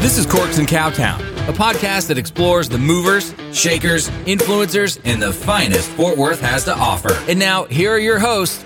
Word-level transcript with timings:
This 0.00 0.18
is 0.18 0.26
Corks 0.26 0.58
and 0.58 0.66
Cowtown, 0.68 1.20
a 1.48 1.52
podcast 1.52 2.08
that 2.08 2.16
explores 2.18 2.68
the 2.68 2.78
movers, 2.78 3.34
shakers, 3.52 4.08
influencers, 4.24 5.00
and 5.04 5.20
the 5.20 5.32
finest 5.32 5.90
Fort 5.90 6.16
Worth 6.16 6.40
has 6.40 6.64
to 6.64 6.74
offer. 6.74 7.12
And 7.28 7.38
now, 7.38 7.64
here 7.64 7.92
are 7.92 7.98
your 7.98 8.18
hosts. 8.18 8.64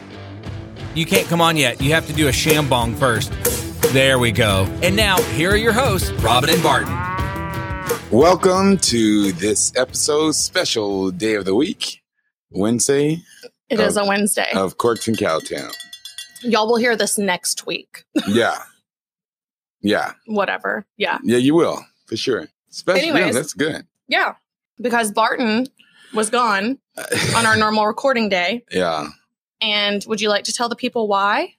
You 0.94 1.06
can't 1.06 1.26
come 1.28 1.40
on 1.40 1.56
yet. 1.56 1.80
You 1.80 1.92
have 1.94 2.06
to 2.08 2.12
do 2.12 2.28
a 2.28 2.30
shambong 2.30 2.96
first. 2.96 3.32
There 3.92 4.18
we 4.18 4.30
go. 4.32 4.66
And 4.82 4.94
now, 4.94 5.20
here 5.22 5.50
are 5.50 5.56
your 5.56 5.72
hosts, 5.72 6.10
Robin 6.22 6.50
and 6.50 6.62
Barton. 6.62 6.94
Welcome 8.10 8.76
to 8.78 9.32
this 9.32 9.72
episode, 9.76 10.32
special 10.32 11.10
day 11.10 11.34
of 11.34 11.44
the 11.44 11.54
week, 11.54 12.02
Wednesday 12.50 13.18
It 13.68 13.80
is 13.80 13.96
a 13.96 14.04
Wednesday. 14.04 14.48
of 14.54 14.76
Corks 14.78 15.08
and 15.08 15.16
Cowtown. 15.16 15.72
Y'all 16.42 16.66
will 16.66 16.76
hear 16.76 16.96
this 16.96 17.18
next 17.18 17.66
week. 17.66 18.04
Yeah. 18.28 18.58
Yeah. 19.82 20.12
Whatever. 20.26 20.86
Yeah. 20.96 21.18
Yeah, 21.22 21.38
you 21.38 21.54
will, 21.54 21.84
for 22.06 22.16
sure. 22.16 22.48
Special. 22.70 23.04
Yeah, 23.08 23.14
Anyways. 23.14 23.34
that's 23.34 23.52
good. 23.54 23.86
Yeah. 24.08 24.34
Because 24.80 25.10
Barton 25.12 25.66
was 26.14 26.30
gone 26.30 26.78
on 27.36 27.46
our 27.46 27.56
normal 27.56 27.86
recording 27.86 28.28
day. 28.28 28.64
yeah. 28.70 29.08
And 29.62 30.02
would 30.08 30.20
you 30.22 30.30
like 30.30 30.44
to 30.44 30.52
tell 30.54 30.70
the 30.70 30.76
people 30.76 31.06
why? 31.06 31.54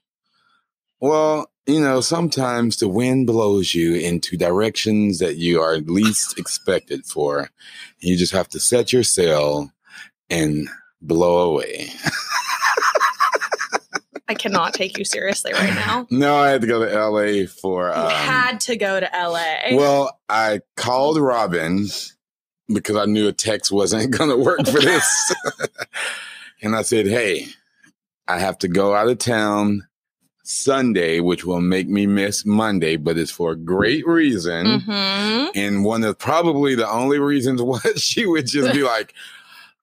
Well, 0.99 1.51
you 1.67 1.79
know, 1.79 2.01
sometimes 2.01 2.77
the 2.77 2.87
wind 2.87 3.27
blows 3.27 3.75
you 3.75 3.93
into 3.93 4.35
directions 4.37 5.19
that 5.19 5.37
you 5.37 5.61
are 5.61 5.77
least 5.77 6.39
expected 6.39 7.05
for. 7.05 7.49
You 7.99 8.17
just 8.17 8.33
have 8.33 8.49
to 8.49 8.59
set 8.59 8.91
your 8.91 9.03
sail 9.03 9.71
and 10.31 10.67
blow 11.01 11.51
away. 11.51 11.89
I 14.31 14.33
cannot 14.33 14.73
take 14.73 14.97
you 14.97 15.03
seriously 15.03 15.51
right 15.51 15.75
now. 15.75 16.07
no, 16.09 16.37
I 16.37 16.47
had 16.51 16.61
to 16.61 16.67
go 16.67 16.79
to 16.85 17.09
LA 17.09 17.45
for. 17.47 17.89
You 17.89 17.93
Um, 18.01 18.09
had 18.11 18.61
to 18.61 18.77
go 18.77 18.97
to 18.97 19.09
LA. 19.13 19.75
Well, 19.75 20.17
I 20.29 20.61
called 20.77 21.17
Robin 21.19 21.87
because 22.73 22.95
I 22.95 23.03
knew 23.05 23.27
a 23.27 23.33
text 23.33 23.73
wasn't 23.73 24.11
going 24.17 24.29
to 24.29 24.37
work 24.37 24.65
for 24.65 24.79
this. 24.79 25.33
and 26.61 26.77
I 26.77 26.83
said, 26.83 27.07
Hey, 27.07 27.47
I 28.25 28.39
have 28.39 28.57
to 28.59 28.69
go 28.69 28.95
out 28.95 29.09
of 29.09 29.17
town 29.17 29.85
Sunday, 30.43 31.19
which 31.19 31.43
will 31.43 31.59
make 31.59 31.89
me 31.89 32.07
miss 32.07 32.45
Monday, 32.45 32.95
but 32.95 33.17
it's 33.17 33.31
for 33.31 33.51
a 33.51 33.57
great 33.57 34.07
reason. 34.07 34.79
hmm 34.79 35.45
And 35.55 35.83
one 35.83 36.05
of 36.05 36.17
probably 36.17 36.73
the 36.75 36.89
only 36.89 37.19
reasons 37.19 37.61
was 37.61 37.81
she 38.01 38.25
would 38.25 38.47
just 38.47 38.73
be 38.73 38.83
like, 38.83 39.13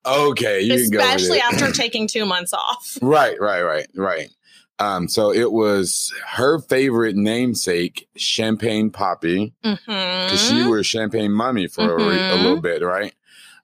Okay, 0.05 0.61
you 0.61 0.75
can 0.77 0.89
go. 0.89 0.99
Especially 0.99 1.39
after 1.41 1.71
taking 1.71 2.07
two 2.07 2.25
months 2.25 2.53
off. 2.53 2.97
Right, 3.01 3.39
right, 3.39 3.61
right, 3.61 3.87
right. 3.95 4.29
Um, 4.79 5.07
so 5.09 5.31
it 5.33 5.51
was 5.51 6.13
her 6.25 6.59
favorite 6.59 7.15
namesake, 7.15 8.07
Champagne 8.15 8.91
Papi 8.91 9.53
because 9.61 10.39
she 10.39 10.61
hmm 10.61 10.69
was 10.69 10.85
champagne 10.87 11.31
Mummy 11.31 11.67
for 11.67 11.91
a, 11.91 12.07
re- 12.09 12.17
a 12.29 12.37
Mhm. 12.37 12.41
little 12.41 12.61
bit, 12.61 12.81
right? 12.81 13.13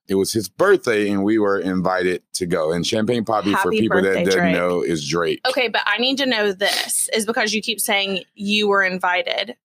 It 0.07 0.16
was 0.16 0.33
his 0.33 0.47
birthday, 0.49 1.09
and 1.09 1.23
we 1.23 1.39
were 1.39 1.57
invited 1.59 2.22
to 2.33 2.45
go. 2.45 2.72
And 2.72 2.85
champagne 2.85 3.25
Papi, 3.25 3.55
for 3.57 3.72
people 3.72 4.02
birthday, 4.02 4.23
that 4.25 4.35
don't 4.35 4.52
know, 4.52 4.81
is 4.81 5.07
Drake. 5.07 5.39
Okay, 5.47 5.67
but 5.67 5.81
I 5.85 5.97
need 5.97 6.17
to 6.17 6.25
know 6.25 6.52
this 6.52 7.09
is 7.13 7.25
because 7.25 7.53
you 7.53 7.61
keep 7.61 7.79
saying 7.79 8.23
you 8.35 8.67
were 8.67 8.83
invited. 8.83 9.55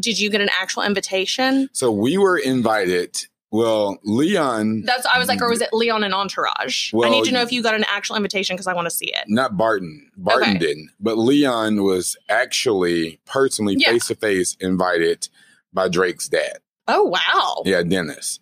Did 0.00 0.18
you 0.18 0.30
get 0.30 0.40
an 0.40 0.48
actual 0.60 0.82
invitation? 0.82 1.68
So 1.72 1.92
we 1.92 2.18
were 2.18 2.38
invited. 2.38 3.26
Well, 3.58 3.98
Leon, 4.02 4.82
That's 4.84 5.06
I 5.06 5.16
was 5.16 5.28
like, 5.28 5.40
or 5.40 5.48
was 5.48 5.60
it 5.60 5.68
Leon 5.72 6.02
and 6.02 6.12
Entourage? 6.12 6.92
I 6.92 7.08
need 7.08 7.22
to 7.26 7.30
know 7.30 7.40
if 7.40 7.52
you 7.52 7.62
got 7.62 7.76
an 7.76 7.84
actual 7.86 8.16
invitation 8.16 8.56
because 8.56 8.66
I 8.66 8.74
want 8.74 8.86
to 8.86 8.90
see 8.90 9.06
it. 9.06 9.22
not 9.28 9.56
Barton. 9.56 10.10
Barton 10.16 10.50
Okay. 10.50 10.58
didn't, 10.58 10.90
but 10.98 11.18
Leon 11.18 11.84
was 11.84 12.16
actually 12.28 13.20
personally 13.26 13.76
face 13.78 14.08
to 14.08 14.16
face 14.16 14.56
invited 14.58 15.28
by 15.72 15.88
Drake's 15.88 16.28
dad. 16.28 16.58
Oh 16.88 17.04
wow! 17.04 17.62
Yeah, 17.64 17.82
Dennis. 17.84 18.40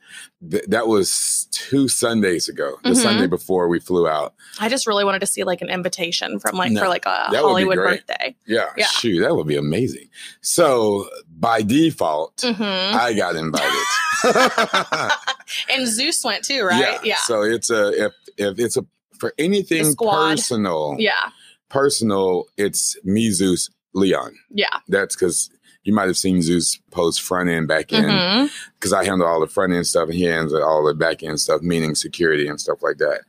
Th- 0.51 0.65
that 0.69 0.89
was 0.89 1.47
two 1.53 1.87
Sundays 1.89 2.49
ago, 2.49 2.77
the 2.83 2.91
Mhm. 2.91 2.97
Sunday 2.97 3.27
before 3.29 3.69
we 3.69 3.79
flew 3.81 4.09
out. 4.09 4.35
I 4.59 4.69
just 4.69 4.85
really 4.87 5.05
wanted 5.05 5.21
to 5.21 5.27
see 5.27 5.45
like 5.45 5.61
an 5.63 5.69
invitation 5.69 6.41
from 6.41 6.57
like 6.57 6.73
No, 6.73 6.81
for 6.81 6.89
like 6.89 7.05
a 7.07 7.29
that 7.31 7.45
would 7.45 7.51
be 7.57 7.65
Hollywood 7.65 7.77
birthday. 7.77 8.35
Yeah, 8.47 8.71
Yeah. 8.79 8.87
shoot, 8.87 9.21
that 9.21 9.37
would 9.37 9.47
be 9.47 9.57
amazing. 9.57 10.09
So 10.41 11.09
by 11.43 11.61
default, 11.61 12.41
hmm 12.47 12.63
I 12.63 13.13
got 13.15 13.37
invited. 13.37 13.87
and 15.71 15.87
Zeus 15.87 16.25
went 16.25 16.45
too, 16.45 16.63
right? 16.65 16.99
Yeah, 17.05 17.17
So 17.25 17.43
it's 17.43 17.69
a 17.69 18.07
if 18.07 18.13
if 18.39 18.59
it's 18.59 18.77
a 18.79 18.87
for 19.19 19.35
anything 19.39 19.95
personal, 19.97 20.97
yeah, 20.99 21.31
personal, 21.69 22.47
it's 22.57 22.97
me, 23.05 23.31
Zeus, 23.31 23.69
Leon. 23.93 24.35
yeah. 24.51 24.79
That's 24.89 25.15
because 25.15 25.51
you 25.85 25.93
might 25.93 26.07
have 26.07 26.17
seen 26.17 26.43
Zeus 26.43 26.79
post 26.91 27.21
front 27.23 27.49
end, 27.51 27.67
back 27.69 27.93
end, 27.93 28.51
because 28.79 28.93
I 28.93 29.05
handle 29.05 29.27
all 29.27 29.41
the 29.41 29.47
front 29.49 29.73
end 29.73 29.87
stuff 29.87 30.09
and 30.09 30.15
he 30.15 30.25
handles 30.25 30.55
all 30.55 30.85
the 30.85 30.95
back 30.95 31.23
end 31.23 31.41
stuff, 31.41 31.61
meaning 31.63 31.95
security 31.95 32.47
and 32.49 32.61
stuff 32.61 32.83
like 32.83 32.99
that. 32.99 33.23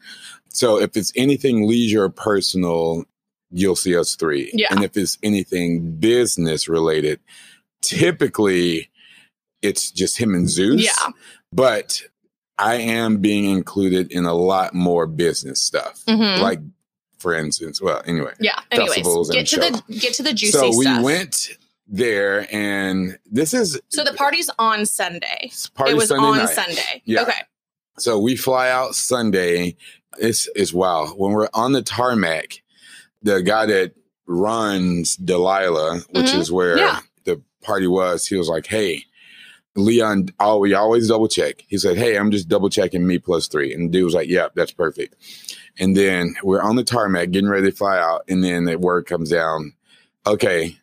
So 0.49 0.79
if 0.79 0.95
it's 0.95 1.11
anything 1.15 1.67
leisure 1.67 2.09
personal, 2.09 3.05
you'll 3.51 3.75
see 3.75 3.97
us 3.97 4.15
three. 4.15 4.51
Yeah. 4.53 4.67
And 4.71 4.83
if 4.83 4.95
it's 4.97 5.17
anything 5.23 5.95
business 5.97 6.67
related, 6.67 7.19
typically 7.83 8.89
it's 9.61 9.91
just 9.91 10.17
him 10.17 10.33
and 10.33 10.49
Zeus. 10.49 10.83
Yeah. 10.83 11.11
But 11.51 12.01
I 12.57 12.75
am 12.75 13.17
being 13.17 13.45
included 13.45 14.11
in 14.11 14.25
a 14.25 14.33
lot 14.33 14.73
more 14.73 15.05
business 15.07 15.61
stuff. 15.61 16.01
Mhm. 16.07 16.39
Like, 16.39 16.59
for 17.19 17.33
instance, 17.33 17.81
well, 17.81 18.01
anyway. 18.05 18.33
Yeah. 18.39 18.59
Anyways, 18.71 19.29
get 19.29 19.47
to 19.47 19.57
the 19.59 19.83
get 19.99 20.13
to 20.15 20.23
the 20.23 20.33
juicy 20.33 20.51
so 20.57 20.75
we 20.77 20.83
stuff. 20.85 21.03
went 21.03 21.49
there, 21.87 22.47
and 22.53 23.17
this 23.31 23.53
is 23.53 23.79
so 23.89 24.03
the 24.03 24.13
party's 24.13 24.49
on 24.59 24.85
Sunday. 24.85 25.51
party 25.75 25.91
it 25.91 25.95
was 25.95 26.09
Sunday 26.09 26.25
on 26.25 26.37
night. 26.37 26.49
Sunday. 26.49 27.01
Yeah. 27.05 27.21
Okay. 27.21 27.41
So 27.99 28.19
we 28.19 28.35
fly 28.35 28.69
out 28.69 28.95
Sunday. 28.95 29.75
It's 30.19 30.49
it's 30.55 30.73
wow. 30.73 31.07
When 31.15 31.31
we're 31.31 31.49
on 31.53 31.71
the 31.71 31.81
tarmac, 31.81 32.61
the 33.21 33.41
guy 33.41 33.65
that 33.67 33.93
runs 34.25 35.15
Delilah, 35.15 36.01
which 36.11 36.27
Mhm. 36.31 36.39
is 36.39 36.51
where 36.51 36.77
Yeah. 36.77 36.99
Party 37.63 37.87
was, 37.87 38.27
he 38.27 38.35
was 38.35 38.49
like, 38.49 38.67
"Hey, 38.67 39.05
Leon, 39.75 40.29
oh, 40.39 40.59
we 40.59 40.73
always 40.73 41.07
double 41.07 41.27
check." 41.27 41.63
He 41.67 41.77
said, 41.77 41.97
"Hey, 41.97 42.17
I'm 42.17 42.31
just 42.31 42.47
double 42.47 42.69
checking 42.69 43.05
me 43.07 43.17
plus 43.19 43.47
three. 43.47 43.73
And 43.73 43.87
the 43.89 43.91
dude 43.91 44.05
was 44.05 44.13
like, 44.13 44.29
"Yep, 44.29 44.53
that's 44.55 44.71
perfect." 44.71 45.15
And 45.79 45.97
then 45.97 46.35
we're 46.43 46.61
on 46.61 46.75
the 46.75 46.83
tarmac, 46.83 47.31
getting 47.31 47.49
ready 47.49 47.71
to 47.71 47.75
fly 47.75 47.97
out, 47.97 48.23
and 48.29 48.43
then 48.43 48.65
the 48.65 48.77
word 48.77 49.05
comes 49.07 49.29
down, 49.31 49.73
"Okay, 50.27 50.77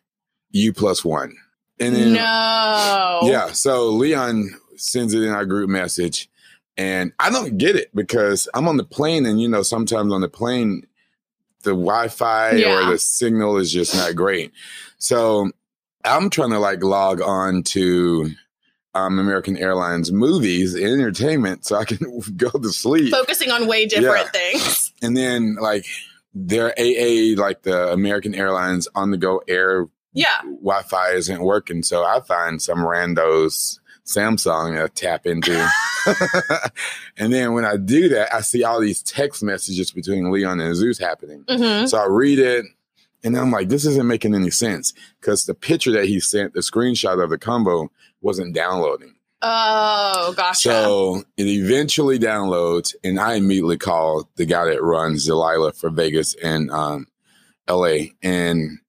you 0.51 0.73
plus 0.73 1.05
one." 1.05 1.35
And 1.79 1.95
then 1.95 2.13
no. 2.13 3.19
yeah. 3.23 3.51
So 3.53 3.89
Leon 3.89 4.49
sends 4.75 5.13
it 5.13 5.23
in 5.23 5.29
our 5.29 5.45
group 5.45 5.69
message, 5.69 6.29
and 6.77 7.11
I 7.19 7.29
don't 7.29 7.57
get 7.57 7.75
it 7.75 7.95
because 7.95 8.47
I'm 8.53 8.67
on 8.67 8.77
the 8.77 8.83
plane, 8.83 9.25
and 9.25 9.41
you 9.41 9.47
know, 9.47 9.63
sometimes 9.63 10.11
on 10.13 10.21
the 10.21 10.29
plane, 10.29 10.85
the 11.63 11.71
Wi 11.71 12.07
Fi 12.09 12.51
Yeah. 12.55 12.87
or 12.87 12.91
the 12.91 12.99
signal 12.99 13.57
is 13.57 13.71
just 13.71 13.95
not 13.95 14.15
great. 14.15 14.51
So 14.97 15.51
I'm 16.05 16.29
trying 16.29 16.51
to 16.51 16.59
like 16.59 16.83
log 16.83 17.21
on 17.21 17.63
to 17.63 18.31
um, 18.93 19.19
American 19.19 19.57
Airlines 19.57 20.11
movies 20.11 20.73
and 20.75 20.83
entertainment 20.85 21.65
so 21.65 21.77
I 21.77 21.85
can 21.85 21.97
go 22.37 22.49
to 22.49 22.69
sleep. 22.69 23.11
Focusing 23.11 23.51
on 23.51 23.67
way 23.67 23.85
different 23.85 24.29
Yeah. 24.33 24.51
things. 24.51 24.87
And 25.03 25.17
then 25.17 25.55
like 25.59 25.85
their 26.35 26.69
AA, 26.77 27.33
like 27.41 27.63
the 27.63 27.91
American 27.91 28.35
Airlines 28.35 28.87
on 28.93 29.09
the 29.11 29.17
go 29.17 29.41
air 29.47 29.87
Yeah. 30.13 30.41
Wi-Fi 30.43 31.11
isn't 31.13 31.41
working, 31.41 31.81
so 31.83 32.03
I 32.03 32.19
find 32.21 32.61
some 32.61 32.79
randos 32.79 33.79
Samsung 34.05 34.75
to 34.81 34.89
tap 34.89 35.25
into. 35.25 35.67
and 37.17 37.31
then 37.33 37.53
when 37.53 37.65
I 37.65 37.77
do 37.77 38.09
that, 38.09 38.33
I 38.33 38.41
see 38.41 38.63
all 38.63 38.79
these 38.79 39.01
text 39.01 39.41
messages 39.43 39.91
between 39.91 40.31
Leon 40.31 40.59
and 40.59 40.75
Zeus 40.75 40.97
happening. 40.99 41.43
hmm 41.49 41.85
So 41.85 41.97
I 41.97 42.05
read 42.07 42.39
it, 42.39 42.65
and 43.23 43.35
then 43.35 43.43
I'm 43.43 43.51
like, 43.51 43.69
this 43.69 43.85
isn't 43.85 44.07
making 44.07 44.33
any 44.35 44.49
sense 44.49 44.93
because 45.19 45.45
the 45.45 45.53
picture 45.53 45.91
that 45.91 46.05
he 46.05 46.19
sent, 46.19 46.53
the 46.53 46.61
screenshot 46.61 47.23
of 47.23 47.29
the 47.29 47.37
combo, 47.37 47.91
wasn't 48.21 48.53
downloading. 48.55 49.15
Oh, 49.43 50.33
gotcha. 50.37 50.69
So 50.69 51.23
it 51.37 51.47
eventually 51.47 52.19
downloads, 52.19 52.93
and 53.03 53.19
I 53.19 53.33
immediately 53.35 53.77
call 53.77 54.29
the 54.35 54.45
guy 54.45 54.65
that 54.65 54.83
runs 54.83 55.25
Delilah 55.25 55.73
for 55.73 55.89
Vegas 55.89 56.35
and 56.35 56.69
um, 56.71 57.07
LA. 57.67 58.09
And 58.21 58.79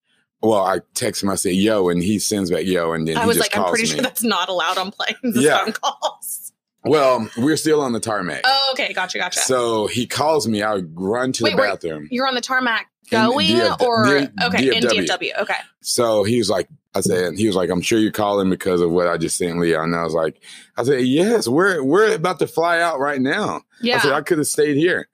well, 0.42 0.62
I 0.64 0.80
text 0.94 1.22
him, 1.22 1.30
I 1.30 1.36
say, 1.36 1.52
yo, 1.52 1.88
and 1.88 2.02
he 2.02 2.18
sends 2.18 2.50
back, 2.50 2.64
yo, 2.66 2.92
and 2.92 3.08
then 3.08 3.16
I 3.16 3.22
he 3.22 3.26
was 3.28 3.38
just 3.38 3.54
like, 3.54 3.56
I'm 3.56 3.68
pretty 3.70 3.84
me. 3.84 3.90
sure 3.90 4.02
that's 4.02 4.24
not 4.24 4.48
allowed 4.48 4.76
on 4.76 4.90
planes. 4.90 5.36
Yeah. 5.40 5.64
phone 5.64 5.72
calls. 5.72 6.52
well, 6.84 7.28
we're 7.38 7.56
still 7.56 7.80
on 7.80 7.92
the 7.92 8.00
tarmac. 8.00 8.42
Oh, 8.44 8.70
okay. 8.72 8.92
Gotcha. 8.92 9.18
Gotcha. 9.18 9.40
So 9.40 9.86
he 9.86 10.06
calls 10.06 10.46
me, 10.48 10.62
I 10.62 10.82
run 10.94 11.32
to 11.32 11.44
Wait, 11.44 11.50
the 11.52 11.56
wait. 11.62 11.68
bathroom. 11.68 12.08
You're 12.10 12.26
on 12.26 12.34
the 12.34 12.40
tarmac 12.42 12.90
going 13.10 13.48
DF 13.48 13.80
or 13.80 14.06
okay 14.06 14.28
in 14.76 14.82
DFW. 14.82 15.06
DFW. 15.06 15.42
Okay. 15.42 15.54
So 15.80 16.24
he 16.24 16.38
was 16.38 16.50
like, 16.50 16.68
I 16.94 17.00
said, 17.00 17.34
he 17.34 17.46
was 17.46 17.56
like, 17.56 17.70
I'm 17.70 17.80
sure 17.80 17.98
you're 17.98 18.12
calling 18.12 18.50
because 18.50 18.80
of 18.80 18.90
what 18.90 19.08
I 19.08 19.16
just 19.16 19.36
sent 19.36 19.58
Leon. 19.58 19.84
And 19.84 19.96
I 19.96 20.04
was 20.04 20.14
like, 20.14 20.42
I 20.76 20.84
said, 20.84 21.02
yes, 21.02 21.48
we're 21.48 21.82
we're 21.82 22.14
about 22.14 22.38
to 22.40 22.46
fly 22.46 22.80
out 22.80 23.00
right 23.00 23.20
now. 23.20 23.62
Yeah. 23.80 23.96
I 23.96 24.00
said, 24.00 24.12
I 24.12 24.20
could 24.20 24.38
have 24.38 24.46
stayed 24.46 24.76
here. 24.76 25.08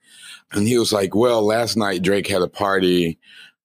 And 0.51 0.67
he 0.67 0.77
was 0.77 0.91
like, 0.91 1.15
Well, 1.15 1.45
last 1.45 1.77
night 1.77 2.01
Drake 2.01 2.27
had 2.27 2.41
a 2.41 2.47
party 2.47 3.19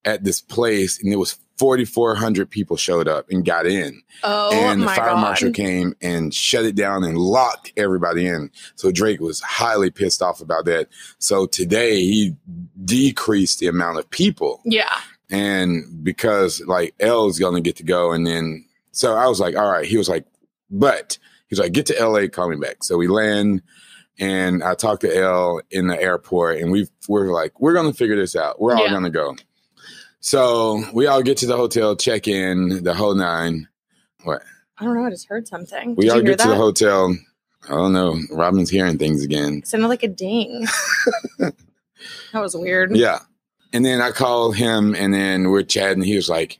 at 0.04 0.22
this 0.22 0.40
place 0.40 1.02
and 1.02 1.12
it 1.12 1.16
was 1.16 1.38
4,400 1.58 2.50
people 2.50 2.76
showed 2.76 3.06
up 3.08 3.26
and 3.30 3.44
got 3.44 3.66
in. 3.66 4.02
Oh 4.22 4.50
and 4.52 4.82
the 4.82 4.86
my 4.86 4.96
fire 4.96 5.10
god. 5.10 5.20
marshal 5.20 5.52
came 5.52 5.94
and 6.02 6.34
shut 6.34 6.64
it 6.64 6.74
down 6.74 7.04
and 7.04 7.16
locked 7.16 7.72
everybody 7.76 8.26
in. 8.26 8.50
So 8.74 8.90
Drake 8.90 9.20
was 9.20 9.40
highly 9.40 9.90
pissed 9.90 10.20
off 10.22 10.40
about 10.40 10.64
that. 10.64 10.88
So 11.18 11.46
today 11.46 11.96
he 12.00 12.34
decreased 12.84 13.58
the 13.60 13.66
amount 13.68 13.98
of 13.98 14.08
people. 14.10 14.60
yeah. 14.64 15.00
And 15.30 16.04
because 16.04 16.60
like 16.66 16.94
L 17.00 17.26
is 17.28 17.38
going 17.38 17.54
to 17.54 17.60
get 17.60 17.76
to 17.76 17.82
go. 17.82 18.12
And 18.12 18.26
then, 18.26 18.64
so 18.92 19.14
I 19.16 19.26
was 19.26 19.40
like, 19.40 19.56
all 19.56 19.70
right. 19.70 19.86
He 19.86 19.96
was 19.96 20.08
like, 20.08 20.26
but 20.70 21.18
he's 21.48 21.58
like, 21.58 21.72
get 21.72 21.86
to 21.86 22.06
LA, 22.06 22.28
call 22.28 22.48
me 22.50 22.56
back. 22.56 22.84
So 22.84 22.96
we 22.98 23.08
land 23.08 23.62
and 24.18 24.62
I 24.62 24.74
talked 24.74 25.00
to 25.00 25.16
L 25.16 25.60
in 25.70 25.86
the 25.88 26.00
airport 26.00 26.58
and 26.58 26.70
we 26.70 26.86
we're 27.08 27.32
like, 27.32 27.58
we're 27.60 27.72
going 27.74 27.90
to 27.90 27.96
figure 27.96 28.16
this 28.16 28.36
out. 28.36 28.60
We're 28.60 28.74
all 28.76 28.84
Yeah. 28.84 28.90
going 28.90 29.04
to 29.04 29.10
go. 29.10 29.34
So 30.24 30.82
we 30.94 31.06
all 31.06 31.22
get 31.22 31.36
to 31.38 31.46
the 31.46 31.54
hotel, 31.54 31.94
check 31.96 32.26
in, 32.26 32.82
the 32.82 32.94
whole 32.94 33.14
nine. 33.14 33.68
What? 34.22 34.42
I 34.78 34.84
don't 34.84 34.94
know. 34.94 35.04
I 35.04 35.10
just 35.10 35.28
heard 35.28 35.46
something. 35.46 35.96
We 35.96 36.06
Did 36.06 36.12
all 36.12 36.22
get 36.22 36.38
to 36.38 36.48
the 36.48 36.56
hotel. 36.56 37.14
I 37.64 37.68
don't 37.68 37.92
know. 37.92 38.18
Robin's 38.30 38.70
hearing 38.70 38.96
things 38.96 39.22
again. 39.22 39.58
It 39.58 39.66
sounded 39.66 39.88
like 39.88 40.02
a 40.02 40.08
ding. 40.08 40.66
that 41.38 41.52
was 42.32 42.56
weird. 42.56 42.96
Yeah. 42.96 43.18
And 43.74 43.84
then 43.84 44.00
I 44.00 44.12
called 44.12 44.56
him 44.56 44.94
and 44.94 45.12
then 45.12 45.50
we're 45.50 45.62
chatting. 45.62 46.02
He 46.02 46.16
was 46.16 46.30
like, 46.30 46.58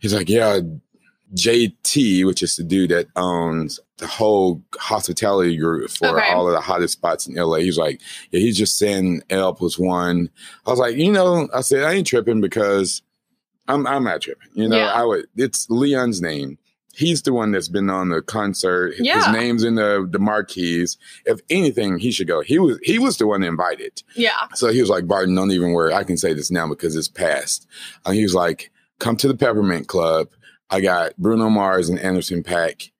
he's 0.00 0.12
like, 0.12 0.28
yeah, 0.28 0.58
JT, 1.34 2.26
which 2.26 2.42
is 2.42 2.56
the 2.56 2.62
dude 2.62 2.90
that 2.90 3.06
owns 3.16 3.80
the 3.98 4.06
whole 4.06 4.62
hospitality 4.76 5.56
group 5.56 5.90
for 5.90 6.18
Okay. 6.18 6.32
all 6.32 6.46
of 6.46 6.52
the 6.54 6.60
hottest 6.60 6.94
spots 6.94 7.26
in 7.26 7.34
LA. 7.34 7.56
He's 7.58 7.78
like, 7.78 8.00
yeah, 8.30 8.40
he's 8.40 8.58
just 8.58 8.76
saying 8.78 9.22
L 9.30 9.54
plus 9.54 9.78
one. 9.78 10.28
I 10.66 10.70
was 10.70 10.78
like, 10.78 10.96
you 10.96 11.12
know, 11.12 11.48
I 11.54 11.60
said, 11.60 11.84
I 11.84 11.92
ain't 11.94 12.06
tripping 12.06 12.40
because 12.40 13.02
I'm 13.68 13.86
I'm 13.86 14.04
not 14.04 14.20
tripping. 14.20 14.48
You 14.54 14.68
know, 14.68 14.76
Yeah. 14.76 14.92
I 14.92 15.04
would 15.04 15.26
it's 15.36 15.68
Leon's 15.70 16.20
name. 16.20 16.58
He's 16.94 17.22
the 17.22 17.32
one 17.32 17.52
that's 17.52 17.68
been 17.68 17.88
on 17.88 18.10
the 18.10 18.20
concert. 18.20 18.94
Yeah. 18.98 19.14
His 19.24 19.28
name's 19.32 19.64
in 19.64 19.76
the 19.76 20.06
the 20.10 20.18
marquees. 20.18 20.98
If 21.24 21.40
anything, 21.48 21.96
he 21.98 22.10
should 22.10 22.26
go. 22.26 22.40
He 22.42 22.58
was 22.58 22.78
he 22.82 22.98
was 22.98 23.16
the 23.16 23.26
one 23.26 23.42
invited. 23.42 24.02
Yeah. 24.14 24.32
So 24.54 24.68
he 24.68 24.80
was 24.80 24.90
like, 24.90 25.06
Barton, 25.06 25.34
don't 25.34 25.52
even 25.52 25.72
worry. 25.72 25.94
I 25.94 26.04
can 26.04 26.16
say 26.18 26.34
this 26.34 26.50
now 26.50 26.68
because 26.68 26.94
it's 26.96 27.08
past. 27.08 27.66
And 28.04 28.14
he 28.14 28.22
was 28.24 28.34
like, 28.34 28.70
come 28.98 29.16
to 29.16 29.28
the 29.28 29.36
Peppermint 29.36 29.88
Club. 29.88 30.28
I 30.72 30.80
got 30.80 31.16
Bruno 31.18 31.48
Mars 31.50 31.88
and 31.88 31.98
Anderson 32.00 32.42
Paak 32.42 32.90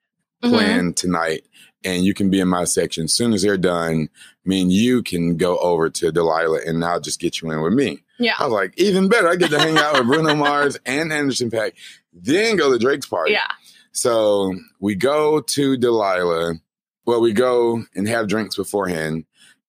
Mhm. 0.45 0.95
tonight, 0.95 1.45
and 1.85 2.05
you 2.05 2.13
can 2.15 2.29
be 2.31 2.39
in 2.41 2.49
my 2.49 2.65
section. 2.65 3.05
As 3.05 3.15
soon 3.15 3.33
as 3.33 3.43
they're 3.43 3.57
done, 3.57 4.09
me 4.45 4.61
and 4.63 4.73
you 4.73 5.03
can 5.03 5.37
go 5.37 5.57
over 5.59 5.89
to 5.89 6.13
Delilah, 6.13 6.61
and 6.67 6.85
I'll 6.85 7.01
just 7.01 7.19
get 7.21 7.41
you 7.41 7.51
in 7.51 7.63
with 7.63 7.73
me. 7.73 8.03
Yeah. 8.19 8.35
I 8.39 8.45
was 8.45 8.53
like, 8.53 8.75
even 8.77 9.09
better. 9.09 9.29
I 9.29 9.37
get 9.37 9.51
to 9.51 9.59
hang 9.59 9.79
out 9.79 9.95
with 9.95 10.07
Bruno 10.07 10.35
Mars 10.35 10.77
and 10.85 11.13
Anderson 11.13 11.51
Paak, 11.51 11.73
then 12.13 12.57
go 12.57 12.71
to 12.73 12.79
Drake's 12.79 13.07
party. 13.07 13.33
Yeah. 13.33 13.51
So 13.93 14.55
we 14.81 14.95
go 14.95 15.41
to 15.41 15.77
Delilah. 15.77 16.55
Well, 17.07 17.21
we 17.21 17.33
go 17.33 17.85
and 17.95 18.07
have 18.09 18.29
drinks 18.29 18.57
beforehand. 18.57 19.25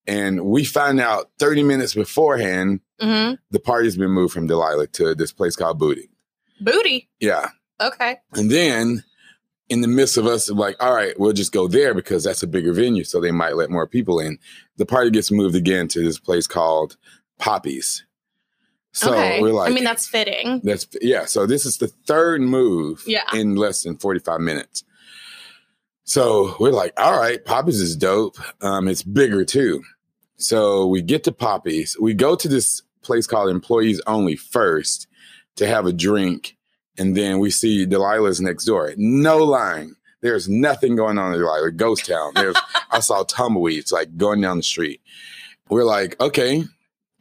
And 0.05 0.41
we 0.45 0.65
find 0.65 0.99
out 0.99 1.29
30 1.39 1.63
minutes 1.63 1.93
beforehand, 1.93 2.81
hmm 2.99 3.33
the 3.51 3.59
party's 3.59 3.95
been 3.97 4.11
moved 4.11 4.33
from 4.33 4.47
Delilah 4.47 4.87
to 4.87 5.15
this 5.15 5.31
place 5.31 5.55
called 5.55 5.77
Booty. 5.79 6.09
Booty. 6.59 7.09
Yeah. 7.19 7.49
Okay. 7.83 8.17
And 8.33 8.49
then 8.49 9.03
in 9.69 9.81
the 9.81 9.87
midst 9.87 10.17
of 10.17 10.25
us, 10.25 10.49
like, 10.49 10.75
all 10.81 10.93
right, 10.93 11.17
we'll 11.19 11.33
just 11.33 11.51
go 11.51 11.67
there 11.67 11.93
because 11.93 12.23
that's 12.23 12.43
a 12.43 12.47
bigger 12.47 12.73
venue. 12.73 13.03
So 13.03 13.19
they 13.19 13.31
might 13.31 13.55
let 13.55 13.69
more 13.69 13.87
people 13.87 14.19
in. 14.19 14.37
The 14.77 14.85
party 14.85 15.09
gets 15.09 15.31
moved 15.31 15.55
again 15.55 15.87
to 15.89 16.03
this 16.03 16.19
place 16.19 16.47
called 16.47 16.97
Poppies. 17.39 18.05
So 18.91 19.11
okay. 19.11 19.41
we're 19.41 19.53
like, 19.53 19.71
I 19.71 19.73
mean, 19.73 19.83
that's 19.83 20.07
fitting. 20.07 20.61
That's 20.63 20.87
yeah. 21.01 21.25
So 21.25 21.47
this 21.47 21.65
is 21.65 21.77
the 21.77 21.87
third 21.87 22.41
move 22.41 23.03
Yeah. 23.07 23.23
in 23.33 23.55
less 23.55 23.83
than 23.83 23.97
45 23.97 24.39
minutes. 24.39 24.83
So 26.03 26.55
we're 26.59 26.71
like, 26.71 26.93
all 26.97 27.17
right, 27.17 27.43
Poppies 27.43 27.79
is 27.79 27.95
dope. 27.95 28.37
Um, 28.61 28.87
it's 28.87 29.03
bigger 29.03 29.45
too. 29.45 29.81
So 30.35 30.85
we 30.85 31.01
get 31.01 31.23
to 31.23 31.31
Poppies. 31.31 31.97
We 31.99 32.13
go 32.13 32.35
to 32.35 32.47
this 32.47 32.83
place 33.01 33.25
called 33.25 33.49
Employees 33.49 34.01
Only 34.05 34.35
first 34.35 35.07
to 35.55 35.65
have 35.65 35.85
a 35.85 35.93
drink. 35.93 36.57
And 36.97 37.17
then 37.17 37.39
we 37.39 37.49
see 37.49 37.85
Delilah's 37.85 38.41
next 38.41 38.65
door. 38.65 38.93
No 38.97 39.37
line. 39.37 39.95
There's 40.21 40.47
nothing 40.47 40.95
going 40.95 41.17
on 41.17 41.33
in 41.33 41.39
Delilah. 41.39 41.71
Ghost 41.71 42.05
town. 42.05 42.31
There's 42.35 42.55
I 42.91 42.99
saw 42.99 43.23
tumbleweeds 43.23 43.91
like 43.91 44.15
going 44.15 44.41
down 44.41 44.57
the 44.57 44.63
street. 44.63 45.01
We're 45.69 45.83
like, 45.83 46.19
okay. 46.21 46.63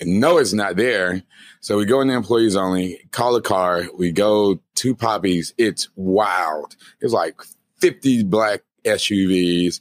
And 0.00 0.20
no, 0.20 0.38
it's 0.38 0.52
not 0.52 0.76
there. 0.76 1.22
So 1.60 1.78
we 1.78 1.84
go 1.84 2.00
in 2.00 2.08
the 2.08 2.14
employees 2.14 2.56
only, 2.56 2.98
call 3.12 3.36
a 3.36 3.42
car, 3.42 3.84
we 3.96 4.10
go 4.10 4.60
to 4.76 4.94
Poppies. 4.94 5.54
It's 5.58 5.88
wild. 5.94 6.76
It's 7.00 7.12
like 7.12 7.40
50 7.80 8.24
black 8.24 8.62
SUVs, 8.84 9.80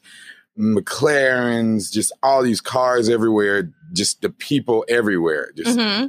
McLarens, 0.57 1.91
just 1.91 2.11
all 2.21 2.43
these 2.43 2.61
cars 2.61 3.09
everywhere, 3.09 3.71
just 3.93 4.21
the 4.21 4.29
people 4.29 4.85
everywhere. 4.87 5.51
Just 5.55 5.79
hmm 5.79 6.05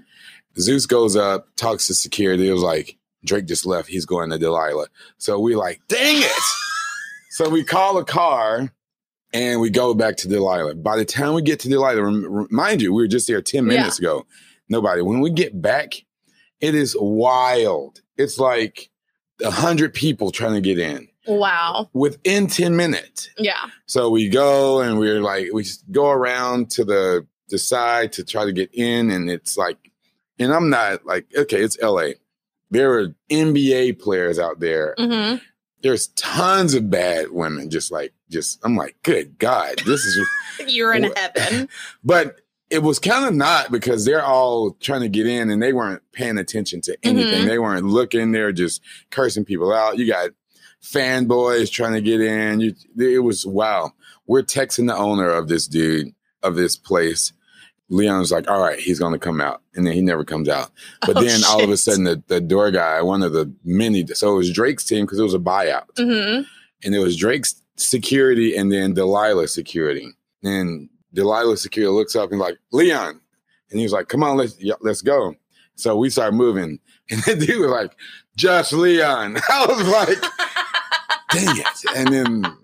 Zeus 0.59 0.85
goes 0.85 1.17
up, 1.17 1.49
talks 1.57 1.87
to 1.87 1.95
security. 1.95 2.47
It 2.47 2.53
was 2.53 2.63
like, 2.63 2.99
Drake 3.25 3.47
just 3.47 3.67
left. 3.67 3.89
He's 3.89 4.07
going 4.07 4.31
to 4.31 4.39
Delilah. 4.39 4.87
So 5.19 5.39
we 5.39 5.55
like, 5.57 5.81
dang 5.89 6.17
it. 6.23 6.43
so 7.31 7.49
we 7.49 7.65
call 7.65 7.99
a 7.99 8.05
car 8.05 8.73
and 9.33 9.61
we 9.61 9.71
go 9.71 9.95
back 9.95 10.17
to 10.19 10.29
Delilah. 10.29 10.75
By 10.75 10.97
the 10.97 11.05
time 11.05 11.35
we 11.35 11.43
get 11.43 11.61
to 11.61 11.69
Delilah, 11.69 12.03
rem- 12.03 12.49
mind 12.51 12.83
you, 12.83 12.93
we 12.93 13.03
were 13.03 13.09
just 13.09 13.27
there 13.29 13.41
10 13.41 13.65
minutes 13.65 13.99
ago. 13.99 14.27
Nobody. 14.69 15.03
When 15.03 15.21
we 15.21 15.31
get 15.31 15.61
back, 15.61 15.95
it 16.61 16.75
is 16.75 16.97
wild. 16.99 18.01
It's 18.17 18.39
like 18.39 18.91
a 19.43 19.51
hundred 19.51 19.95
people 19.95 20.31
trying 20.31 20.55
to 20.55 20.61
get 20.61 20.79
in 20.79 21.09
Wow. 21.27 21.89
within 21.93 22.47
10 22.47 22.77
minutes. 22.77 23.31
Yeah. 23.39 23.71
So 23.87 24.11
we 24.11 24.29
go 24.29 24.81
and 24.81 24.99
we're 24.99 25.21
like, 25.21 25.49
we 25.53 25.65
go 25.91 26.11
around 26.11 26.71
to 26.73 26.85
the, 26.85 27.27
the 27.49 27.59
side 27.59 28.13
to 28.15 28.25
try 28.25 28.45
to 28.45 28.53
get 28.53 28.71
in. 28.73 29.11
And 29.11 29.31
it's 29.31 29.57
like, 29.57 29.79
and 30.39 30.53
I'm 30.53 30.71
not 30.71 31.05
like, 31.07 31.27
okay, 31.37 31.61
it's 31.63 31.79
LA. 31.81 32.11
There 32.73 32.99
are 32.99 33.15
NBA 33.31 34.01
players 34.01 34.39
out 34.41 34.59
there. 34.59 34.95
hmm 34.99 35.37
There's 35.83 36.09
tons 36.09 36.75
of 36.75 36.91
bad 36.91 37.31
women, 37.31 37.71
just 37.71 37.93
like, 37.93 38.13
just, 38.31 38.59
I'm 38.65 38.75
like, 38.77 38.97
good 39.05 39.39
God, 39.39 39.77
this 39.87 40.05
is, 40.05 40.27
You're 40.67 40.93
in 40.95 41.05
heaven. 41.17 41.69
but 42.03 42.41
it 42.71 42.83
was 42.83 42.99
kind 42.99 43.27
of 43.27 43.35
not 43.35 43.71
because 43.71 44.05
they're 44.07 44.25
all 44.25 44.73
trying 44.81 45.03
to 45.03 45.09
get 45.09 45.27
in 45.27 45.51
and 45.51 45.63
they 45.63 45.73
weren't 45.75 46.03
paying 46.13 46.39
attention 46.39 46.81
to 46.81 46.97
anything. 47.03 47.43
Mhm. 47.45 47.47
They 47.47 47.59
weren't 47.59 47.85
looking. 47.85 48.33
They're 48.33 48.51
just 48.53 48.81
cursing 49.11 49.45
people 49.45 49.73
out. 49.75 49.99
You 49.99 50.07
got 50.07 50.31
fanboys 50.83 51.71
trying 51.71 51.93
to 51.93 52.01
get 52.01 52.21
in. 52.21 52.61
You, 52.61 52.75
it 52.99 53.19
was 53.23 53.45
wow. 53.47 53.93
We're 54.27 54.43
texting 54.43 54.87
the 54.87 54.97
owner 54.97 55.29
of 55.29 55.49
this 55.49 55.67
dude 55.67 56.15
of 56.43 56.55
this 56.57 56.77
place. 56.77 57.33
Leon's 57.93 58.33
like, 58.33 58.51
all 58.51 58.61
right, 58.61 58.79
he's 58.79 58.99
going 58.99 59.13
to 59.13 59.19
come 59.19 59.41
out. 59.41 59.61
And 59.75 59.87
then 59.87 59.93
he 59.93 60.01
never 60.01 60.25
comes 60.25 60.49
out. 60.49 60.71
But 61.03 61.19
Oh, 61.19 61.23
then 61.23 61.41
all 61.49 61.63
of 61.63 61.71
a 61.71 61.77
sudden, 61.77 62.05
the, 62.05 62.23
the 62.27 62.41
door 62.41 62.71
guy, 62.71 63.03
one 63.03 63.23
of 63.23 63.33
the 63.33 63.53
many, 63.65 64.07
so 64.09 64.33
it 64.33 64.37
was 64.37 64.51
Drake's 64.53 64.85
team 64.85 65.05
because 65.05 65.19
it 65.19 65.23
was 65.25 65.35
a 65.35 65.39
buyout 65.39 65.85
hmm 65.97 66.43
and 66.85 66.95
it 66.97 66.99
was 66.99 67.17
Drake's 67.17 67.63
security 67.77 68.57
and 68.57 68.73
then 68.73 68.93
Delilah 68.95 69.47
security. 69.47 70.09
And 70.43 70.89
Delilah 71.15 71.57
security 71.57 71.93
looks 71.93 72.17
up 72.17 72.31
and 72.33 72.41
like 72.41 72.59
Leon, 72.73 73.21
and 73.71 73.79
he 73.79 73.85
was 73.85 73.93
like, 73.93 74.09
"Come 74.09 74.25
on, 74.25 74.37
let's 74.37 74.59
yeah, 74.61 74.75
let's 74.81 75.03
go." 75.03 75.35
So 75.77 75.97
we 75.97 76.11
start 76.11 76.35
moving, 76.35 76.81
and 77.11 77.23
the 77.23 77.37
dude 77.37 77.61
was 77.61 77.71
like, 77.71 77.95
"Just 78.37 78.73
Leon." 78.73 79.37
I 79.49 79.67
was 79.67 79.87
like, 79.89 80.19
"Dang 81.31 81.57
it!" 81.57 81.97
And 81.97 82.09
then 82.13 82.57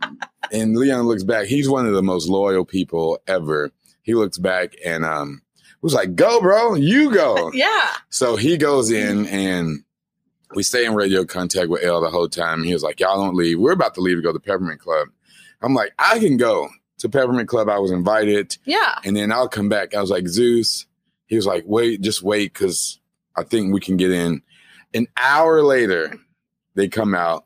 and 0.51 0.77
Leon 0.77 1.03
looks 1.07 1.23
back. 1.25 1.47
He's 1.47 1.69
one 1.69 1.87
of 1.87 1.93
the 1.95 2.03
most 2.03 2.29
loyal 2.29 2.65
people 2.65 3.19
ever. 3.27 3.71
He 4.09 4.15
looks 4.15 4.39
back 4.39 4.75
and 4.83 5.05
um 5.05 5.43
was 5.83 5.93
like, 5.93 6.15
"Go, 6.17 6.41
bro, 6.41 6.75
you 6.77 7.13
go." 7.13 7.53
Yeah. 7.55 7.91
So 8.09 8.37
he 8.37 8.57
goes 8.57 8.91
in 8.91 9.27
and 9.27 9.85
we 10.55 10.63
stay 10.63 10.87
in 10.87 10.95
radio 10.95 11.27
contact 11.27 11.69
with 11.69 11.83
L 11.85 12.01
the 12.01 12.09
whole 12.09 12.27
time. 12.31 12.65
He 12.65 12.73
was 12.73 12.83
like, 12.83 13.01
Y'all 13.01 13.23
don't 13.23 13.37
leave. 13.37 13.59
We're 13.59 13.73
about 13.73 13.95
to 13.97 14.01
leave 14.01 14.17
to 14.17 14.23
go 14.23 14.33
to 14.33 14.41
Peppermint 14.41 14.81
Club. 14.81 15.09
I'm 15.61 15.75
like, 15.75 15.93
I 15.99 16.19
can 16.21 16.39
go 16.39 16.71
to 17.01 17.09
Peppermint 17.11 17.49
Club. 17.51 17.69
I 17.69 17.79
was 17.79 17.91
invited 17.91 18.57
Yeah. 18.65 18.95
and 19.05 19.15
then 19.15 19.31
I'll 19.31 19.47
come 19.47 19.69
back. 19.69 19.95
I 19.95 20.01
was 20.01 20.11
like, 20.11 20.27
Zeus. 20.27 20.87
He 21.27 21.37
was 21.37 21.45
like, 21.45 21.65
Wait, 21.67 22.01
just 22.01 22.23
wait, 22.23 22.55
because 22.55 22.99
I 23.37 23.43
think 23.45 23.75
we 23.75 23.81
can 23.81 23.99
get 23.99 24.11
in. 24.11 24.41
An 24.95 25.07
hour 25.19 25.63
later, 25.63 26.17
they 26.77 26.89
come 26.89 27.15
out 27.15 27.45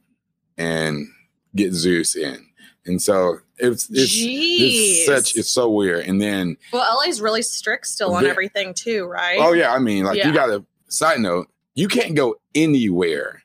and 0.57 1.09
get 1.57 1.73
Zeus 1.73 2.15
in. 2.15 2.47
And 2.87 3.03
so 3.03 3.39
it's 3.59 3.89
it's, 3.91 4.13
it's 4.17 5.07
such 5.07 5.37
it's 5.37 5.49
so 5.51 5.69
weird. 5.71 6.07
And 6.07 6.21
then 6.21 6.57
well, 6.73 6.87
LA's 7.05 7.21
really 7.21 7.43
strict 7.43 7.87
still 7.87 8.15
on 8.15 8.25
Ve- 8.25 8.31
everything 8.31 8.75
too, 8.75 9.05
right? 9.07 9.39
Oh 9.41 9.53
yeah, 9.53 9.73
I 9.73 9.79
mean, 9.79 10.05
like 10.05 10.17
Yeah. 10.19 10.29
you 10.29 10.35
got 10.35 10.47
to 10.47 10.65
side 10.89 11.21
note, 11.21 11.49
you 11.75 11.89
can't 11.89 12.15
go 12.15 12.37
anywhere 12.55 13.43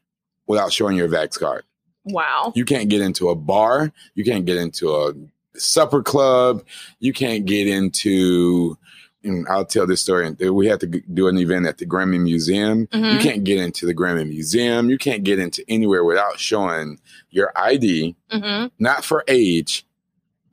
without 0.47 0.71
showing 0.73 0.95
your 0.97 1.07
Vax 1.09 1.39
card. 1.39 1.63
Wow. 2.05 2.53
You 2.55 2.63
can't 2.65 2.89
get 2.89 3.01
into 3.01 3.29
a 3.29 3.35
bar, 3.35 3.91
you 4.15 4.23
can't 4.23 4.45
get 4.45 4.57
into 4.57 4.95
a 4.95 5.13
supper 5.55 6.01
club, 6.03 6.63
you 6.99 7.11
can't 7.13 7.45
get 7.45 7.67
into 7.67 8.77
and 9.23 9.45
I'll 9.49 9.65
tell 9.65 9.85
this 9.87 10.01
story. 10.01 10.29
We 10.49 10.67
had 10.67 10.79
to 10.81 10.87
do 10.87 11.27
an 11.27 11.37
event 11.37 11.65
at 11.65 11.79
the 11.79 11.85
Grammy 11.85 12.21
Museum. 12.21 12.87
You 12.93 12.99
Mhm. 13.01 13.21
can't 13.21 13.43
get 13.43 13.59
into 13.59 13.85
the 13.85 13.93
Grammy 13.93 14.25
Museum. 14.29 14.89
You 14.89 14.97
can't 14.97 15.23
get 15.23 15.37
into 15.39 15.65
anywhere 15.67 16.03
without 16.05 16.39
showing 16.39 16.99
your 17.31 17.51
ID, 17.55 18.15
hmm 18.31 18.67
not 18.79 19.03
for 19.03 19.23
age, 19.27 19.85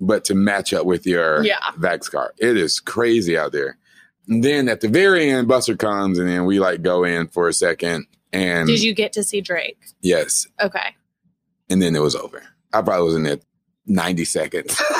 but 0.00 0.24
to 0.26 0.34
match 0.34 0.72
up 0.74 0.86
with 0.86 1.06
your 1.06 1.42
Yeah. 1.44 1.58
Vax 1.78 2.10
card. 2.10 2.32
It 2.38 2.56
is 2.56 2.80
crazy 2.80 3.36
out 3.38 3.52
there. 3.52 3.78
And 4.28 4.42
then 4.42 4.68
at 4.68 4.80
the 4.80 4.88
very 4.88 5.28
end, 5.30 5.48
Buster 5.48 5.76
comes, 5.76 6.18
and 6.18 6.28
then 6.28 6.44
we 6.46 6.58
like 6.58 6.82
go 6.82 7.04
in 7.04 7.28
for 7.28 7.46
a 7.48 7.52
second, 7.52 8.06
and 8.32 8.66
Did 8.66 8.82
you 8.82 8.94
get 8.94 9.12
to 9.14 9.22
see 9.22 9.40
Drake? 9.40 9.78
yes, 10.00 10.46
Okay. 10.62 10.96
and 11.68 11.80
then 11.82 11.94
it 11.94 12.00
was 12.00 12.16
over. 12.16 12.42
I 12.72 12.80
probably 12.82 13.04
was 13.06 13.14
in 13.16 13.22
there 13.24 13.38
ninety 13.86 14.24
seconds. 14.24 14.80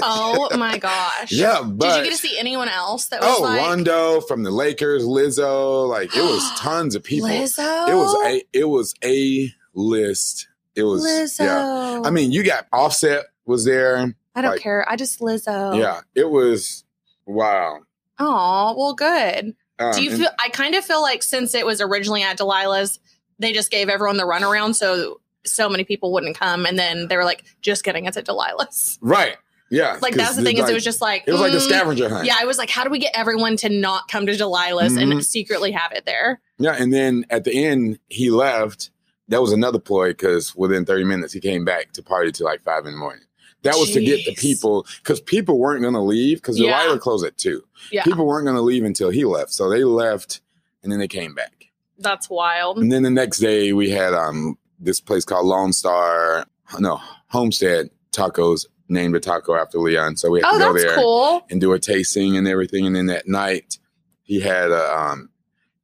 Oh 0.00 0.48
my 0.56 0.78
gosh. 0.78 1.32
yeah, 1.32 1.60
but 1.64 1.88
Did 1.88 1.96
you 1.98 2.04
get 2.04 2.10
to 2.20 2.28
see 2.28 2.38
anyone 2.38 2.68
else 2.68 3.06
that 3.06 3.20
was 3.20 3.36
oh, 3.40 3.42
like 3.42 3.60
Rondo 3.60 4.20
from 4.20 4.44
the 4.44 4.50
Lakers, 4.52 5.02
Lizzo, 5.02 5.88
like 5.88 6.14
it 6.14 6.20
was 6.22 6.48
tons 6.60 6.94
of 6.94 7.02
people. 7.02 7.28
Lizzo? 7.28 7.88
It 7.88 7.94
was 7.94 8.14
a 8.24 8.42
it 8.52 8.68
was 8.68 8.94
a 9.04 9.50
list. 9.74 10.46
It 10.76 10.84
was 10.84 11.04
Lizzo. 11.04 11.40
yeah. 11.44 12.02
I 12.04 12.10
mean, 12.10 12.30
you 12.30 12.44
got 12.44 12.66
Offset 12.72 13.24
was 13.44 13.64
there. 13.64 14.14
I 14.38 14.42
don't 14.42 14.52
like- 14.52 14.60
care. 14.60 14.84
I 14.88 14.96
just 14.96 15.20
Lizzo. 15.20 15.78
Yeah, 15.78 16.00
it 16.14 16.30
was 16.30 16.84
wow. 17.26 17.80
Oh, 18.18 18.74
well, 18.76 18.94
good. 18.94 19.54
Um, 19.78 19.92
Do 19.92 20.02
you 20.02 20.10
and- 20.10 20.20
feel? 20.20 20.30
I 20.40 20.48
kind 20.48 20.74
of 20.74 20.84
feel 20.84 21.00
like 21.02 21.22
since 21.22 21.54
it 21.54 21.64
was 21.64 21.80
originally 21.80 22.22
at 22.22 22.38
Delilah's, 22.38 22.98
they 23.38 23.52
just 23.52 23.70
gave 23.70 23.88
everyone 23.88 24.16
the 24.16 24.24
runaround, 24.24 24.74
so 24.74 25.20
so 25.46 25.68
many 25.68 25.84
people 25.84 26.12
wouldn't 26.12 26.36
come, 26.38 26.66
and 26.66 26.78
then 26.78 27.08
they 27.08 27.16
were 27.16 27.24
like, 27.24 27.44
"Just 27.62 27.84
kidding, 27.84 28.06
it's 28.06 28.16
at 28.16 28.26
Delilah's." 28.26 28.98
right? 29.00 29.36
Yeah, 29.70 29.98
Like 30.00 30.14
that's 30.14 30.34
the 30.34 30.42
thing 30.42 30.56
is, 30.56 30.66
it 30.68 30.72
was 30.72 30.82
just 30.82 31.02
like 31.02 31.24
it 31.26 31.32
was 31.32 31.42
like 31.42 31.52
a 31.52 31.56
mm, 31.56 31.60
scavenger 31.60 32.08
hunt. 32.08 32.26
Yeah, 32.26 32.36
I 32.40 32.46
was 32.46 32.56
like, 32.56 32.70
how 32.70 32.84
do 32.84 32.90
we 32.90 32.98
get 32.98 33.12
everyone 33.14 33.54
to 33.58 33.68
not 33.68 34.08
come 34.08 34.24
to 34.24 34.32
Delilah's 34.32 34.94
Mhm. 34.94 35.12
and 35.12 35.24
secretly 35.24 35.72
have 35.72 35.92
it 35.92 36.06
there? 36.06 36.40
Yeah, 36.58 36.72
and 36.72 36.90
then 36.90 37.26
at 37.28 37.44
the 37.44 37.66
end 37.66 37.98
he 38.08 38.30
left. 38.30 38.90
That 39.28 39.42
was 39.42 39.52
another 39.52 39.78
ploy 39.78 40.08
because 40.08 40.56
within 40.56 40.86
30 40.86 41.04
minutes 41.04 41.34
he 41.34 41.40
came 41.40 41.66
back 41.66 41.92
to 41.92 42.02
party 42.02 42.32
till 42.32 42.46
like 42.46 42.62
five 42.64 42.86
in 42.86 42.92
the 42.92 42.98
morning. 42.98 43.24
That 43.72 43.78
was 43.78 43.92
to 43.92 44.00
get 44.04 44.24
the 44.24 44.34
people 44.34 44.86
because 45.02 45.20
people 45.20 45.58
weren't 45.58 45.82
going 45.82 45.94
to 45.94 46.00
leave 46.00 46.38
because 46.38 46.58
Yeah. 46.58 46.78
Delilah 46.82 46.98
closed 47.00 47.24
at 47.26 47.36
two. 47.38 47.62
Yeah, 47.92 48.04
People 48.04 48.26
weren't 48.26 48.44
going 48.44 48.56
to 48.56 48.62
leave 48.62 48.84
until 48.84 49.10
he 49.10 49.24
left, 49.24 49.52
so 49.52 49.68
they 49.70 49.84
left 49.84 50.40
and 50.82 50.90
then 50.92 50.98
they 50.98 51.08
came 51.08 51.34
back. 51.34 51.66
that's 52.00 52.30
wild. 52.30 52.78
And 52.78 52.92
then 52.92 53.02
the 53.02 53.10
next 53.10 53.38
day 53.38 53.72
we 53.72 53.90
had 53.90 54.14
um 54.14 54.56
this 54.80 55.00
place 55.00 55.24
called 55.24 55.46
Lone 55.46 55.72
Star, 55.72 56.46
no 56.78 57.00
Homestead 57.28 57.90
Tacos, 58.12 58.66
named 58.88 59.16
a 59.16 59.20
taco 59.20 59.54
after 59.56 59.78
Leon. 59.78 60.16
So 60.16 60.30
we 60.30 60.40
had 60.40 60.48
Oh, 60.50 60.58
to 60.58 60.64
go 60.64 60.72
there 60.78 60.94
cool. 60.96 61.44
and 61.50 61.60
do 61.60 61.72
a 61.72 61.78
tasting 61.80 62.36
and 62.36 62.46
everything. 62.46 62.86
And 62.86 62.94
then 62.94 63.06
that 63.06 63.26
night 63.28 63.78
he 64.22 64.40
had 64.40 64.70
a 64.70 64.96
um 64.96 65.30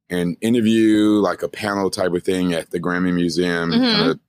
an 0.09 0.37
interview, 0.39 1.19
like 1.19 1.41
a 1.43 1.49
panel 1.49 1.89
type 1.89 2.13
of 2.13 2.23
thing 2.23 2.53
at 2.53 2.69
the 2.71 2.79
Grammy 2.79 3.11
Museum, 3.13 3.71
Mhm. 3.71 4.19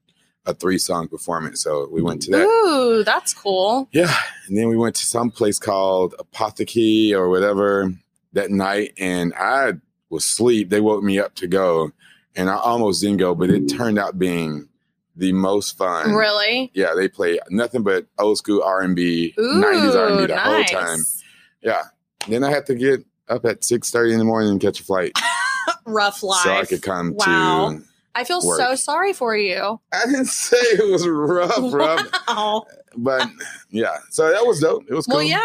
A, 0.46 0.54
three 0.54 0.78
song 0.78 1.08
performance. 1.08 1.60
So 1.62 1.88
we 1.90 2.02
went 2.02 2.22
to 2.22 2.30
that. 2.32 2.44
Ooh, 2.44 3.02
that's 3.04 3.34
cool. 3.34 3.88
Yeah. 3.92 4.14
And 4.48 4.56
then 4.56 4.68
we 4.68 4.76
went 4.76 4.94
to 4.96 5.04
some 5.06 5.30
place 5.30 5.58
called 5.58 6.14
Apothecary 6.18 7.12
or 7.14 7.28
whatever 7.28 7.92
that 8.32 8.50
night. 8.50 8.92
And 8.98 9.34
I 9.34 9.74
was 10.10 10.24
asleep. 10.24 10.70
They 10.70 10.80
woke 10.80 11.02
me 11.02 11.18
up 11.18 11.34
to 11.36 11.46
go. 11.46 11.90
And 12.34 12.50
I 12.50 12.56
almost 12.56 13.00
didn't 13.00 13.16
go, 13.18 13.34
but 13.34 13.50
it 13.50 13.66
turned 13.66 13.98
out 13.98 14.18
being 14.18 14.68
the 15.16 15.32
most 15.32 15.78
fun. 15.78 16.12
Really? 16.12 16.70
Yeah, 16.74 16.92
they 16.94 17.08
play 17.08 17.38
nothing 17.48 17.82
but 17.82 18.06
old 18.18 18.36
school 18.36 18.62
R 18.62 18.82
and 18.82 18.94
B, 18.94 19.34
Ooh, 19.38 19.60
nineties 19.60 19.94
R 19.94 20.08
and 20.08 20.18
B 20.18 20.26
the 20.26 20.36
whole 20.38 20.64
time. 20.64 20.98
Yeah. 21.62 21.82
Then 22.28 22.44
I 22.44 22.50
had 22.50 22.66
to 22.66 22.74
get 22.74 23.04
up 23.28 23.46
at 23.46 23.64
six 23.64 23.90
thirty 23.90 24.12
in 24.12 24.18
the 24.18 24.24
morning 24.26 24.50
and 24.50 24.60
catch 24.60 24.80
a 24.80 24.84
flight 24.84 25.12
Rough 25.86 26.22
life. 26.22 26.42
so 26.42 26.52
I 26.54 26.64
could 26.66 26.82
come 26.82 27.14
Wow. 27.14 27.70
to. 27.78 27.82
I 28.16 28.24
feel 28.24 28.40
work. 28.42 28.58
so 28.58 28.74
sorry 28.74 29.12
for 29.12 29.36
you. 29.36 29.78
I 29.92 30.06
didn't 30.06 30.26
say 30.26 30.56
it 30.56 30.90
was 30.90 31.06
rough, 31.06 31.52
rough, 31.72 32.10
Wow. 32.26 32.64
but 32.96 33.28
yeah. 33.70 33.98
So 34.10 34.30
that 34.30 34.46
was 34.46 34.60
dope. 34.60 34.84
It 34.88 34.94
was 34.94 35.06
cool. 35.06 35.16
Well, 35.16 35.24
yeah. 35.24 35.38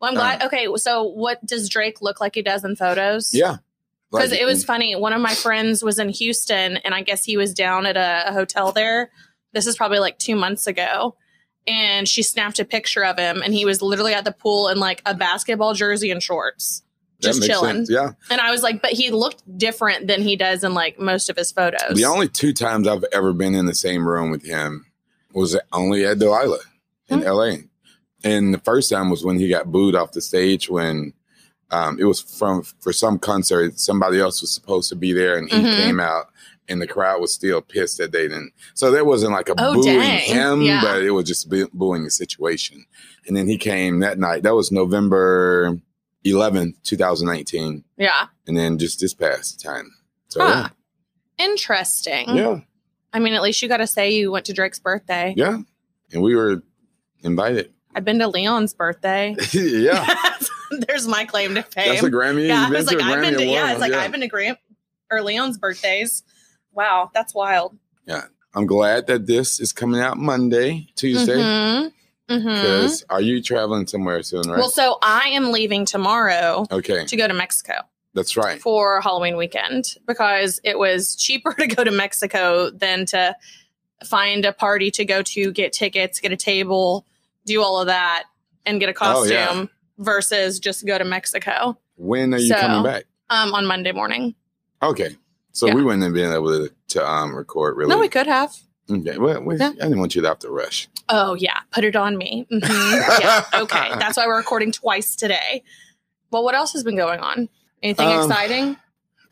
Well, 0.00 0.10
I'm 0.10 0.14
glad. 0.14 0.42
Uh, 0.42 0.46
okay, 0.46 0.68
so 0.76 1.02
what 1.02 1.44
does 1.44 1.68
Drake 1.68 2.00
look 2.00 2.20
like 2.20 2.34
he 2.34 2.42
does 2.42 2.64
in 2.64 2.76
photos? 2.76 3.34
Yeah. 3.34 3.56
Because 4.10 4.30
Like, 4.30 4.40
it 4.40 4.44
was 4.46 4.64
mm. 4.64 4.66
funny. 4.66 4.96
One 4.96 5.12
of 5.12 5.20
my 5.20 5.34
friends 5.34 5.82
was 5.84 5.98
in 5.98 6.08
Houston, 6.08 6.78
and 6.78 6.94
I 6.94 7.02
guess 7.02 7.24
he 7.24 7.36
was 7.36 7.52
down 7.52 7.84
at 7.84 7.96
a, 7.96 8.30
a 8.30 8.32
hotel 8.32 8.72
there. 8.72 9.10
This 9.52 9.66
is 9.66 9.76
probably 9.76 9.98
like 9.98 10.18
two 10.18 10.34
months 10.36 10.66
ago. 10.66 11.14
And 11.66 12.08
she 12.08 12.22
snapped 12.22 12.58
a 12.58 12.64
picture 12.64 13.04
of 13.04 13.18
him, 13.18 13.42
and 13.42 13.52
he 13.52 13.66
was 13.66 13.82
literally 13.82 14.14
at 14.14 14.24
the 14.24 14.32
pool 14.32 14.68
in 14.68 14.78
like 14.78 15.02
a 15.04 15.14
basketball 15.14 15.74
jersey 15.74 16.10
and 16.10 16.22
shorts, 16.22 16.82
just 17.20 17.42
chilling. 17.42 17.76
sense. 17.86 17.90
Yeah. 17.90 18.10
And 18.30 18.40
I 18.40 18.50
was 18.50 18.62
like, 18.62 18.80
but 18.82 18.92
he 18.92 19.10
looked 19.10 19.42
different 19.58 20.06
than 20.06 20.22
he 20.22 20.36
does 20.36 20.62
in 20.64 20.74
like 20.74 20.98
most 20.98 21.28
of 21.30 21.36
his 21.36 21.50
photos. 21.52 21.96
The 21.96 22.04
only 22.04 22.28
two 22.28 22.52
times 22.52 22.86
I've 22.88 23.04
ever 23.12 23.32
been 23.32 23.54
in 23.54 23.66
the 23.66 23.74
same 23.74 24.06
room 24.06 24.30
with 24.30 24.44
him 24.44 24.86
was 25.32 25.58
only 25.72 26.04
at 26.06 26.18
Delilah 26.18 26.60
in 27.08 27.20
Hmm. 27.20 27.26
LA. 27.26 27.52
And 28.24 28.52
the 28.52 28.58
first 28.60 28.90
time 28.90 29.10
was 29.10 29.24
when 29.24 29.38
he 29.38 29.48
got 29.48 29.70
booed 29.70 29.94
off 29.94 30.12
the 30.12 30.20
stage 30.20 30.68
when 30.68 31.12
um, 31.70 31.98
it 32.00 32.04
was 32.04 32.20
from 32.20 32.62
for 32.80 32.92
some 32.94 33.18
concert. 33.18 33.78
Somebody 33.78 34.18
else 34.20 34.40
was 34.40 34.50
supposed 34.50 34.88
to 34.88 34.96
be 34.96 35.12
there 35.12 35.36
and 35.36 35.50
he 35.50 35.56
Mhm. 35.58 35.76
came 35.76 36.00
out 36.00 36.30
and 36.66 36.80
the 36.80 36.86
crowd 36.86 37.20
was 37.20 37.32
still 37.32 37.60
pissed 37.60 37.98
that 37.98 38.10
they 38.12 38.22
didn't. 38.28 38.52
So 38.74 38.90
there 38.90 39.04
wasn't 39.04 39.32
like 39.32 39.48
a 39.50 39.54
Oh, 39.58 39.74
booing 39.74 39.98
dang. 39.98 40.20
him, 40.20 40.62
Yeah. 40.62 40.80
but 40.82 41.02
it 41.02 41.10
was 41.10 41.26
just 41.26 41.48
booing 41.74 42.04
the 42.04 42.10
situation. 42.10 42.86
And 43.26 43.36
then 43.36 43.48
he 43.48 43.58
came 43.58 44.00
that 44.00 44.18
night. 44.18 44.44
That 44.44 44.54
was 44.54 44.72
November 44.72 45.78
11th, 46.32 46.74
2019. 46.84 47.84
yeah. 47.96 48.26
And 48.46 48.56
then 48.56 48.78
just 48.78 49.00
this 49.00 49.14
past 49.14 49.60
time. 49.62 49.90
So 50.28 50.40
Huh. 50.44 50.68
Interesting. 51.38 52.28
yeah. 52.30 52.34
yeah. 52.34 52.60
I 53.12 53.20
mean, 53.20 53.32
at 53.34 53.42
least 53.42 53.62
you 53.62 53.68
got 53.68 53.78
to 53.78 53.86
say 53.86 54.10
you 54.10 54.30
went 54.30 54.46
to 54.46 54.52
Drake's 54.52 54.78
birthday. 54.78 55.34
Yeah. 55.36 55.58
And 56.12 56.22
we 56.22 56.34
were 56.36 56.62
invited. 57.22 57.72
I've 57.94 58.04
been 58.04 58.18
to 58.18 58.28
Leon's 58.28 58.74
birthday. 58.74 59.34
yeah. 59.52 60.04
There's 60.86 61.08
my 61.08 61.24
claim 61.24 61.54
to 61.54 61.62
fame. 61.62 61.88
That's 61.88 62.02
a 62.02 62.10
Grammy. 62.10 62.48
yeah, 62.48 62.66
I 62.68 62.70
was 62.70 62.86
like, 62.86 63.00
I've 63.00 63.22
been 63.22 63.34
to, 63.38 63.44
yeah, 63.44 63.70
it's 63.72 63.80
like 63.80 63.92
I've 63.92 64.10
been 64.12 64.20
to 64.20 64.28
Grant 64.28 64.58
or 65.10 65.22
Leon's 65.22 65.56
birthdays. 65.56 66.22
Wow, 66.72 67.10
that's 67.14 67.34
wild. 67.34 67.76
Yeah. 68.06 68.24
I'm 68.54 68.66
glad 68.66 69.06
that 69.06 69.26
this 69.26 69.60
is 69.60 69.72
coming 69.72 70.00
out 70.00 70.16
Monday, 70.18 70.88
Tuesday. 70.96 71.36
Mhm. 71.36 71.92
Because 72.28 73.04
are 73.10 73.20
you 73.20 73.42
traveling 73.42 73.86
somewhere 73.86 74.22
soon, 74.22 74.42
right? 74.48 74.58
Well, 74.58 74.68
so 74.70 74.98
I 75.02 75.28
am 75.30 75.50
leaving 75.50 75.84
tomorrow 75.86 76.66
okay. 76.70 77.04
to 77.06 77.16
go 77.16 77.26
to 77.26 77.32
Mexico 77.34 77.72
That's 78.14 78.36
right. 78.36 78.60
for 78.60 79.00
Halloween 79.00 79.36
weekend 79.36 79.96
because 80.06 80.60
it 80.62 80.78
was 80.78 81.16
cheaper 81.16 81.54
to 81.58 81.66
go 81.66 81.84
to 81.84 81.90
Mexico 81.90 82.70
than 82.70 83.06
to 83.06 83.34
find 84.04 84.44
a 84.44 84.52
party 84.52 84.90
to 84.92 85.04
go 85.04 85.22
to, 85.22 85.50
get 85.52 85.72
tickets, 85.72 86.20
get 86.20 86.30
a 86.30 86.36
table, 86.36 87.06
do 87.46 87.62
all 87.62 87.80
of 87.80 87.86
that, 87.86 88.24
and 88.66 88.78
get 88.78 88.88
a 88.90 88.92
Oh, 88.92 88.94
costume 88.94 89.30
yeah. 89.30 89.64
versus 89.98 90.60
just 90.60 90.86
go 90.86 90.98
to 90.98 91.04
Mexico 91.04 91.78
When 91.96 92.34
are 92.34 92.38
you 92.38 92.48
So- 92.48 92.56
coming 92.60 92.82
back? 92.84 93.04
um, 93.30 93.54
on 93.54 93.66
Monday 93.66 93.92
morning. 93.92 94.34
Okay. 94.82 95.16
So 95.52 95.66
Yeah. 95.66 95.74
we 95.74 95.82
wouldn't 95.82 96.04
have 96.04 96.12
been 96.12 96.32
able 96.32 96.68
to, 96.68 96.72
to 96.88 97.04
um 97.10 97.34
record 97.34 97.76
really. 97.76 97.90
No, 97.90 97.98
we 97.98 98.08
could 98.08 98.26
have. 98.28 98.54
Okay. 98.90 99.18
Well, 99.18 99.42
we, 99.42 99.56
Yeah. 99.56 99.68
I 99.70 99.84
didn't 99.84 99.98
want 99.98 100.14
you 100.14 100.22
to 100.22 100.28
have 100.28 100.38
to 100.40 100.50
rush. 100.50 100.88
Oh 101.08 101.34
yeah, 101.34 101.58
put 101.72 101.84
it 101.84 101.96
on 101.96 102.16
me. 102.16 102.46
Mhm. 102.50 103.20
yeah, 103.20 103.44
okay. 103.54 103.88
That's 103.98 104.16
why 104.16 104.26
we're 104.26 104.36
recording 104.38 104.72
twice 104.72 105.14
today. 105.16 105.62
Well, 106.30 106.44
what 106.44 106.54
else 106.54 106.72
has 106.72 106.84
been 106.84 106.96
going 106.96 107.20
on? 107.20 107.48
Anything 107.82 108.08
Um, 108.08 108.22
exciting? 108.30 108.76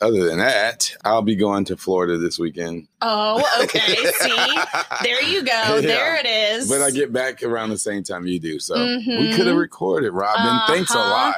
Other 0.01 0.25
than 0.25 0.39
that, 0.39 0.95
I'll 1.07 1.23
be 1.23 1.37
going 1.37 1.65
to 1.67 1.77
Florida 1.77 2.19
this 2.19 2.39
weekend. 2.39 2.87
Oh, 3.01 3.43
okay. 3.63 3.95
See, 4.21 4.59
there 5.03 5.23
you 5.23 5.43
go. 5.43 5.53
Yeah. 5.53 5.81
There 5.81 6.17
it 6.17 6.27
is. 6.27 6.69
But 6.69 6.83
I 6.83 6.91
get 6.91 7.15
back 7.15 7.43
around 7.43 7.71
the 7.71 7.79
same 7.79 8.03
time 8.03 8.27
you 8.27 8.39
do. 8.39 8.59
So 8.59 8.75
we 8.75 8.81
Mhm. 9.07 9.37
could 9.37 9.47
have 9.47 9.57
recorded, 9.57 10.13
Robin. 10.13 10.61
Thanks 10.67 10.95
a 10.95 10.99
Uh-huh. 10.99 11.11
lot. 11.11 11.35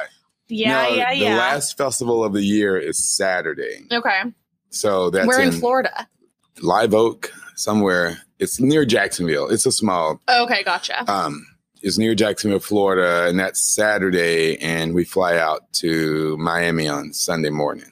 yeah, 0.49 0.87
yeah, 0.89 1.09
the 1.13 1.17
yeah. 1.19 1.37
last 1.37 1.77
festival 1.77 2.21
of 2.23 2.33
the 2.33 2.41
year 2.43 2.77
is 2.77 2.97
Saturday. 2.97 3.85
okay, 3.91 4.23
So 4.71 5.09
that's 5.09 5.25
we're 5.27 5.39
in, 5.41 5.53
in 5.53 5.59
Florida. 5.59 6.07
Live 6.61 6.93
Oak, 6.93 7.31
somewhere. 7.55 8.17
It's 8.39 8.59
near 8.59 8.85
Jacksonville. 8.85 9.49
It's 9.49 9.65
a 9.65 9.71
small 9.71 10.21
Okay, 10.29 10.63
gotcha. 10.63 11.09
um 11.11 11.45
it's 11.81 11.97
near 11.97 12.13
Jacksonville, 12.13 12.59
Florida, 12.59 13.27
and 13.29 13.39
that's 13.39 13.61
Saturday, 13.73 14.57
and 14.61 14.93
we 14.93 15.05
fly 15.05 15.37
out 15.37 15.71
to 15.73 16.35
Miami 16.37 16.89
on 16.89 17.13
Sunday 17.13 17.49
morning. 17.49 17.89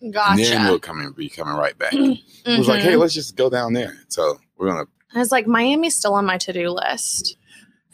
And 0.00 0.14
then 0.38 0.64
we'll 0.64 0.78
come 0.78 1.00
and 1.00 1.14
be 1.14 1.28
coming 1.28 1.54
right 1.54 1.76
back. 1.76 1.92
It 1.92 2.58
was 2.58 2.68
like, 2.68 2.80
hey, 2.80 2.96
let's 2.96 3.12
just 3.12 3.36
go 3.36 3.50
down 3.50 3.72
there. 3.74 3.94
So 4.08 4.38
we're 4.56 4.68
gonna 4.68 4.86
I 5.14 5.18
was 5.18 5.32
like, 5.32 5.46
Miami's 5.46 5.96
still 5.96 6.14
on 6.14 6.24
my 6.24 6.38
to-do 6.38 6.70
list. 6.70 7.36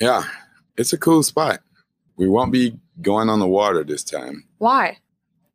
yeah, 0.00 0.25
it's 0.76 0.92
a 0.92 0.99
cool 0.99 1.23
spot. 1.23 1.61
We 2.16 2.28
won't 2.28 2.52
be 2.52 2.78
going 3.02 3.28
on 3.28 3.40
the 3.40 3.49
water 3.49 3.83
this 3.85 4.04
time. 4.04 4.44
Why? 4.59 4.99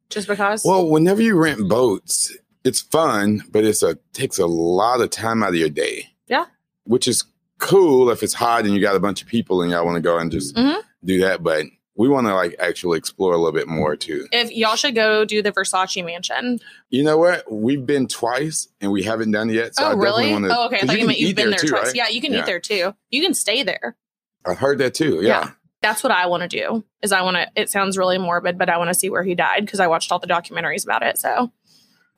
Just 0.10 0.28
because? 0.28 0.64
Well, 0.66 0.90
whenever 0.90 1.22
you 1.22 1.36
rent 1.38 1.70
boats, 1.70 2.36
it's 2.64 2.82
fun, 2.82 3.44
but 3.52 3.64
it's 3.64 3.82
a 3.84 3.98
takes 4.14 4.38
a 4.38 4.46
lot 4.48 5.02
of 5.02 5.10
time 5.10 5.44
out 5.44 5.50
of 5.50 5.56
your 5.56 5.70
day. 5.70 6.08
Yeah. 6.28 6.46
Which 6.86 7.08
is 7.08 7.24
cool 7.58 8.10
if 8.10 8.24
it's 8.24 8.34
hot 8.34 8.66
and 8.66 8.74
you 8.74 8.82
got 8.82 8.96
a 8.96 9.00
bunch 9.00 9.22
of 9.22 9.28
people 9.28 9.62
and 9.62 9.72
y'all 9.72 9.86
want 9.86 9.96
to 9.96 10.02
go 10.02 10.18
and 10.18 10.32
just 10.32 10.56
Mhm. 10.56 10.82
do 11.04 11.20
that. 11.22 11.44
But 11.44 11.66
we 11.96 12.08
want 12.08 12.28
to 12.28 12.34
like 12.34 12.56
actually 12.60 12.98
explore 12.98 13.34
a 13.34 13.38
little 13.38 13.52
bit 13.52 13.68
more 13.68 13.96
too. 13.98 14.28
If 14.32 14.52
y'all 14.52 14.78
should 14.78 14.96
go 14.96 15.26
do 15.26 15.42
the 15.42 15.52
Versace 15.52 16.04
mansion. 16.06 16.60
You 16.90 17.04
know 17.04 17.18
what? 17.18 17.52
We've 17.52 17.86
been 17.86 18.08
twice 18.08 18.70
and 18.80 18.92
we 18.92 19.04
haven't 19.04 19.32
done 19.32 19.50
it 19.50 19.56
yet. 19.56 19.76
So 19.76 19.84
I 19.84 19.92
oh, 19.92 19.98
really? 19.98 20.32
want 20.32 20.46
to. 20.46 20.58
oh, 20.58 20.66
okay. 20.68 20.80
I 20.82 20.86
thought 20.86 21.00
you, 21.00 21.08
meant 21.08 21.20
you've 21.20 21.36
been 21.36 21.50
there, 21.50 21.60
too, 21.60 21.68
twice. 21.68 21.88
right? 21.88 21.96
Yeah, 21.96 22.08
you 22.08 22.22
can 22.22 22.32
Yeah. 22.32 22.40
eat 22.40 22.46
there 22.46 22.60
too. 22.62 22.94
You 23.10 23.22
can 23.22 23.34
stay 23.34 23.64
there. 23.64 23.98
I 24.46 24.54
heard 24.54 24.78
that 24.80 24.94
too. 24.94 25.20
Yeah. 25.22 25.52
That's 25.82 26.04
what 26.04 26.12
I 26.12 26.26
want 26.28 26.44
to 26.44 26.48
do. 26.50 26.84
Is 27.02 27.12
I 27.14 27.22
want 27.22 27.36
to. 27.38 27.48
It 27.56 27.70
sounds 27.70 27.98
really 27.98 28.18
morbid, 28.18 28.58
but 28.58 28.70
I 28.70 28.78
want 28.78 28.90
to 28.90 28.94
see 28.94 29.10
where 29.10 29.24
he 29.24 29.34
died 29.36 29.66
because 29.66 29.80
I 29.80 29.88
watched 29.88 30.12
all 30.12 30.20
the 30.20 30.28
documentaries 30.28 30.84
about 30.84 31.04
it. 31.04 31.18
So, 31.18 31.52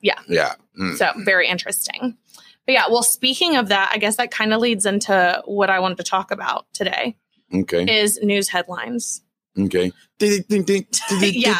Yeah. 0.01 0.53
Mm. 0.79 0.97
so 0.97 1.11
very 1.25 1.47
interesting. 1.47 2.17
But 2.65 2.73
yeah, 2.73 2.83
well, 2.89 3.03
speaking 3.03 3.55
of 3.55 3.69
that, 3.69 3.91
I 3.93 3.97
guess 3.97 4.17
that 4.17 4.31
kind 4.31 4.53
of 4.53 4.61
leads 4.61 4.85
into 4.85 5.41
what 5.45 5.69
I 5.69 5.79
wanted 5.79 5.97
to 5.97 6.03
talk 6.03 6.31
about 6.31 6.65
today 6.73 7.17
Okay. 7.53 8.01
is 8.01 8.19
news 8.21 8.49
headlines. 8.49 9.21
Okay. 9.59 9.91
Yeah. 10.19 11.59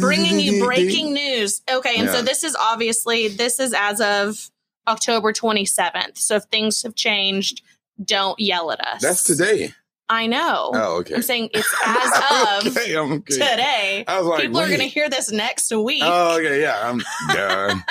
bringing 0.00 0.40
you 0.40 0.64
breaking 0.64 1.14
news. 1.14 1.62
Okay, 1.72 1.96
and 1.98 2.10
so 2.10 2.22
this 2.22 2.44
is 2.44 2.56
obviously 2.58 3.28
this 3.28 3.58
is 3.60 3.72
as 3.76 4.00
of 4.00 4.50
October 4.86 5.32
27th. 5.32 6.18
So 6.18 6.36
if 6.36 6.44
things 6.44 6.82
have 6.82 6.94
changed, 6.94 7.62
don't 8.02 8.38
yell 8.38 8.70
at 8.72 8.80
us. 8.86 9.00
That's 9.00 9.24
today. 9.24 9.72
I 10.08 10.26
know. 10.26 10.70
Oh, 10.74 10.98
okay. 11.00 11.14
I'm 11.14 11.22
saying 11.22 11.50
it's 11.54 11.74
as 11.86 12.64
of 12.64 12.76
okay, 12.76 12.96
okay. 12.96 13.34
today. 13.34 14.04
I 14.06 14.18
was 14.18 14.26
like, 14.26 14.42
People 14.42 14.60
are 14.60 14.66
going 14.66 14.80
to 14.80 14.88
hear 14.88 15.08
this 15.08 15.32
next 15.32 15.74
week. 15.74 16.02
Oh, 16.04 16.38
okay, 16.38 16.60
yeah. 16.60 16.80
I'm 16.82 17.02
done. 17.34 17.84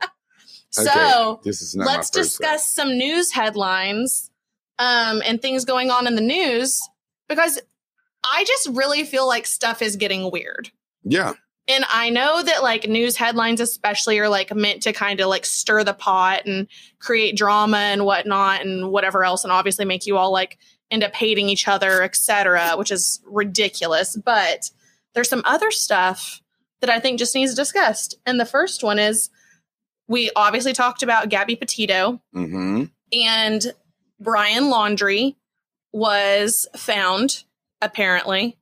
so 0.70 1.30
Okay, 1.32 1.40
this 1.44 1.62
is 1.62 1.74
not 1.74 1.86
let's 1.86 2.10
discuss 2.10 2.66
some 2.66 2.98
news 2.98 3.32
headlines 3.32 4.30
um, 4.78 5.22
and 5.24 5.40
things 5.40 5.64
going 5.64 5.90
on 5.90 6.06
in 6.06 6.14
the 6.14 6.20
news 6.20 6.80
because 7.28 7.58
I 8.22 8.44
just 8.44 8.68
really 8.68 9.04
feel 9.04 9.26
like 9.26 9.46
stuff 9.46 9.82
is 9.82 9.96
getting 9.96 10.30
weird. 10.30 10.70
Yeah. 11.04 11.34
And 11.68 11.84
I 11.90 12.10
know 12.10 12.42
that 12.42 12.62
like 12.62 12.86
news 12.86 13.16
headlines, 13.16 13.60
especially, 13.60 14.18
are 14.20 14.28
like 14.28 14.54
meant 14.54 14.82
to 14.82 14.92
kind 14.92 15.20
of 15.20 15.28
like 15.28 15.44
stir 15.44 15.82
the 15.82 15.94
pot 15.94 16.42
and 16.46 16.68
create 17.00 17.36
drama 17.36 17.78
and 17.78 18.04
whatnot 18.04 18.64
and 18.64 18.90
whatever 18.92 19.24
else, 19.24 19.42
and 19.42 19.52
obviously 19.52 19.84
make 19.84 20.06
you 20.06 20.16
all 20.16 20.30
like 20.30 20.58
end 20.90 21.02
up 21.04 21.14
hating 21.14 21.48
each 21.48 21.66
other, 21.68 22.02
etc., 22.02 22.72
which 22.76 22.90
is 22.90 23.20
ridiculous. 23.26 24.16
But 24.16 24.70
there's 25.14 25.28
some 25.28 25.42
other 25.44 25.70
stuff 25.70 26.40
that 26.80 26.90
I 26.90 27.00
think 27.00 27.18
just 27.18 27.34
needs 27.34 27.54
discussed. 27.54 28.18
And 28.26 28.38
the 28.38 28.44
first 28.46 28.82
one 28.84 28.98
is 28.98 29.30
we 30.08 30.30
obviously 30.36 30.72
talked 30.72 31.02
about 31.02 31.28
Gabby 31.28 31.56
Petito 31.56 32.20
Mm-hmm. 32.34 32.84
and 33.12 33.72
Brian 34.20 34.64
Laundrie 34.64 35.36
was 35.92 36.66
found, 36.76 37.44
apparently, 37.82 38.56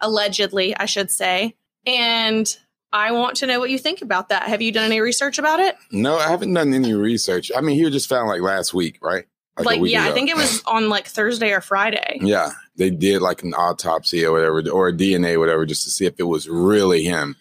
allegedly, 0.00 0.76
I 0.76 0.86
should 0.86 1.10
say. 1.10 1.56
And 1.86 2.46
I 2.92 3.12
want 3.12 3.36
to 3.36 3.46
know 3.46 3.58
what 3.60 3.70
you 3.70 3.78
think 3.78 4.02
about 4.02 4.28
that. 4.30 4.44
Have 4.44 4.62
you 4.62 4.72
done 4.72 4.84
any 4.84 5.00
research 5.00 5.38
about 5.38 5.60
it? 5.60 5.76
No, 5.90 6.16
I 6.18 6.28
haven't 6.28 6.52
done 6.52 6.74
any 6.74 6.92
research. 6.92 7.50
I 7.56 7.60
mean, 7.60 7.76
he 7.76 7.84
was 7.84 7.92
just 7.92 8.08
found 8.08 8.28
like 8.28 8.40
last 8.42 8.74
week, 8.74 8.98
right? 9.02 9.24
Like, 9.64 9.80
week 9.80 9.92
yeah, 9.92 10.06
I 10.06 10.12
think 10.12 10.30
it 10.30 10.36
was 10.36 10.62
on 10.66 10.88
like 10.88 11.06
Thursday 11.06 11.52
or 11.52 11.60
Friday. 11.60 12.18
Yeah, 12.20 12.50
they 12.76 12.90
did 12.90 13.22
like 13.22 13.42
an 13.42 13.54
autopsy 13.54 14.24
or 14.24 14.32
whatever, 14.32 14.62
or 14.70 14.88
a 14.88 14.92
DNA, 14.92 15.38
whatever, 15.38 15.66
just 15.66 15.84
to 15.84 15.90
see 15.90 16.06
if 16.06 16.14
it 16.18 16.24
was 16.24 16.48
really 16.48 17.04
him. 17.04 17.36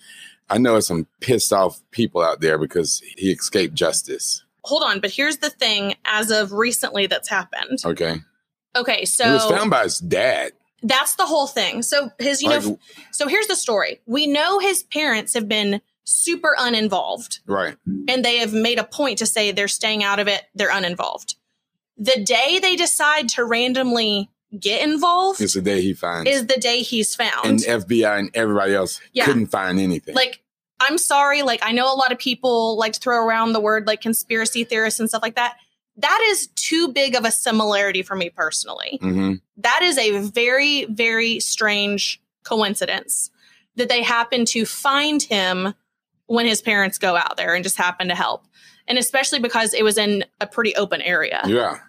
I 0.49 0.57
know 0.57 0.75
it's 0.77 0.87
some 0.87 1.07
pissed 1.19 1.53
off 1.53 1.79
people 1.91 2.21
out 2.21 2.41
there 2.41 2.57
because 2.57 3.01
he 3.17 3.31
escaped 3.31 3.75
justice. 3.75 4.43
Hold 4.63 4.83
on, 4.83 4.99
but 4.99 5.11
here's 5.11 5.37
the 5.37 5.49
thing 5.49 5.95
as 6.05 6.31
of 6.31 6.51
recently 6.53 7.07
that's 7.07 7.29
happened. 7.29 7.79
Okay, 7.85 8.17
Okay, 8.75 9.05
so 9.05 9.25
he 9.25 9.31
was 9.31 9.45
found 9.45 9.71
by 9.71 9.83
his 9.83 9.99
dad. 9.99 10.51
that's 10.83 11.15
the 11.15 11.25
whole 11.25 11.47
thing. 11.47 11.81
So 11.81 12.11
his, 12.19 12.41
you 12.41 12.49
know, 12.49 12.79
so 13.11 13.27
here's 13.27 13.47
the 13.47 13.55
story. 13.55 14.01
We 14.05 14.27
know 14.27 14.59
his 14.59 14.83
parents 14.83 15.33
have 15.33 15.47
been 15.47 15.81
super 16.03 16.55
uninvolved. 16.57 17.39
right? 17.45 17.75
and 18.07 18.23
they 18.25 18.37
have 18.37 18.53
made 18.53 18.79
a 18.79 18.83
point 18.83 19.19
to 19.19 19.25
say 19.25 19.51
they're 19.51 19.67
staying 19.67 20.03
out 20.03 20.19
of 20.19 20.27
it, 20.27 20.43
they're 20.55 20.71
uninvolved. 20.75 21.35
The 21.99 22.23
day 22.23 22.59
they 22.59 22.75
decide 22.75 23.29
to 23.29 23.43
randomly 23.45 24.29
get 24.57 24.81
involved 24.81 25.41
It's 25.41 25.53
the 25.53 25.61
day 25.61 25.81
he 25.81 25.93
finds, 25.93 26.29
is 26.29 26.47
the 26.47 26.57
day 26.57 26.81
he's 26.81 27.13
found. 27.13 27.45
and 27.45 27.59
FBI 27.59 28.17
and 28.19 28.31
everybody 28.33 28.73
else 28.73 28.99
Yeah. 29.13 29.25
couldn't 29.25 29.47
find 29.47 29.79
anything. 29.79 30.15
like, 30.15 30.41
I'm 30.79 30.97
sorry, 30.97 31.41
like, 31.43 31.59
I 31.61 31.71
know 31.73 31.93
a 31.93 31.97
lot 31.97 32.11
of 32.13 32.17
people 32.17 32.77
like 32.77 32.93
to 32.93 32.99
throw 33.01 33.23
around 33.23 33.51
the 33.53 33.59
word 33.59 33.85
like 33.85 34.01
conspiracy 34.01 34.63
theorists 34.63 34.99
and 34.99 35.09
stuff 35.09 35.21
like 35.21 35.35
that. 35.35 35.57
That 35.97 36.25
is 36.31 36.47
too 36.55 36.87
big 36.87 37.15
of 37.15 37.25
a 37.25 37.31
similarity 37.31 38.01
for 38.01 38.15
me 38.15 38.29
personally. 38.29 38.97
hmm 39.01 39.33
That 39.57 39.81
is 39.83 39.97
a 39.97 40.19
very, 40.21 40.85
very 40.85 41.41
strange 41.41 42.21
coincidence 42.43 43.29
that 43.75 43.89
they 43.89 44.01
happen 44.01 44.45
to 44.45 44.65
find 44.65 45.21
him 45.21 45.73
when 46.27 46.45
his 46.45 46.61
parents 46.61 46.97
go 46.97 47.15
out 47.17 47.35
there 47.37 47.53
and 47.55 47.63
just 47.63 47.75
happen 47.77 48.07
to 48.07 48.15
help. 48.15 48.45
And 48.87 48.97
especially 48.97 49.39
because 49.39 49.73
it 49.73 49.83
was 49.83 49.97
in 49.97 50.23
a 50.41 50.47
pretty 50.47 50.75
open 50.75 51.01
area. 51.01 51.41
yeah, 51.45 51.79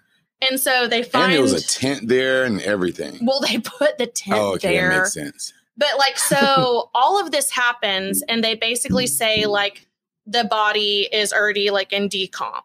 And 0.48 0.58
so 0.58 0.86
they 0.88 1.02
and 1.02 1.06
find 1.06 1.32
there 1.32 1.42
was 1.42 1.52
a 1.52 1.66
tent 1.66 2.08
there 2.08 2.44
and 2.44 2.60
everything. 2.62 3.18
well, 3.24 3.40
they 3.40 3.58
put 3.58 3.98
the 3.98 4.06
tent 4.06 4.38
Oh, 4.38 4.54
okay, 4.54 4.78
that 4.78 4.96
makes 4.98 5.12
sense. 5.12 5.52
But 5.76 5.98
like 5.98 6.16
so 6.18 6.90
all 6.94 7.20
of 7.20 7.30
this 7.30 7.50
happens 7.50 8.22
and 8.22 8.42
they 8.42 8.54
basically 8.54 9.06
say 9.06 9.46
like 9.46 9.86
the 10.26 10.44
body 10.44 11.08
is 11.12 11.32
already 11.32 11.70
like 11.70 11.92
in 11.92 12.08
decomp. 12.08 12.62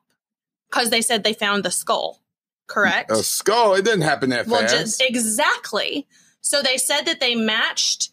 Because 0.70 0.90
they 0.90 1.02
said 1.02 1.24
they 1.24 1.34
found 1.34 1.64
the 1.64 1.72
skull. 1.72 2.22
Correct? 2.68 3.12
A 3.12 3.18
skull. 3.18 3.76
It 3.76 3.86
didn't 3.86 4.02
happen 4.02 4.32
that 4.32 4.48
Well, 4.48 4.62
fast. 4.62 4.76
just 4.76 5.02
exactly. 5.02 6.08
So 6.42 6.62
they 6.62 6.78
said 6.78 7.02
that 7.04 7.20
they 7.20 7.36
matched 7.36 8.10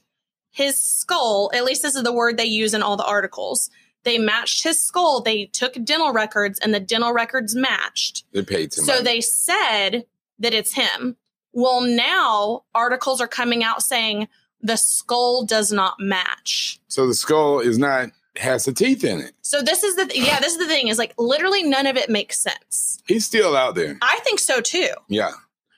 his 0.50 0.78
skull. 0.78 1.50
At 1.54 1.64
least 1.64 1.82
this 1.82 1.94
is 1.96 2.02
the 2.02 2.12
word 2.12 2.36
they 2.36 2.44
use 2.44 2.74
in 2.74 2.82
all 2.82 2.96
the 2.96 3.04
articles. 3.06 3.70
They 4.04 4.18
matched 4.18 4.62
his 4.64 4.80
skull. 4.80 5.20
They 5.20 5.46
took 5.46 5.74
dental 5.84 6.12
records, 6.12 6.58
and 6.58 6.74
the 6.74 6.80
dental 6.80 7.12
records 7.12 7.54
matched. 7.54 8.24
they 8.32 8.42
paid 8.42 8.72
somebody. 8.72 8.98
So 8.98 9.04
they 9.04 9.20
said 9.20 10.04
that 10.38 10.52
it's 10.54 10.74
him. 10.74 11.16
Well, 11.52 11.82
now 11.82 12.64
articles 12.74 13.20
are 13.20 13.28
coming 13.28 13.62
out 13.62 13.82
saying 13.82 14.28
the 14.60 14.76
skull 14.76 15.44
does 15.44 15.70
not 15.72 15.94
match. 15.98 16.80
so 16.88 17.06
the 17.06 17.14
skull 17.14 17.60
is 17.60 17.78
not 17.78 18.10
has 18.36 18.64
the 18.64 18.72
teeth 18.72 19.04
in 19.04 19.20
it. 19.20 19.32
So 19.42 19.60
this 19.60 19.82
is 19.84 19.94
the 19.96 20.10
yeah, 20.14 20.40
this 20.40 20.52
is 20.52 20.58
the 20.58 20.66
thing 20.66 20.88
is 20.88 20.96
like 20.98 21.12
literally 21.18 21.62
none 21.62 21.86
of 21.86 21.96
it 21.96 22.08
makes 22.08 22.38
sense. 22.38 23.02
He's 23.06 23.26
still 23.26 23.54
out 23.54 23.74
there. 23.74 23.98
I 24.00 24.20
think 24.24 24.38
so 24.40 24.60
too. 24.62 24.88
Yeah. 25.08 25.32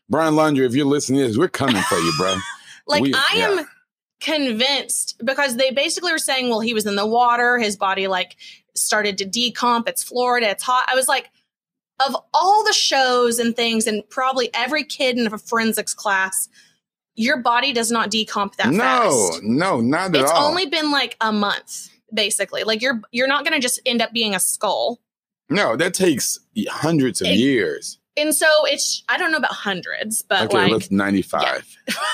Brian 0.09 0.35
Laundrie, 0.35 0.65
if 0.67 0.75
you're 0.75 0.87
listening 0.87 1.21
to 1.23 1.27
this, 1.29 1.37
we're 1.39 1.49
coming 1.49 1.83
for 1.83 1.97
you, 1.97 2.13
bro. 2.19 2.37
Like 2.87 3.03
We- 3.03 3.15
I 3.15 3.31
yeah. 3.37 3.49
am 3.49 3.67
convinced 4.25 5.21
because 5.25 5.57
they 5.57 5.71
basically 5.71 6.11
were 6.13 6.19
saying, 6.19 6.49
well, 6.49 6.61
he 6.61 6.75
was 6.75 6.87
in 6.87 6.97
the 6.97 7.07
water, 7.07 7.59
his 7.59 7.77
body 7.77 8.07
like 8.09 8.37
started 8.75 9.19
to 9.19 9.25
decomp. 9.27 9.89
It's 9.89 10.03
Florida, 10.03 10.51
it's 10.51 10.63
hot. 10.63 10.87
I 10.91 10.95
was 10.95 11.09
like, 11.09 11.31
of 12.05 12.17
all 12.33 12.65
the 12.65 12.73
shows 12.73 13.39
and 13.39 13.55
things, 13.55 13.87
and 13.87 14.03
probably 14.09 14.51
every 14.53 14.83
kid 14.85 15.17
in 15.19 15.33
a 15.33 15.39
forensics 15.39 15.95
class, 15.95 16.49
your 17.15 17.37
body 17.37 17.73
does 17.73 17.93
not 17.93 18.11
decomp 18.11 18.57
that 18.57 18.71
no, 18.73 18.79
fast. 18.79 19.43
no, 19.45 19.77
no, 19.77 19.81
not 19.81 20.15
at 20.17 20.23
It's 20.23 20.31
all. 20.31 20.39
It's 20.39 20.49
only 20.49 20.67
been 20.67 20.91
like 20.91 21.17
a 21.21 21.31
month, 21.33 21.89
basically. 22.13 22.65
Like 22.65 22.83
you're 22.83 23.01
you're 23.13 23.29
not 23.29 23.45
gonna 23.45 23.61
just 23.61 23.81
end 23.87 24.03
up 24.03 24.13
being 24.13 24.35
a 24.35 24.41
skull. 24.41 24.99
no, 25.49 25.77
that 25.77 25.95
takes 25.95 26.39
hundreds 26.69 27.21
of 27.21 27.29
It- 27.29 27.39
years. 27.39 27.99
And 28.17 28.33
so 28.35 28.47
it's 28.67 29.03
I 29.09 29.17
don't 29.19 29.31
know 29.33 29.39
about 29.39 29.53
hundreds, 29.53 30.23
but 30.23 30.43
Okay, 30.47 30.57
like 30.57 30.73
let's 30.73 30.91
95. 30.91 31.65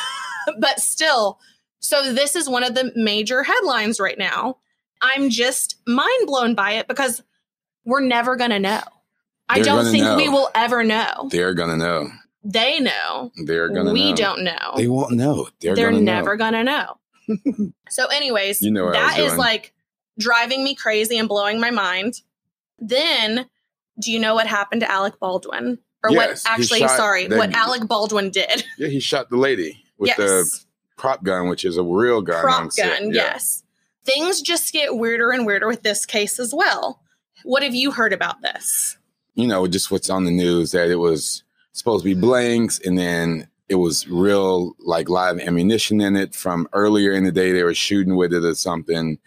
but 0.59 0.81
still, 0.81 1.38
so 1.80 2.12
this 2.12 2.36
is 2.36 2.48
one 2.48 2.62
of 2.62 2.74
the 2.74 2.92
major 2.94 3.42
headlines 3.42 3.98
right 3.98 4.18
now. 4.18 4.58
I'm 5.02 5.30
just 5.30 5.76
mind 5.86 6.26
blown 6.26 6.54
by 6.54 6.72
it 6.72 6.88
because 6.88 7.22
we're 7.84 8.00
never 8.00 8.36
going 8.36 8.50
to 8.50 8.58
know. 8.58 8.82
I 9.50 9.56
They're 9.56 9.64
don't 9.64 9.84
think 9.86 10.04
know. 10.04 10.16
we 10.16 10.28
will 10.28 10.48
ever 10.54 10.84
know. 10.84 11.28
They're 11.30 11.54
gonna 11.54 11.76
know. 11.76 12.08
They 12.44 12.78
know. 12.78 13.32
They're 13.44 13.68
gonna 13.68 13.92
we 13.92 14.10
know. 14.10 14.16
don't 14.16 14.44
know. 14.44 14.72
They 14.76 14.86
won't 14.86 15.12
know. 15.12 15.48
They're, 15.60 15.74
They're, 15.74 15.90
gonna 15.90 16.02
never 16.02 16.36
going 16.36 16.52
to 16.52 16.62
know. 16.62 16.98
so, 17.88 18.06
anyways, 18.06 18.62
You 18.62 18.70
know 18.70 18.84
what 18.84 18.96
I 18.96 19.06
was 19.06 19.16
that 19.16 19.20
is 19.24 19.36
like 19.36 19.74
driving 20.20 20.62
me 20.62 20.76
crazy 20.76 21.18
and 21.18 21.28
blowing 21.28 21.60
my 21.60 21.72
mind. 21.72 22.20
Then, 22.78 23.46
do 24.00 24.12
you 24.12 24.20
know 24.20 24.36
what 24.36 24.46
happened 24.46 24.82
to 24.82 24.90
Alec 24.90 25.18
Baldwin? 25.18 25.78
Or 26.04 26.12
Yes, 26.12 26.44
what 26.44 26.52
actually, 26.52 26.86
sorry, 26.86 27.26
the- 27.26 27.36
what 27.36 27.52
Alec 27.52 27.88
Baldwin 27.88 28.30
did. 28.30 28.64
Yeah, 28.78 28.86
he 28.86 29.00
shot 29.00 29.30
the 29.30 29.36
lady 29.36 29.84
with 29.98 30.08
yes. 30.08 30.18
the 30.18 30.64
prop 31.00 31.22
gun, 31.24 31.48
which 31.48 31.64
is 31.64 31.76
a 31.78 31.82
real 31.82 32.20
gun. 32.20 32.42
prop 32.42 32.76
gun, 32.76 33.06
Yeah. 33.12 33.32
yes. 33.32 33.62
Things 34.04 34.42
just 34.42 34.72
get 34.72 34.96
weirder 34.96 35.30
and 35.30 35.46
weirder 35.46 35.66
with 35.66 35.82
this 35.82 36.04
case 36.06 36.38
as 36.38 36.54
well. 36.54 37.00
What 37.42 37.62
have 37.62 37.74
you 37.74 37.90
heard 37.90 38.12
about 38.12 38.42
this? 38.42 38.98
You 39.34 39.46
know, 39.46 39.66
just 39.66 39.90
what's 39.90 40.10
on 40.10 40.24
the 40.24 40.30
news 40.30 40.72
that 40.72 40.90
it 40.90 40.96
was 40.96 41.42
supposed 41.72 42.04
to 42.04 42.14
be 42.14 42.20
blanks, 42.20 42.78
and 42.84 42.98
then 42.98 43.48
it 43.68 43.76
was 43.76 44.06
real, 44.08 44.74
like 44.80 45.08
live 45.08 45.38
ammunition 45.38 46.00
in 46.00 46.16
it 46.16 46.34
from 46.34 46.68
earlier 46.72 47.12
in 47.12 47.24
the 47.24 47.32
day. 47.32 47.52
They 47.52 47.62
were 47.62 47.72
shooting 47.74 48.16
with 48.16 48.32
it 48.34 48.44
or 48.44 48.54
something. 48.54 49.18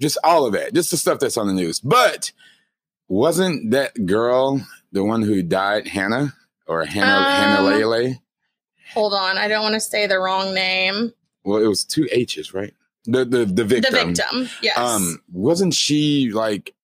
Just 0.00 0.16
all 0.24 0.46
of 0.46 0.52
that, 0.54 0.72
just 0.74 0.90
the 0.90 0.96
stuff 0.96 1.18
that's 1.18 1.36
on 1.36 1.46
the 1.48 1.52
news. 1.52 1.80
But 1.80 2.32
wasn't 3.08 3.70
that 3.72 4.06
girl 4.06 4.66
the 4.92 5.04
one 5.04 5.22
who 5.22 5.42
died, 5.42 5.88
Hannah 5.88 6.34
or 6.66 6.84
Hannah 6.84 7.30
Hannah 7.30 7.68
Um, 7.68 7.80
Lele? 7.80 8.14
Hold 8.94 9.12
on, 9.14 9.36
I 9.38 9.48
don't 9.48 9.62
want 9.62 9.74
to 9.74 9.80
say 9.80 10.06
the 10.06 10.18
wrong 10.18 10.54
name. 10.54 11.12
Well, 11.44 11.62
it 11.62 11.66
was 11.66 11.84
two 11.84 12.08
H's, 12.10 12.54
right? 12.54 12.72
The 13.04 13.24
the 13.24 13.44
the 13.44 13.64
victim. 13.64 13.92
The 13.92 14.06
victim, 14.06 14.48
yes. 14.62 14.78
Um, 14.78 15.20
wasn't 15.30 15.74
she 15.74 16.30
like 16.32 16.74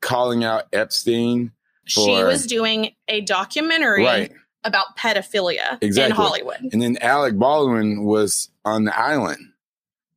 calling 0.00 0.42
out 0.44 0.64
Epstein? 0.72 1.52
she 1.84 2.00
was 2.22 2.46
doing 2.46 2.92
a 3.08 3.20
documentary 3.20 4.02
Right. 4.04 4.32
about 4.64 4.96
pedophilia 4.96 5.78
exactly. 5.80 6.10
in 6.10 6.16
Hollywood. 6.16 6.68
And 6.72 6.82
then 6.82 6.96
Alec 7.00 7.38
Baldwin 7.38 8.04
was 8.04 8.50
on 8.64 8.84
the 8.84 8.98
island. 8.98 9.38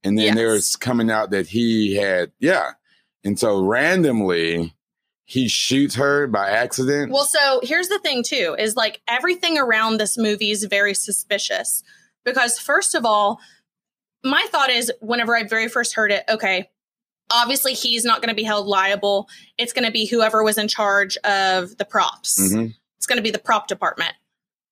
And 0.03 0.17
then 0.17 0.35
there 0.35 0.53
was 0.53 0.75
coming 0.75 1.11
out 1.11 1.29
that 1.31 1.45
he 1.47 1.93
had, 1.95 2.31
yeah. 2.39 2.71
And 3.23 3.37
so 3.37 3.61
randomly 3.63 4.73
he 5.29 5.47
shoots 5.47 5.93
her 5.93 6.25
by 6.25 6.49
accident. 6.49 7.11
Well, 7.11 7.23
so 7.23 7.59
here's 7.61 7.87
the 7.87 7.99
thing, 7.99 8.23
too, 8.23 8.55
is 8.57 8.75
like 8.75 8.99
everything 9.07 9.59
around 9.59 9.99
this 9.99 10.17
movie 10.17 10.49
is 10.49 10.63
very 10.63 10.95
suspicious. 10.95 11.83
Because, 12.25 12.57
first 12.57 12.95
of 12.95 13.05
all, 13.05 13.39
my 14.23 14.43
thought 14.49 14.71
is 14.71 14.91
whenever 15.01 15.37
I 15.37 15.43
very 15.43 15.67
first 15.67 15.93
heard 15.93 16.11
it, 16.11 16.23
okay, 16.27 16.71
obviously 17.29 17.75
he's 17.75 18.03
not 18.03 18.23
going 18.23 18.29
to 18.29 18.35
be 18.35 18.41
held 18.41 18.65
liable. 18.65 19.29
It's 19.59 19.71
going 19.71 19.85
to 19.85 19.91
be 19.91 20.07
whoever 20.07 20.43
was 20.43 20.57
in 20.57 20.67
charge 20.67 21.15
of 21.17 21.77
the 21.77 21.85
props. 21.85 22.39
Mhm. 22.41 22.73
It's 22.97 23.05
going 23.05 23.17
to 23.17 23.23
be 23.23 23.29
the 23.29 23.37
prop 23.37 23.67
department. 23.67 24.13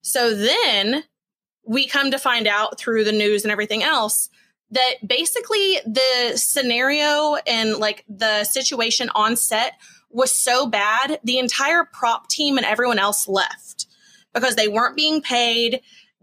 So 0.02 0.34
then 0.34 1.04
we 1.68 1.86
come 1.86 2.10
to 2.10 2.18
find 2.18 2.48
out 2.48 2.80
through 2.80 3.04
the 3.04 3.12
news 3.12 3.44
and 3.44 3.52
everything 3.52 3.84
else 3.84 4.30
that 4.72 5.08
basically 5.08 5.80
the 5.86 6.34
scenario 6.36 7.36
and 7.46 7.78
like 7.78 8.06
the 8.10 8.44
situation 8.44 9.12
on 9.14 9.36
set 9.36 9.74
was 10.10 10.34
so 10.34 10.68
bad, 10.68 11.20
the 11.24 11.38
entire 11.38 11.84
prop 11.84 12.30
team 12.30 12.58
and 12.58 12.66
everyone 12.66 13.00
else 13.00 13.28
left 13.28 13.88
because 14.34 14.56
they 14.56 14.68
weren't 14.68 14.96
being 14.96 15.22
paid. 15.22 15.82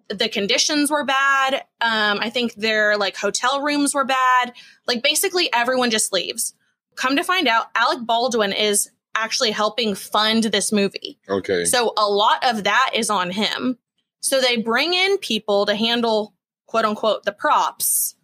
The 0.09 0.29
conditions 0.29 0.91
were 0.91 1.05
bad. 1.05 1.55
Um, 1.81 2.19
I 2.21 2.31
think 2.31 2.55
their 2.55 2.97
like 2.97 3.17
hotel 3.17 3.63
rooms 3.63 3.95
were 3.95 4.05
bad. 4.05 4.53
Like 4.87 5.03
basically 5.03 5.53
everyone 5.53 5.91
just 5.91 6.13
leaves. 6.13 6.55
Come 6.97 7.17
to 7.17 7.25
find 7.25 7.49
out, 7.49 7.67
Alec 7.75 8.07
Baldwin 8.07 8.53
is 8.53 8.89
actually 9.15 9.51
helping 9.51 9.95
fund 9.95 10.45
this 10.45 10.73
movie. 10.73 11.19
Okay. 11.29 11.65
So 11.65 11.93
a 11.97 12.09
lot 12.09 12.45
of 12.45 12.65
that 12.65 12.91
is 12.95 13.11
on 13.11 13.31
him. 13.31 13.79
So 14.21 14.41
they 14.41 14.57
bring 14.57 14.95
in 14.95 15.19
people 15.19 15.67
to 15.67 15.75
handle 15.75 16.35
quote 16.67 16.85
unquote 16.85 17.25
the 17.25 17.33
props 17.33 18.17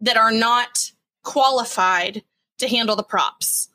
that 0.00 0.16
are 0.16 0.32
not 0.32 0.92
qualified 1.22 2.22
to 2.58 2.68
handle 2.68 2.96
the 2.96 3.02
props. 3.02 3.68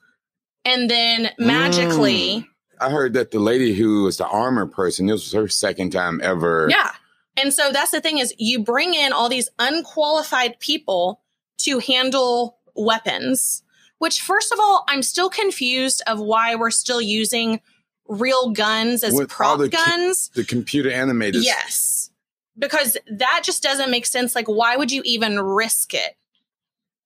And 0.67 0.89
then 0.89 1.31
magically, 1.39 2.41
mm. 2.41 2.47
I 2.81 2.89
heard 2.89 3.13
that 3.13 3.31
the 3.31 3.39
lady 3.39 3.73
who 3.73 4.03
was 4.03 4.17
the 4.17 4.27
armor 4.27 4.65
person, 4.65 5.05
this 5.05 5.23
was 5.23 5.31
her 5.31 5.47
second 5.47 5.91
time 5.91 6.19
ever. 6.21 6.67
yeah. 6.69 6.91
And 7.37 7.53
so 7.53 7.71
that's 7.71 7.91
the 7.91 8.01
thing 8.01 8.17
is 8.17 8.33
you 8.37 8.59
bring 8.59 8.95
in 8.95 9.13
all 9.13 9.29
these 9.29 9.47
unqualified 9.59 10.59
people 10.59 11.21
to 11.59 11.79
handle 11.79 12.57
weapons, 12.75 13.63
which 13.99 14.21
first 14.21 14.51
of 14.51 14.59
all, 14.59 14.83
I'm 14.87 15.03
still 15.03 15.29
confused 15.29 16.01
of 16.07 16.19
why 16.19 16.55
we're 16.55 16.71
still 16.71 16.99
using 16.99 17.61
real 18.07 18.51
guns 18.51 19.03
as 19.03 19.13
With 19.13 19.29
prop 19.29 19.59
the 19.59 19.69
guns. 19.69 20.29
The 20.29 20.43
computer 20.43 20.91
animated. 20.91 21.45
Yes. 21.45 22.09
Because 22.57 22.97
that 23.09 23.41
just 23.45 23.63
doesn't 23.63 23.91
make 23.91 24.05
sense. 24.05 24.35
Like, 24.35 24.47
why 24.47 24.75
would 24.75 24.91
you 24.91 25.01
even 25.05 25.39
risk 25.39 25.93
it? 25.93 26.17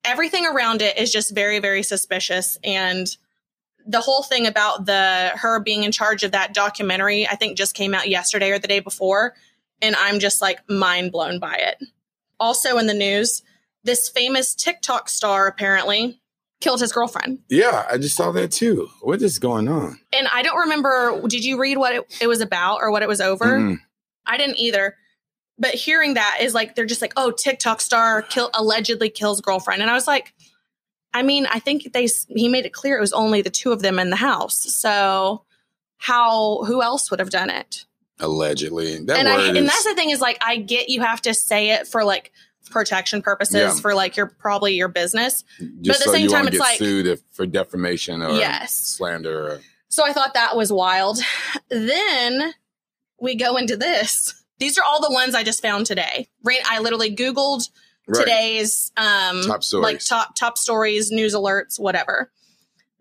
Everything 0.04 0.47
around 0.47 0.82
it 0.82 0.97
is 0.97 1.12
just 1.12 1.36
very, 1.36 1.60
very 1.60 1.84
suspicious. 1.84 2.58
And 2.63 3.15
the 3.86 4.02
whole 4.02 4.24
thing 4.24 4.48
about 4.48 4.86
the 4.86 5.32
her 5.36 5.60
being 5.60 5.84
in 5.84 5.91
charge 5.91 6.24
of 6.24 6.32
that 6.32 6.54
documentary, 6.54 7.28
I 7.28 7.36
think 7.36 7.58
just 7.58 7.76
came 7.76 7.94
out 7.94 8.10
yesterday 8.10 8.52
or 8.52 8.60
the 8.60 8.67
day 8.67 8.80
before. 8.80 9.36
And 9.82 9.96
I'm 9.96 10.20
just 10.20 10.41
like 10.41 10.60
mind 10.70 11.12
blown 11.12 11.39
by 11.39 11.56
it. 11.56 11.84
Also 12.39 12.78
in 12.78 12.88
the 12.88 12.94
news, 12.94 13.41
this 13.84 14.10
famous 14.10 14.54
TikTok 14.54 15.10
star 15.10 15.48
apparently 15.48 16.22
killed 16.60 16.82
his 16.82 16.91
girlfriend. 16.91 17.39
Yeah, 17.50 17.86
I 17.89 17.98
just 17.98 18.15
saw 18.15 18.32
that 18.32 18.52
too. 18.52 18.89
What 19.02 19.22
is 19.22 19.39
going 19.39 19.67
on? 19.67 20.00
And 20.13 20.28
I 20.28 20.44
don't 20.44 20.60
remember, 20.60 21.22
did 21.28 21.44
you 21.44 21.60
read 21.60 21.78
what 21.78 21.96
it, 21.96 22.17
it 22.22 22.28
was 22.28 22.41
about 22.41 22.80
or 22.82 22.91
what 22.91 23.02
it 23.02 23.08
was 23.08 23.22
over? 23.22 23.46
Mm-mm. 23.46 23.78
I 24.26 24.38
didn't 24.38 24.58
either. 24.58 24.96
But 25.58 25.76
hearing 25.76 26.15
that 26.15 26.39
is 26.41 26.54
like 26.54 26.74
they're 26.76 26.86
just 26.86 27.02
like, 27.02 27.13
oh, 27.17 27.32
TikTok 27.32 27.82
star 27.82 28.24
kill 28.24 28.50
allegedly 28.54 29.10
kills 29.10 29.41
girlfriend, 29.41 29.82
and 29.82 29.91
I 29.91 29.94
was 29.94 30.08
like, 30.08 30.34
I 31.13 31.24
mean, 31.24 31.45
I 31.47 31.60
think 31.60 31.91
they 31.93 32.08
he 32.30 32.47
made 32.47 32.65
it 32.65 32.74
clear 32.74 32.97
it 32.97 33.02
was 33.02 33.13
only 33.13 33.41
the 33.41 33.50
two 33.50 33.71
of 33.71 33.82
them 33.82 34.00
in 34.00 34.10
the 34.10 34.15
house. 34.15 34.58
So 34.74 35.43
how 35.97 36.63
who 36.65 36.82
else 36.82 37.12
would 37.12 37.19
have 37.19 37.30
done 37.30 37.50
it? 37.50 37.86
Allegedly. 38.19 39.00
That 39.06 39.17
and 39.19 39.28
I 39.28 39.38
word 39.38 39.58
and 39.58 39.67
that's 39.67 39.84
the 39.84 39.95
thing 39.95 40.10
is 40.12 40.21
like 40.21 40.38
I 40.41 40.56
get 40.58 40.89
you 40.89 41.02
have 41.02 41.21
to 41.24 41.34
say 41.34 41.71
it 41.71 41.88
for 41.88 42.04
like 42.04 42.32
protection 42.69 43.21
purposes 43.21 43.56
Yeah. 43.56 43.74
for 43.74 43.93
like 43.93 44.15
your 44.15 44.28
probably 44.28 44.76
your 44.76 44.88
business. 44.88 45.43
just 45.82 46.02
at 46.02 46.06
the 46.06 46.12
so 46.12 46.13
same 46.13 46.30
time, 46.30 46.47
it's 46.47 46.58
like- 46.60 46.78
sued 46.78 47.08
if, 47.08 47.21
for 47.32 47.45
defamation 47.45 48.21
or 48.21 48.32
Yes. 48.32 48.74
slander. 48.78 49.47
Or, 49.54 49.62
So 49.89 50.06
I 50.06 50.13
thought 50.13 50.36
that 50.36 50.56
was 50.56 50.71
wild. 50.71 51.19
Then 51.69 52.54
we 53.19 53.36
go 53.36 53.58
into 53.58 53.76
this. 53.76 54.34
These 54.60 54.78
are 54.78 54.84
all 54.84 55.02
the 55.02 55.12
ones 55.12 55.34
I 55.36 55.43
just 55.43 55.62
found 55.62 55.86
today. 55.86 56.28
Right, 56.43 56.62
I 56.69 56.80
literally 56.80 57.13
Googled 57.15 57.69
right. 58.08 58.20
today's 58.20 58.92
um 58.98 59.44
Top 59.44 59.64
stories. 59.64 59.84
like 59.84 60.00
top 60.00 60.36
top 60.36 60.58
stories, 60.58 61.12
news 61.12 61.34
alerts, 61.36 61.80
whatever. 61.80 62.32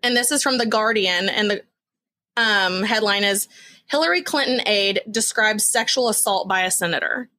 And 0.03 0.15
this 0.15 0.31
is 0.31 0.41
from 0.43 0.57
the 0.57 0.65
Guardian 0.65 1.29
and 1.29 1.49
the 1.51 1.63
um 2.37 2.83
headline 2.83 3.23
is 3.23 3.47
Hillary 3.89 4.21
Clinton 4.21 4.61
aide 4.67 5.01
describes 5.09 5.65
sexual 5.65 6.07
assault 6.09 6.47
by 6.47 6.61
a 6.61 6.71
senator. 6.71 7.29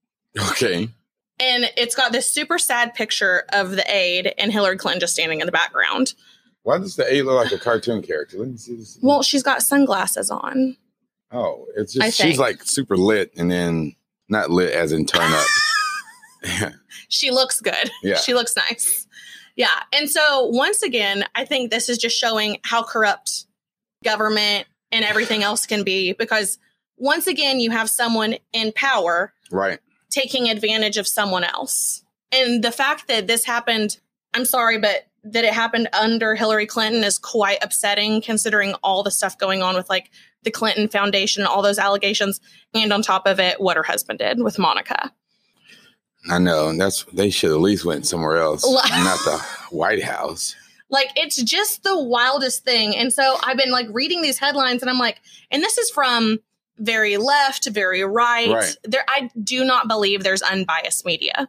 Okay. 0.50 0.88
And 1.40 1.70
it's 1.76 1.94
got 1.96 2.12
this 2.12 2.30
super 2.30 2.58
sad 2.58 2.94
picture 2.94 3.44
of 3.52 3.70
the 3.70 3.84
aide 3.90 4.34
and 4.38 4.52
Hillary 4.52 4.76
Clinton 4.76 5.00
just 5.00 5.14
standing 5.14 5.40
in 5.40 5.46
the 5.46 5.52
background. 5.52 6.14
Why 6.62 6.78
does 6.78 6.94
the 6.94 7.12
aide 7.12 7.22
look 7.22 7.42
like 7.42 7.52
a 7.52 7.58
cartoon 7.58 8.02
character? 8.02 8.38
Let 8.38 8.48
me 8.48 8.56
see 8.56 8.76
this. 8.76 8.98
Well, 9.02 9.22
she's 9.22 9.42
got 9.42 9.62
sunglasses 9.62 10.30
on. 10.30 10.76
oh, 11.32 11.66
it's 11.76 11.98
I 11.98 12.04
just 12.06 12.18
she's 12.18 12.26
think. 12.36 12.38
like 12.38 12.62
super 12.62 12.96
lit 12.96 13.32
and 13.36 13.50
then 13.50 13.96
not 14.28 14.50
lit 14.50 14.72
as 14.72 14.92
in 14.92 15.04
turn 15.06 15.32
up. 15.32 15.46
She 17.08 17.30
looks 17.30 17.60
good. 17.60 17.90
Yeah. 18.02 18.16
She 18.16 18.34
looks 18.34 18.56
nice. 18.56 19.06
Yeah. 19.56 19.68
And 19.92 20.10
so 20.10 20.46
once 20.46 20.82
again, 20.82 21.24
I 21.34 21.44
think 21.44 21.70
this 21.70 21.88
is 21.88 21.98
just 21.98 22.18
showing 22.18 22.58
how 22.64 22.82
corrupt 22.82 23.46
government 24.02 24.66
and 24.90 25.04
everything 25.04 25.42
else 25.42 25.66
can 25.66 25.84
be 25.84 26.12
because 26.12 26.58
once 26.96 27.26
again, 27.26 27.60
you 27.60 27.70
have 27.70 27.90
someone 27.90 28.36
in 28.52 28.72
power 28.72 29.32
right. 29.50 29.80
taking 30.10 30.48
advantage 30.48 30.96
of 30.96 31.06
someone 31.06 31.44
else. 31.44 32.04
And 32.30 32.62
the 32.62 32.70
fact 32.70 33.08
that 33.08 33.26
this 33.26 33.44
happened, 33.44 33.98
I'm 34.34 34.44
sorry, 34.44 34.78
but 34.78 35.06
that 35.24 35.44
it 35.44 35.52
happened 35.52 35.88
under 35.92 36.34
Hillary 36.34 36.66
Clinton 36.66 37.04
is 37.04 37.18
quite 37.18 37.58
upsetting 37.62 38.22
considering 38.22 38.74
all 38.82 39.02
the 39.02 39.10
stuff 39.10 39.38
going 39.38 39.62
on 39.62 39.74
with 39.74 39.88
like 39.88 40.10
the 40.42 40.50
Clinton 40.50 40.88
Foundation, 40.88 41.44
all 41.44 41.62
those 41.62 41.78
allegations, 41.78 42.40
and 42.74 42.92
on 42.92 43.02
top 43.02 43.26
of 43.26 43.38
it, 43.38 43.60
what 43.60 43.76
her 43.76 43.82
husband 43.82 44.18
did 44.18 44.42
with 44.42 44.58
Monica. 44.58 45.12
I 46.30 46.38
know. 46.38 46.68
and 46.68 46.80
That's 46.80 47.04
they 47.12 47.30
should 47.30 47.50
at 47.50 47.60
least 47.60 47.84
went 47.84 48.06
somewhere 48.06 48.38
else, 48.38 48.64
not 48.64 49.18
the 49.24 49.44
White 49.70 50.02
House. 50.02 50.54
Like 50.90 51.10
it's 51.16 51.42
just 51.42 51.82
the 51.82 51.98
wildest 51.98 52.64
thing. 52.64 52.94
And 52.94 53.12
so 53.12 53.38
I've 53.42 53.56
been 53.56 53.70
like 53.70 53.86
reading 53.90 54.22
these 54.22 54.38
headlines 54.38 54.82
and 54.82 54.90
I'm 54.90 54.98
like, 54.98 55.20
and 55.50 55.62
this 55.62 55.78
is 55.78 55.90
from 55.90 56.38
very 56.78 57.16
left, 57.16 57.64
to 57.64 57.70
very 57.70 58.02
right. 58.02 58.50
Right. 58.50 58.76
There 58.84 59.04
I 59.08 59.30
do 59.42 59.64
not 59.64 59.88
believe 59.88 60.22
there's 60.22 60.42
unbiased 60.42 61.04
media. 61.06 61.48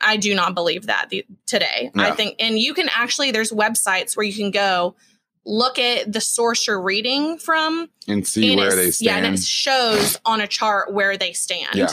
I 0.00 0.18
do 0.18 0.34
not 0.34 0.54
believe 0.54 0.86
that 0.86 1.08
the, 1.08 1.24
today. 1.46 1.90
I 1.96 2.10
think 2.10 2.36
and 2.38 2.58
you 2.58 2.74
can 2.74 2.90
actually 2.94 3.30
there's 3.30 3.52
websites 3.52 4.16
where 4.16 4.26
you 4.26 4.34
can 4.34 4.50
go 4.50 4.94
look 5.46 5.78
at 5.78 6.10
the 6.12 6.20
source 6.20 6.66
you're 6.66 6.80
reading 6.80 7.38
from 7.38 7.88
And 8.08 8.26
see 8.26 8.52
and 8.52 8.60
where 8.60 8.74
they 8.74 8.90
they 8.90 8.92
Yeah, 9.00 9.16
and 9.16 9.34
it 9.34 9.40
shows 9.40 10.18
on 10.24 10.40
a 10.40 10.46
chart 10.46 10.92
where 10.92 11.16
they 11.16 11.32
stand. 11.32 11.74
Yeah. 11.74 11.88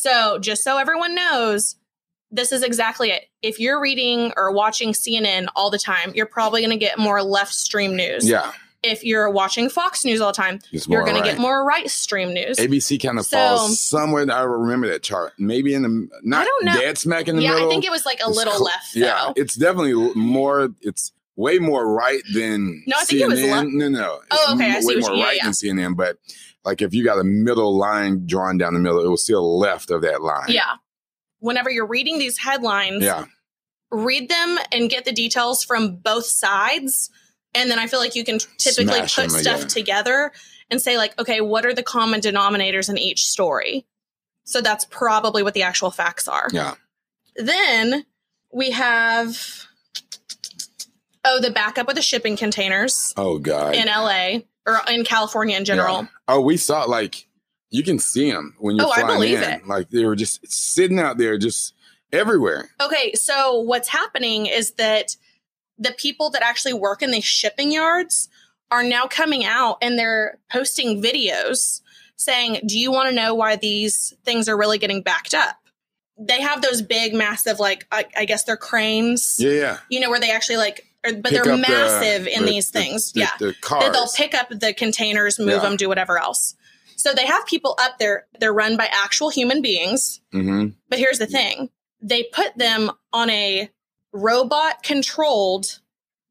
So 0.00 0.38
just 0.38 0.64
so 0.64 0.78
everyone 0.78 1.14
knows, 1.14 1.76
this 2.30 2.52
is 2.52 2.62
exactly 2.62 3.10
it. 3.10 3.24
If 3.42 3.58
you're 3.60 3.80
reading 3.80 4.32
or 4.36 4.50
watching 4.52 4.92
CNN 4.92 5.48
all 5.54 5.70
the 5.70 5.78
time, 5.78 6.12
you're 6.14 6.26
probably 6.26 6.60
going 6.62 6.70
to 6.70 6.76
get 6.78 6.98
more 6.98 7.22
left 7.22 7.52
stream 7.52 7.96
news. 7.96 8.28
yeah. 8.28 8.52
If 8.82 9.04
you're 9.04 9.28
watching 9.28 9.68
Fox 9.68 10.06
News 10.06 10.22
all 10.22 10.32
the 10.32 10.36
time, 10.36 10.58
It's 10.72 10.88
you're 10.88 11.02
going 11.04 11.16
right. 11.16 11.24
to 11.24 11.30
get 11.32 11.38
more 11.38 11.62
right 11.66 11.90
stream 11.90 12.32
news. 12.32 12.56
ABC 12.56 12.96
kind 13.02 13.18
of 13.18 13.26
So- 13.26 13.36
falls 13.36 13.78
somewhere. 13.78 14.24
I 14.32 14.40
remember 14.40 14.88
that 14.88 15.02
chart. 15.02 15.34
Maybe 15.38 15.74
in 15.74 15.82
the 15.82 16.08
not 16.22 16.40
I 16.40 16.44
don't 16.46 16.64
know. 16.64 16.80
dead 16.80 16.96
smack 16.96 17.28
in 17.28 17.36
the 17.36 17.42
yeah, 17.42 17.48
middle. 17.50 17.60
Yeah, 17.64 17.66
I 17.66 17.68
think 17.68 17.84
it 17.84 17.90
was 17.90 18.06
like 18.06 18.20
a 18.20 18.28
It's 18.28 18.36
little 18.38 18.54
cl- 18.54 18.64
left. 18.64 18.96
Yeah, 18.96 19.24
though. 19.26 19.32
it's 19.36 19.54
definitely 19.54 19.92
more. 20.14 20.70
It's 20.80 21.12
way 21.40 21.58
more 21.58 21.92
right 21.92 22.22
than 22.34 22.82
No, 22.86 22.96
I 22.98 23.04
think 23.04 23.20
it 23.22 23.28
was 23.28 23.42
le- 23.42 23.64
no, 23.64 23.88
no. 23.88 24.20
Oh, 24.30 24.54
okay, 24.54 24.70
I 24.72 24.76
m- 24.76 24.82
see 24.82 24.94
way 24.96 25.00
more 25.00 25.10
you- 25.12 25.16
yeah, 25.18 25.24
right 25.24 25.36
yeah. 25.36 25.44
than 25.44 25.52
CNN. 25.52 25.96
But 25.96 26.16
like, 26.64 26.82
if 26.82 26.92
you 26.94 27.02
got 27.04 27.18
a 27.18 27.24
middle 27.24 27.76
line 27.76 28.26
drawn 28.26 28.58
down 28.58 28.74
the 28.74 28.80
middle, 28.80 29.04
it 29.04 29.08
was 29.08 29.24
still 29.24 29.58
left 29.58 29.90
of 29.90 30.02
that 30.02 30.22
line. 30.22 30.46
yeah. 30.48 30.74
Whenever 31.38 31.70
you're 31.70 31.86
reading 31.86 32.18
these 32.18 32.36
headlines, 32.38 33.02
yeah, 33.02 33.24
read 33.90 34.28
them 34.28 34.58
and 34.72 34.90
get 34.90 35.04
the 35.06 35.12
details 35.12 35.64
from 35.64 35.96
both 35.96 36.26
sides. 36.26 37.08
And 37.54 37.70
then 37.70 37.78
I 37.78 37.86
feel 37.86 37.98
like 37.98 38.14
you 38.14 38.24
can 38.24 38.38
typically 38.58 38.94
Smash 38.94 39.16
put 39.16 39.28
them 39.28 39.36
uh, 39.36 39.38
stuff 39.40 39.66
together 39.66 40.32
and 40.70 40.80
say, 40.82 40.98
like, 40.98 41.18
okay, 41.18 41.40
what 41.40 41.64
are 41.64 41.72
the 41.74 41.82
common 41.82 42.20
denominators 42.20 42.88
in 42.90 42.98
each 42.98 43.24
story? 43.26 43.86
So 44.44 44.60
that's 44.60 44.84
probably 44.84 45.42
what 45.42 45.54
the 45.54 45.62
actual 45.62 45.90
facts 45.90 46.28
are. 46.28 46.48
yeah. 46.52 46.74
Then 47.36 48.04
We 48.52 48.72
have 48.72 49.66
oh 51.30 51.40
the 51.40 51.50
backup 51.50 51.86
with 51.86 51.96
the 51.96 52.02
shipping 52.02 52.36
containers 52.36 53.14
Oh 53.16 53.38
God. 53.38 53.74
in 53.74 53.86
LA 53.86 54.40
or 54.66 54.80
in 54.90 55.04
California 55.04 55.56
in 55.56 55.64
general. 55.64 56.02
Yeah. 56.02 56.08
Oh, 56.28 56.40
we 56.40 56.56
saw 56.56 56.84
like 56.84 57.26
you 57.70 57.82
can 57.84 57.98
see 57.98 58.30
them 58.30 58.54
when 58.58 58.76
you're 58.76 58.86
Oh, 58.86 58.92
flying 58.92 59.32
in. 59.32 59.42
it. 59.42 59.66
Like 59.66 59.90
they 59.90 60.04
were 60.04 60.16
just 60.16 60.46
sitting 60.50 60.98
out 60.98 61.18
there, 61.18 61.38
just 61.38 61.72
everywhere. 62.12 62.68
Okay, 62.80 63.12
so 63.14 63.60
what's 63.60 63.88
happening 63.88 64.46
is 64.46 64.72
that 64.72 65.16
the 65.78 65.92
people 65.92 66.30
that 66.30 66.42
actually 66.42 66.72
work 66.74 67.00
in 67.02 67.10
these 67.12 67.24
shipping 67.24 67.70
yards 67.72 68.28
are 68.72 68.82
now 68.82 69.06
coming 69.06 69.44
out 69.44 69.78
and 69.80 69.98
they're 69.98 70.38
posting 70.52 71.00
videos 71.02 71.80
saying, 72.16 72.60
Do 72.66 72.78
you 72.78 72.90
want 72.92 73.08
to 73.08 73.14
know 73.14 73.34
why 73.34 73.56
these 73.56 74.12
things 74.24 74.48
are 74.48 74.56
really 74.58 74.78
getting 74.78 75.02
backed 75.02 75.32
up? 75.34 75.56
They 76.18 76.40
have 76.42 76.60
those 76.60 76.82
big, 76.82 77.14
massive, 77.14 77.58
like, 77.58 77.86
I, 77.90 78.04
I 78.16 78.24
guess 78.26 78.44
they're 78.44 78.56
cranes, 78.58 79.36
Yeah, 79.38 79.52
yeah. 79.52 79.78
you 79.88 80.00
know, 80.00 80.10
where 80.10 80.20
they 80.20 80.30
actually 80.30 80.58
like, 80.58 80.86
or, 81.06 81.14
but 81.14 81.32
they're 81.32 81.40
up 81.42 81.46
the- 81.48 81.56
massive 81.56 82.26
in 82.26 82.44
the- 82.44 82.50
these 82.50 82.70
the- 82.70 82.80
things. 82.80 83.12
yeah. 83.14 83.30
the 83.38 83.54
cars. 83.60 83.90
they'll 83.92 84.08
pick 84.14 84.34
up 84.34 84.48
the 84.50 84.72
containers, 84.74 85.38
move 85.38 85.48
Yeah. 85.48 85.58
them, 85.60 85.76
do 85.76 85.88
whatever 85.88 86.18
else. 86.18 86.54
So 86.96 87.14
they 87.14 87.24
have 87.26 87.46
people 87.46 87.74
up 87.80 87.98
there. 87.98 88.26
They're 88.38 88.52
run 88.52 88.76
by 88.76 88.86
actual 88.92 89.30
human 89.30 89.62
beings. 89.62 90.20
hmm 90.32 90.68
But 90.88 90.98
here's 90.98 91.18
the 91.18 91.26
thing 91.26 91.70
they 92.02 92.24
put 92.24 92.56
them 92.56 92.90
on 93.12 93.28
a 93.30 93.70
robot 94.12 94.82
controlled 94.82 95.80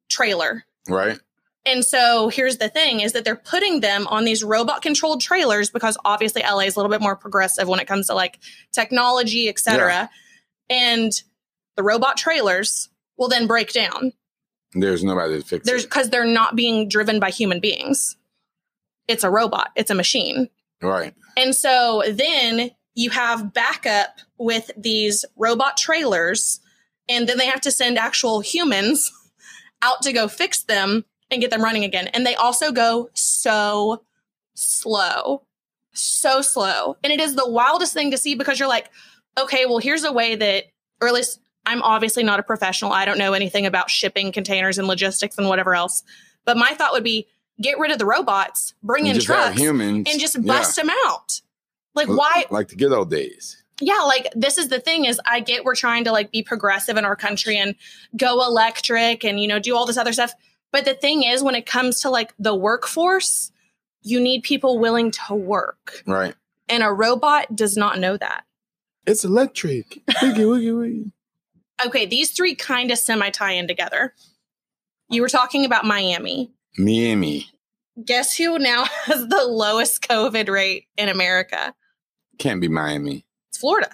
trailer. 0.10 0.65
Right. 0.88 1.19
And 1.65 1.86
so 1.86 2.29
here's 2.29 2.58
the 2.58 2.69
thing 2.69 3.01
is 3.01 3.13
that 3.13 3.23
they're 3.25 3.36
putting 3.36 3.82
them 3.82 4.08
on 4.08 4.23
these 4.25 4.43
robot 4.43 4.82
controlled 4.82 5.21
trailers 5.21 5.69
because 5.69 5.97
obviously 6.05 6.41
LA 6.41 6.62
is 6.62 6.75
a 6.75 6.79
little 6.79 6.89
bit 6.91 7.01
more 7.01 7.15
progressive 7.15 7.67
when 7.67 7.79
it 7.79 7.86
comes 7.88 8.08
to 8.08 8.15
like 8.15 8.39
technology, 8.71 9.47
etc. 9.49 10.10
And 10.69 11.12
the 11.75 11.84
robot 11.84 12.17
trailers 12.17 12.89
will 13.17 13.27
then 13.27 13.45
break 13.45 13.71
down. 13.73 14.13
There's 14.73 15.03
nobody 15.03 15.39
to 15.39 15.45
fix 15.45 15.63
it. 15.63 15.69
There's 15.69 15.84
it. 15.84 15.89
because 15.89 16.10
they're 16.10 16.25
not 16.25 16.55
being 16.55 16.88
driven 16.88 17.19
by 17.19 17.32
human 17.32 17.60
beings. 17.60 18.17
It's 19.08 19.23
a 19.23 19.29
robot, 19.29 19.71
it's 19.75 19.89
a 19.89 19.95
machine. 19.95 20.49
Right. 20.82 21.13
And 21.36 21.55
so 21.55 22.03
then 22.08 22.71
you 22.95 23.10
have 23.10 23.53
backup 23.53 24.19
with 24.38 24.71
these 24.77 25.25
robot 25.36 25.77
trailers, 25.77 26.60
and 27.08 27.27
then 27.27 27.38
they 27.38 27.47
have 27.47 27.62
to 27.62 27.71
send 27.71 27.97
actual 27.97 28.41
humans 28.41 29.12
out 29.82 30.01
to 30.03 30.13
go 30.13 30.27
fix 30.27 30.63
them 30.63 31.05
and 31.32 31.41
get 31.41 31.51
them 31.51 31.63
running 31.63 31.84
again. 31.84 32.08
And 32.08 32.25
they 32.25 32.36
also 32.36 32.71
go 32.71 33.10
so 33.13 34.03
slow, 34.55 35.43
so 35.93 36.41
slow. 36.41 36.97
And 37.03 37.13
it 37.13 37.19
is 37.19 37.36
the 37.36 37.49
wildest 37.49 37.93
thing 37.93 38.12
to 38.12 38.17
see 38.17 38.36
because 38.36 38.60
you're 38.60 38.69
like, 38.69 38.89
okay, 39.39 39.65
well, 39.65 39.77
here's 39.79 40.03
a 40.03 40.12
way 40.12 40.36
that, 40.36 40.65
or 41.01 41.08
at 41.08 41.13
least 41.13 41.39
I'm 41.65 41.82
obviously 41.84 42.24
not 42.24 42.39
a 42.39 42.43
professional. 42.43 42.91
I 42.91 43.06
don't 43.06 43.17
know 43.17 43.34
anything 43.34 43.65
about 43.65 43.89
shipping 43.89 44.32
containers 44.32 44.78
and 44.78 44.88
logistics 44.88 45.38
and 45.38 45.48
whatever 45.48 45.76
else. 45.76 46.04
But 46.45 46.58
my 46.58 46.74
thought 46.74 46.93
would 46.93 47.04
be 47.04 47.28
get 47.62 47.78
rid 47.78 47.91
of 47.91 48.00
the 48.00 48.06
robots, 48.06 48.74
bring 48.82 49.06
in 49.08 49.15
just 49.15 49.28
trucks, 49.28 49.60
humans 49.60 50.08
and 50.10 50.19
just 50.19 50.36
Yeah. 50.36 50.41
bust 50.41 50.76
them 50.78 50.89
out. 51.06 51.41
Like 51.95 52.08
why? 52.08 52.45
Like 52.50 52.69
the 52.69 52.76
good 52.76 52.91
old 52.93 53.10
days. 53.10 53.62
Yeah, 53.82 54.00
like 54.06 54.28
this 54.36 54.58
is 54.58 54.67
the 54.69 54.80
thing 54.80 55.06
is 55.06 55.22
I 55.26 55.39
get 55.41 55.63
we're 55.63 55.76
trying 55.76 56.04
to 56.06 56.12
like 56.12 56.32
be 56.32 56.43
progressive 56.43 56.98
in 56.98 57.06
our 57.06 57.15
country 57.15 57.58
and 57.58 57.76
go 58.17 58.43
electric 58.43 59.24
and 59.24 59.39
you 59.39 59.48
know 59.48 59.60
do 59.60 59.76
all 59.76 59.86
this 59.86 59.98
other 59.98 60.13
stuff. 60.13 60.34
But 60.72 60.86
the 60.86 60.93
thing 60.93 61.24
is 61.24 61.43
when 61.43 61.56
it 61.56 61.65
comes 61.65 62.02
to 62.02 62.10
like 62.10 62.34
the 62.39 62.56
workforce, 62.56 63.52
you 64.02 64.19
need 64.19 64.43
people 64.43 64.80
willing 64.80 65.12
to 65.12 65.36
work. 65.36 66.04
Right. 66.06 66.36
And 66.67 66.84
a 66.84 66.89
robot 66.91 67.56
does 67.56 67.76
not 67.76 68.00
know 68.00 68.17
that. 68.17 68.43
It's 69.08 69.24
electric. 69.26 70.02
Wiggy, 70.22 70.45
wiggy, 70.45 70.72
wiggy. 70.72 71.12
Okay, 71.86 72.06
these 72.06 72.32
three 72.32 72.56
kind 72.56 72.92
of 72.92 72.98
semi 72.98 73.30
tie 73.30 73.54
in 73.54 73.68
together. 73.68 74.13
You 75.10 75.22
were 75.22 75.30
talking 75.30 75.65
about 75.65 75.86
Miami. 75.86 76.52
Miami. 76.78 77.48
Guess 78.06 78.38
who 78.38 78.60
now 78.60 78.86
has 79.06 79.28
the 79.28 79.46
lowest 79.46 80.02
COVID 80.08 80.50
rate 80.50 80.86
in 80.98 81.10
America? 81.10 81.74
Can't 82.38 82.62
be 82.62 82.68
Miami. 82.68 83.26
It's 83.50 83.58
Florida. 83.58 83.89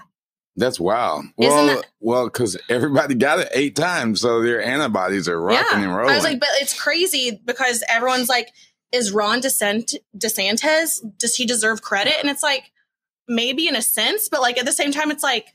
That's 0.58 0.80
wild. 0.80 1.26
Well, 1.38 1.66
that- 1.68 1.86
well, 2.00 2.26
because 2.26 2.58
everybody 2.70 3.16
got 3.16 3.40
it 3.40 3.50
eight 3.54 3.76
times, 3.76 4.22
so 4.22 4.42
their 4.42 4.64
antibodies 4.64 5.28
are 5.28 5.42
rocking 5.42 5.84
and 5.84 5.94
rolling. 5.96 6.12
I 6.12 6.16
was 6.16 6.24
like, 6.24 6.40
but 6.40 6.50
it's 6.62 6.80
crazy 6.80 7.42
because 7.44 7.84
everyone's 7.90 8.30
like, 8.30 8.50
is 8.92 9.12
Ron 9.12 9.42
DeSant- 9.42 9.96
DeSantis, 10.18 11.00
does 11.18 11.36
he 11.36 11.46
deserve 11.46 11.82
credit? 11.82 12.14
And 12.22 12.30
it's 12.30 12.44
like, 12.44 12.72
maybe 13.28 13.68
in 13.68 13.76
a 13.76 13.82
sense, 13.82 14.30
but 14.30 14.42
like 14.42 14.58
at 14.58 14.66
the 14.66 14.72
same 14.72 14.92
time, 14.92 15.12
it's 15.12 15.24
like, 15.24 15.48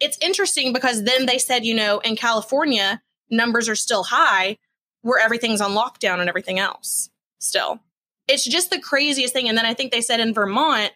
it's 0.00 0.18
interesting 0.20 0.72
because 0.72 1.04
then 1.04 1.26
they 1.26 1.38
said, 1.38 1.64
you 1.64 1.74
know, 1.74 1.98
in 2.00 2.16
California, 2.16 3.00
numbers 3.30 3.68
are 3.68 3.74
still 3.76 4.04
high 4.04 4.58
where 5.02 5.18
everything's 5.22 5.60
on 5.60 5.72
lockdown 5.72 6.20
and 6.20 6.28
everything 6.28 6.58
else 6.58 7.10
still. 7.38 7.80
It's 8.26 8.44
just 8.44 8.70
the 8.70 8.80
craziest 8.80 9.32
thing. 9.34 9.48
And 9.48 9.56
then 9.58 9.66
I 9.66 9.74
think 9.74 9.92
they 9.92 10.00
said 10.00 10.20
in 10.20 10.32
Vermont, 10.34 10.92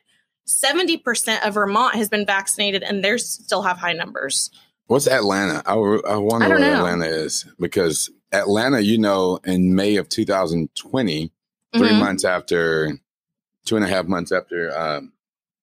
70% 0.48 1.46
of 1.46 1.54
Vermont 1.54 1.94
has 1.94 2.08
been 2.08 2.24
vaccinated 2.24 2.82
and 2.82 3.04
they 3.04 3.16
still 3.18 3.62
have 3.62 3.76
high 3.78 3.92
numbers. 3.92 4.50
What's 4.86 5.06
Atlanta? 5.06 5.62
I 5.66 5.74
wonder 5.74 6.46
I 6.46 6.48
what 6.48 6.60
know. 6.60 6.76
Atlanta 6.86 7.04
is 7.06 7.44
because 7.60 8.08
Atlanta, 8.32 8.80
you 8.80 8.96
know, 8.98 9.38
in 9.44 9.74
May 9.74 9.96
of 9.96 10.08
2020, 10.08 11.30
3 11.76 11.88
Mhm. 11.88 11.98
months 11.98 12.24
after, 12.24 12.98
two 13.66 13.76
and 13.76 13.84
a 13.84 13.88
half 13.88 14.06
months 14.06 14.32
after 14.32 14.76
um, 14.78 15.12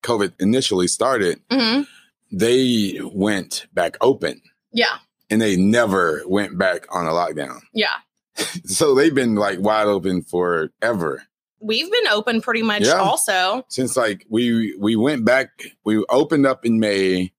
COVID 0.03 0.33
initially 0.39 0.87
started, 0.87 1.41
Mhm. 1.49 1.87
They 2.31 2.99
went 3.03 3.67
back 3.73 3.97
open 4.01 4.41
Yeah. 4.71 4.97
and 5.29 5.41
they 5.41 5.55
never 5.55 6.23
went 6.27 6.57
back 6.57 6.85
on 6.93 7.05
a 7.07 7.11
lockdown. 7.11 7.61
Yeah. 7.73 7.95
So 8.65 8.95
they've 8.95 9.15
been 9.15 9.35
like 9.35 9.59
wide 9.59 9.87
open 9.87 10.21
forever. 10.21 11.23
We've 11.61 11.89
been 11.91 12.07
open 12.07 12.41
pretty 12.41 12.63
much 12.63 12.83
Yeah. 12.83 12.95
also. 12.99 13.63
since 13.69 13.95
like 13.95 14.25
we 14.29 14.75
we 14.79 14.95
went 14.95 15.23
back 15.25 15.49
we 15.85 16.03
opened 16.09 16.45
up 16.45 16.65
in 16.65 16.79
may 16.79 17.31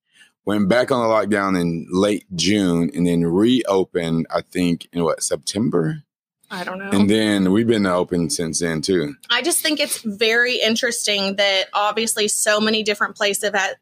went 0.47 0.69
back 0.69 0.91
on 0.91 1.01
the 1.03 1.13
lockdown 1.15 1.61
in 1.61 1.87
late 1.91 2.25
june 2.35 2.91
and 2.95 3.07
then 3.07 3.25
reopened 3.27 4.27
i 4.31 4.41
think 4.41 4.89
in 4.93 5.03
what 5.05 5.21
september 5.23 6.03
I 6.51 6.63
don't 6.63 6.79
know. 6.79 6.91
and 6.91 7.11
then 7.11 7.51
we've 7.51 7.67
been 7.67 7.87
open 7.87 8.31
since 8.31 8.61
then 8.61 8.81
too 8.81 9.15
I 9.29 9.43
just 9.43 9.61
think 9.61 9.81
it's 9.81 10.01
very 10.03 10.61
interesting 10.61 11.37
that 11.37 11.65
obviously 11.75 12.29
so 12.29 12.61
many 12.61 12.85
different 12.85 13.17
places 13.17 13.43
have 13.53 13.75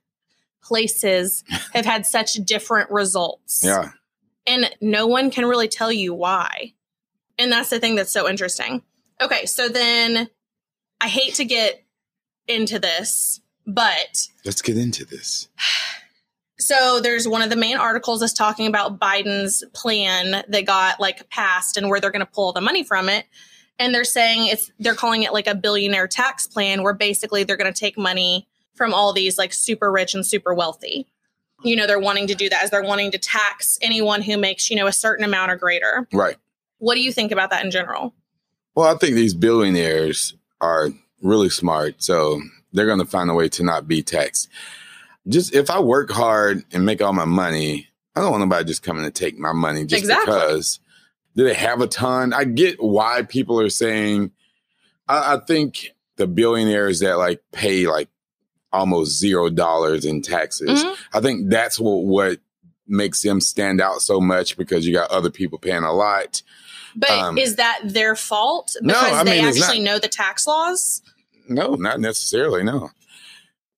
places 0.65 1.45
have 1.73 1.85
had 1.85 2.07
such 2.07 2.35
different 2.35 2.91
results. 2.91 3.63
yeah 3.65 3.91
And 4.47 4.75
no 4.81 5.07
one 5.07 5.31
can 5.31 5.47
really 5.47 5.69
tell 5.69 5.93
you 5.93 6.15
why. 6.15 6.73
And 7.39 7.53
that's 7.53 7.71
the 7.71 7.79
thing 7.79 7.95
that's 7.95 8.13
so 8.13 8.29
interesting. 8.29 8.83
Okay, 9.21 9.47
so 9.47 9.69
then 9.69 10.29
I 11.01 11.09
hate 11.09 11.35
to 11.35 11.45
get 11.45 11.85
into 12.49 12.79
this, 12.79 13.41
but 13.67 14.29
let's 14.45 14.63
get 14.63 14.77
into 14.77 15.05
this 15.05 15.49
so 16.59 17.01
there's 17.01 17.27
one 17.27 17.43
of 17.43 17.51
the 17.51 17.57
main 17.57 17.77
articles 17.77 18.23
is 18.23 18.33
talking 18.33 18.67
about 18.67 18.99
Biden's 18.99 19.65
plan 19.73 20.45
that 20.49 20.67
got 20.67 21.01
like 21.01 21.29
passed 21.31 21.77
and 21.77 21.89
where 21.89 22.01
they're 22.01 22.11
going 22.11 22.25
to 22.25 22.27
pull 22.27 22.53
the 22.53 22.61
money 22.61 22.85
from 22.85 23.09
it. 23.09 23.27
And 23.79 23.95
they're 23.95 24.05
saying 24.05 24.47
it's 24.47 24.71
they're 24.79 24.95
calling 24.95 25.25
it 25.25 25.33
like 25.33 25.49
a 25.49 25.55
billionaire 25.55 26.07
tax 26.07 26.47
plan 26.47 26.83
where 26.83 26.95
basically 26.95 27.43
they're 27.45 27.57
going 27.57 27.73
to 27.73 27.79
take 27.79 27.99
money 27.99 28.47
from 28.75 28.93
all 28.95 29.13
these 29.13 29.39
like 29.39 29.53
super 29.53 29.91
rich 29.91 30.15
and 30.15 30.27
super 30.27 30.53
wealthy. 30.55 31.07
You 31.63 31.77
know, 31.77 31.87
they're 31.87 31.99
wanting 32.01 32.27
to 32.27 32.35
do 32.35 32.49
that 32.51 32.63
as 32.63 32.71
they're 32.71 32.83
wanting 32.83 33.11
to 33.13 33.19
tax 33.19 33.79
anyone 33.81 34.21
who 34.23 34.37
makes, 34.37 34.69
you 34.71 34.77
know, 34.77 34.87
a 34.87 34.93
certain 34.93 35.25
amount 35.25 35.51
or 35.51 35.57
greater. 35.57 36.07
right 36.13 36.37
What 36.79 36.95
do 36.97 37.01
you 37.01 37.13
think 37.13 37.33
about 37.33 37.51
that 37.51 37.65
in 37.65 37.71
general? 37.71 38.13
well 38.77 38.93
i 38.93 38.99
think 38.99 39.15
these 39.15 39.35
billionaires 39.35 40.35
are 40.61 40.89
really 41.23 41.49
smart 41.49 42.03
so 42.03 42.41
they're 42.73 42.87
going 42.87 42.99
to 42.99 43.05
find 43.05 43.31
a 43.31 43.35
way 43.35 43.49
to 43.49 43.63
not 43.63 43.87
be 43.87 44.03
taxed 44.03 44.49
just 45.29 45.55
if 45.55 45.71
i 45.71 45.79
work 45.79 46.11
hard 46.11 46.65
and 46.73 46.85
make 46.85 47.01
all 47.01 47.13
my 47.13 47.25
money 47.25 47.87
i 48.17 48.21
don't 48.21 48.33
want 48.33 48.41
nobody 48.43 48.65
just 48.65 48.83
coming 48.83 49.05
to 49.05 49.13
take 49.13 49.39
my 49.39 49.53
money 49.53 49.85
just 49.87 50.03
Exactly. 50.03 50.35
because 50.35 50.81
do 51.37 51.45
they 51.45 51.55
have 51.55 51.81
a 51.81 51.87
ton 51.87 52.33
i 52.33 52.43
get 52.43 52.83
why 52.83 53.23
people 53.23 53.61
are 53.61 53.71
saying 53.71 54.33
I, 55.07 55.35
I 55.37 55.39
think 55.47 55.95
the 56.17 56.27
billionaires 56.27 56.99
that 57.01 57.17
like 57.17 57.41
pay 57.53 57.87
like 57.87 58.09
almost 58.75 59.19
zero 59.19 59.49
dollars 59.51 60.05
in 60.05 60.21
taxes 60.21 60.83
Mhm. 60.85 60.97
i 61.15 61.21
think 61.21 61.49
that's 61.51 61.79
what 61.79 62.05
what 62.05 62.39
makes 62.87 63.23
them 63.23 63.41
stand 63.41 63.81
out 63.81 64.03
so 64.03 64.21
much 64.21 64.57
because 64.57 64.87
you 64.87 64.93
got 64.93 65.11
other 65.11 65.31
people 65.31 65.59
paying 65.59 65.85
a 65.85 65.93
lot 65.93 66.43
But 66.97 67.11
Um, 67.11 67.39
is 67.39 67.57
that 67.57 67.81
their 67.85 68.15
fault 68.15 68.77
No, 68.83 68.95
because 68.95 69.13
I 69.21 69.25
they 69.25 69.37
mean, 69.41 69.45
actually 69.47 69.81
not- 69.81 69.85
know 69.93 69.99
the 69.99 70.09
tax 70.23 70.47
laws? 70.47 71.03
No, 71.49 71.75
not 71.75 71.99
necessarily. 71.99 72.63
No, 72.63 72.91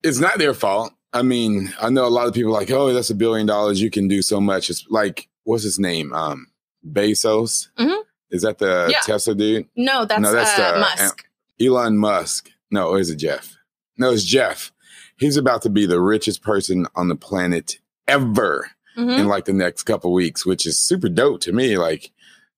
it's 0.03 0.19
not 0.19 0.37
their 0.37 0.53
fault. 0.53 0.91
I 1.13 1.21
mean, 1.23 1.73
I 1.81 1.89
know 1.89 2.05
a 2.05 2.13
lot 2.17 2.27
of 2.27 2.33
people 2.35 2.51
are 2.51 2.59
like, 2.59 2.69
oh, 2.69 2.93
that's 2.93 3.09
a 3.09 3.15
billion 3.15 3.47
dollars. 3.47 3.81
You 3.81 3.89
can 3.89 4.07
do 4.07 4.21
so 4.21 4.39
much. 4.39 4.69
It's 4.69 4.85
like, 4.89 5.27
what's 5.45 5.63
his 5.63 5.79
name? 5.79 6.13
Um, 6.13 6.47
Bezos. 6.85 7.69
Mhm. 7.79 8.03
Is 8.29 8.41
that 8.43 8.59
the 8.59 8.87
Yeah. 8.91 8.99
Tesla 9.01 9.33
dude? 9.33 9.67
No, 9.75 10.05
that's, 10.05 10.21
No, 10.21 10.31
that's 10.31 10.59
uh, 10.59 10.73
the- 10.73 10.79
Musk. 10.79 11.25
Elon 11.59 11.97
Musk. 11.97 12.51
No, 12.69 12.95
is 12.95 13.09
it 13.09 13.15
Jeff? 13.15 13.55
No, 13.97 14.11
it's 14.11 14.23
Jeff. 14.25 14.71
He's 15.17 15.37
about 15.37 15.61
to 15.63 15.69
be 15.69 15.85
the 15.85 15.99
richest 16.01 16.41
person 16.41 16.87
on 16.95 17.07
the 17.07 17.15
planet 17.15 17.79
ever. 18.07 18.71
Mhm. 18.97 19.19
in 19.19 19.27
like 19.27 19.45
the 19.45 19.53
next 19.53 19.83
couple 19.83 20.11
weeks, 20.11 20.43
which 20.43 20.65
is 20.65 20.79
super 20.79 21.07
dope 21.07 21.41
to 21.41 21.51
me. 21.51 21.77
Like 21.77 22.09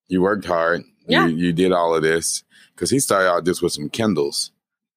you 0.07 0.21
worked 0.21 0.45
hard, 0.45 0.83
Yeah. 1.05 1.27
you, 1.27 1.35
you 1.35 1.51
did 1.51 1.73
all 1.73 1.93
of 1.93 2.01
this 2.01 2.43
because 2.73 2.89
he 2.89 2.99
started 3.01 3.29
out 3.29 3.43
just 3.43 3.61
with 3.61 3.73
some 3.73 3.89
Kindles, 3.89 4.51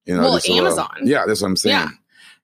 you 0.06 0.14
know, 0.14 0.22
Well, 0.22 0.34
just 0.34 0.48
a 0.48 0.52
little- 0.52 0.66
Amazon. 0.68 1.00
yeah, 1.02 1.24
that's 1.26 1.42
what 1.42 1.48
I'm 1.48 1.56
saying. 1.56 1.74
Yeah. 1.74 1.88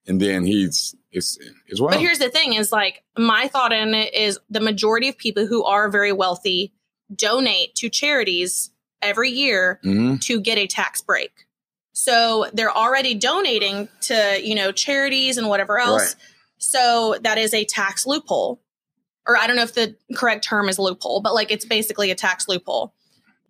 And 0.09 0.21
then 0.21 0.45
he's 0.45 0.97
it's 1.13 1.39
it's 1.69 1.81
well. 1.81 1.91
But 1.91 2.01
here's 2.01 2.19
the 2.19 2.29
thing 2.29 2.55
is 2.55 2.73
like 2.73 3.05
my 3.17 3.47
thought 3.47 3.73
in 3.73 3.95
it 3.95 4.13
is 4.15 4.41
the 4.51 4.59
majority 4.61 5.09
of 5.09 5.17
people 5.17 5.47
who 5.47 5.63
are 5.65 5.89
very 5.89 6.11
wealthy 6.13 6.73
donate 7.15 7.77
to 7.77 7.89
charities 7.89 8.71
every 9.01 9.31
year 9.31 9.79
hmm 9.85 10.17
to 10.17 10.41
get 10.41 10.59
a 10.59 10.67
tax 10.67 11.01
break. 11.03 11.47
So 11.99 12.47
they're 12.53 12.71
already 12.71 13.17
donating 13.17 13.89
to, 14.03 14.41
you 14.41 14.55
know, 14.55 14.71
charities 14.71 15.37
and 15.37 15.49
whatever 15.49 15.81
else. 15.81 16.15
Right. 16.15 16.25
So 16.59 17.17
that 17.23 17.39
is 17.39 17.53
a 17.53 17.65
tax 17.65 18.07
loophole. 18.07 18.63
Or 19.27 19.37
I 19.37 19.49
don't 19.49 19.57
know 19.57 19.65
if 19.65 19.75
the 19.75 19.97
correct 20.15 20.45
term 20.45 20.69
is 20.69 20.79
loophole, 20.79 21.21
but 21.21 21.35
like 21.35 21.51
it's 21.51 21.65
basically 21.65 22.13
a 22.13 22.15
tax 22.15 22.47
loophole. 22.47 22.95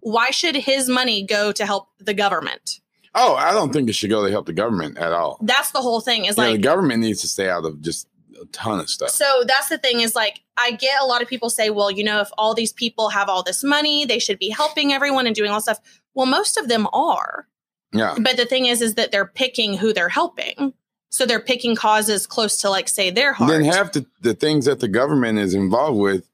Why 0.00 0.30
should 0.30 0.56
his 0.56 0.88
money 0.88 1.26
go 1.26 1.52
to 1.52 1.66
help 1.66 1.88
the 1.98 2.14
government? 2.14 2.80
Oh, 3.14 3.34
I 3.34 3.52
don't 3.52 3.70
think 3.70 3.90
it 3.90 3.94
should 3.94 4.08
go 4.08 4.24
to 4.24 4.30
help 4.30 4.46
the 4.46 4.54
government 4.54 4.96
at 4.96 5.12
all. 5.12 5.38
That's 5.42 5.72
the 5.72 5.82
whole 5.82 6.00
thing 6.00 6.24
is 6.24 6.38
Yeah, 6.38 6.52
the 6.52 6.56
government 6.56 7.00
needs 7.00 7.20
to 7.20 7.28
stay 7.28 7.50
out 7.50 7.66
of 7.66 7.82
just 7.82 8.08
a 8.40 8.46
ton 8.46 8.80
of 8.80 8.88
stuff. 8.88 9.10
So 9.10 9.44
that's 9.46 9.68
the 9.68 9.76
thing 9.76 10.00
is 10.00 10.16
like 10.16 10.40
I 10.56 10.70
get 10.70 11.02
a 11.02 11.04
lot 11.04 11.20
of 11.20 11.28
people 11.28 11.50
say, 11.50 11.68
well, 11.68 11.90
you 11.90 12.02
know, 12.02 12.20
if 12.20 12.30
all 12.38 12.54
these 12.54 12.72
people 12.72 13.10
have 13.10 13.28
all 13.28 13.42
this 13.42 13.62
money, 13.62 14.06
they 14.06 14.18
should 14.18 14.38
be 14.38 14.48
helping 14.48 14.94
everyone 14.94 15.26
and 15.26 15.36
doing 15.36 15.50
all 15.50 15.60
stuff. 15.60 15.80
Well, 16.14 16.24
most 16.24 16.56
of 16.56 16.68
them 16.68 16.88
are. 16.94 17.46
Yeah, 17.92 18.14
But 18.18 18.36
the 18.36 18.46
thing 18.46 18.66
is 18.66 18.82
is 18.82 18.94
that 18.94 19.12
they're 19.12 19.26
picking 19.26 19.76
who 19.76 19.92
they're 19.92 20.08
helping. 20.08 20.72
So 21.10 21.24
they're 21.24 21.40
picking 21.40 21.74
causes 21.74 22.26
close 22.26 22.58
to 22.58 22.70
like 22.70 22.88
say 22.88 23.10
their 23.10 23.32
heart. 23.32 23.50
then 23.50 23.64
half 23.64 23.92
the, 23.92 24.04
the 24.20 24.34
things 24.34 24.66
that 24.66 24.80
the 24.80 24.88
government 24.88 25.38
is 25.38 25.54
involved 25.54 25.98
with, 25.98 26.28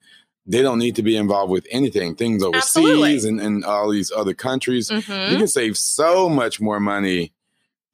they 0.46 0.62
don't 0.62 0.78
need 0.80 0.96
to 0.96 1.02
be 1.02 1.16
involved 1.16 1.52
with 1.52 1.66
anything. 1.70 2.16
Things 2.16 2.42
overseas 2.42 2.64
Absolutely. 2.76 3.28
and, 3.28 3.40
and 3.40 3.64
all 3.64 3.88
these 3.90 4.10
other 4.10 4.34
countries. 4.34 4.90
Mhm. 4.90 5.30
You 5.30 5.36
can 5.38 5.46
save 5.48 5.76
so 5.76 6.28
much 6.28 6.60
more 6.60 6.80
money 6.80 7.32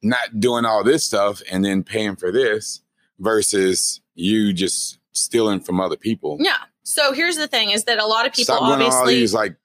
not 0.01 0.39
doing 0.39 0.65
all 0.65 0.83
this 0.83 1.03
stuff 1.03 1.41
and 1.51 1.63
then 1.63 1.83
paying 1.83 2.15
for 2.15 2.31
this 2.31 2.81
versus 3.19 4.01
you 4.15 4.51
just 4.51 4.97
stealing 5.11 5.59
from 5.59 5.79
other 5.79 5.95
people. 5.97 6.37
Yeah. 6.39 6.57
So 6.83 7.13
here's 7.13 7.37
the 7.37 7.47
thing 7.47 7.69
is 7.69 7.83
that 7.83 7.99
a 7.99 8.05
lot 8.07 8.25
of 8.25 8.33
people 8.33 8.55
Stop 8.55 8.63
on 8.63 8.81
all 8.81 8.87
obviously 8.87 9.15
these 9.19 9.33
like 9.33 9.55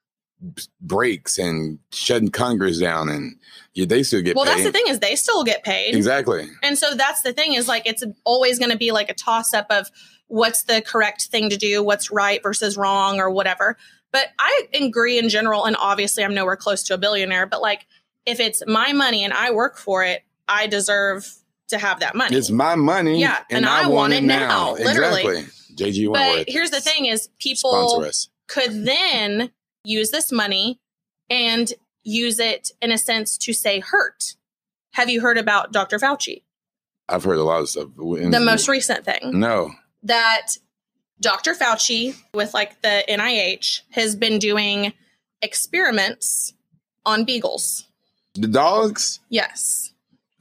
breaks 0.81 1.39
and 1.39 1.79
shutting 1.93 2.31
Congress 2.31 2.79
down 2.79 3.09
and 3.09 3.37
yeah, 3.75 3.87
they 3.87 4.03
still 4.03 4.23
get 4.23 4.37
Well, 4.37 4.45
paid. 4.45 4.53
that's 4.53 4.65
the 4.65 4.73
thing 4.73 4.87
is 4.87 5.01
they 5.01 5.17
still 5.17 5.45
get 5.45 5.63
paid. 5.65 5.95
Exactly. 5.95 6.49
And 6.63 6.79
so 6.79 6.95
that's 6.95 7.23
the 7.23 7.33
thing 7.33 7.55
is 7.55 7.69
like 7.69 7.87
it's 7.87 8.05
always 8.25 8.59
going 8.59 8.71
to 8.71 8.77
be 8.77 8.93
like 8.93 9.11
a 9.11 9.15
toss 9.15 9.55
up 9.55 9.67
of 9.71 9.91
what's 10.29 10.65
the 10.65 10.83
correct 10.83 11.27
thing 11.27 11.51
to 11.51 11.57
do, 11.57 11.83
what's 11.83 12.11
right 12.11 12.43
versus 12.43 12.77
wrong 12.77 13.19
or 13.19 13.31
whatever. 13.31 13.77
But 14.13 14.29
I 14.39 14.69
agree 14.75 15.19
in 15.19 15.29
general 15.29 15.65
and 15.65 15.77
obviously 15.79 16.25
I'm 16.25 16.35
nowhere 16.35 16.57
close 16.57 16.83
to 16.85 16.95
a 16.95 16.99
billionaire, 16.99 17.47
but 17.47 17.61
like 17.61 17.87
if 18.25 18.41
it's 18.41 18.63
my 18.67 18.93
money 18.93 19.25
and 19.25 19.33
I 19.33 19.53
work 19.53 19.79
for 19.79 20.05
it, 20.05 20.23
I 20.49 20.67
deserve 20.67 21.27
to 21.69 21.79
have 21.79 22.01
that 22.01 22.15
money. 22.15 22.37
It's 22.37 22.51
my 22.51 22.75
money. 22.77 23.21
Yeah, 23.21 23.43
and 23.51 23.67
I 23.67 23.89
want 23.89 24.13
it 24.13 24.23
now, 24.23 24.75
literally. 24.75 25.23
Exactly. 25.27 25.53
JG 25.77 26.11
but 26.13 26.49
here's 26.49 26.71
the 26.71 26.81
thing 26.81 27.07
is 27.07 27.29
people 27.39 28.07
could 28.47 28.87
then 28.87 29.51
use 29.87 30.11
this 30.11 30.33
money 30.33 30.81
and 31.31 31.73
use 32.03 32.39
it 32.39 32.71
in 32.83 32.93
a 32.93 32.99
sense 32.99 33.39
to 33.39 33.53
say 33.53 33.81
hurt. 33.81 34.35
Have 34.93 35.09
you 35.09 35.21
heard 35.21 35.39
about 35.39 35.73
Dr. 35.73 35.99
Fauci? 35.99 36.43
I've 37.09 37.25
heard 37.25 37.39
a 37.39 37.45
lot 37.45 37.61
of 37.61 37.69
stuff. 37.69 37.89
The 37.97 38.41
most 38.43 38.69
recent 38.69 39.05
thing. 39.05 39.39
No. 39.39 39.71
that 40.03 40.53
Dr. 41.21 41.55
Fauci 41.55 42.17
with 42.35 42.53
like 42.53 42.83
the 42.83 43.05
NIH 43.09 43.83
has 43.91 44.17
been 44.17 44.39
doing 44.39 44.93
experiments 45.41 46.53
on 47.05 47.25
beagles. 47.25 47.85
The 48.35 48.49
dogs? 48.49 49.21
Yes. 49.29 49.93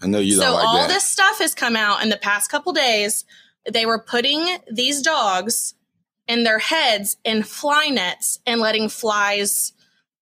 I 0.01 0.07
know 0.07 0.19
you 0.19 0.35
so 0.35 0.41
don't 0.41 0.53
like 0.55 0.67
all 0.67 0.77
that. 0.79 0.87
this 0.89 1.07
stuff 1.07 1.39
has 1.39 1.53
come 1.53 1.75
out 1.75 2.03
in 2.03 2.09
the 2.09 2.17
past 2.17 2.51
couple 2.51 2.73
days. 2.73 3.25
They 3.71 3.85
were 3.85 3.99
putting 3.99 4.57
these 4.71 5.01
dogs 5.01 5.75
in 6.27 6.43
their 6.43 6.59
heads 6.59 7.17
in 7.23 7.43
fly 7.43 7.87
nets 7.87 8.39
and 8.45 8.59
letting 8.61 8.89
flies 8.89 9.73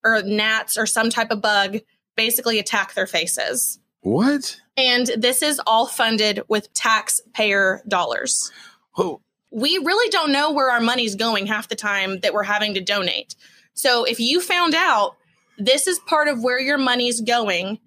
or 0.04 0.22
gnats 0.22 0.76
or 0.76 0.86
some 0.86 1.10
type 1.10 1.30
of 1.30 1.40
bug 1.40 1.78
basically 2.16 2.58
attack 2.58 2.94
their 2.94 3.06
faces. 3.06 3.78
what? 4.00 4.60
And 4.76 5.06
this 5.16 5.42
is 5.42 5.60
all 5.66 5.86
funded 5.86 6.42
with 6.48 6.72
taxpayer 6.74 7.82
dollars. 7.88 8.52
Oh, 8.98 9.20
we 9.50 9.78
really 9.78 10.10
don't 10.10 10.32
know 10.32 10.52
where 10.52 10.70
our 10.70 10.80
money's 10.80 11.14
going 11.14 11.46
half 11.46 11.68
the 11.68 11.76
time 11.76 12.18
that 12.20 12.34
we're 12.34 12.42
having 12.42 12.74
to 12.74 12.80
donate. 12.80 13.36
So 13.72 14.04
if 14.04 14.18
you 14.18 14.40
found 14.40 14.74
out 14.74 15.16
this 15.58 15.86
is 15.86 16.00
part 16.00 16.26
of 16.26 16.42
where 16.42 16.60
your 16.60 16.78
money's 16.78 17.20
going 17.20 17.78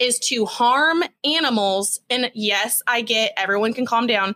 is 0.00 0.18
to 0.18 0.46
harm 0.46 1.04
animals 1.24 2.00
and 2.10 2.30
yes, 2.34 2.82
I 2.86 3.02
get 3.02 3.32
everyone 3.36 3.72
can 3.72 3.86
calm 3.86 4.08
down. 4.08 4.34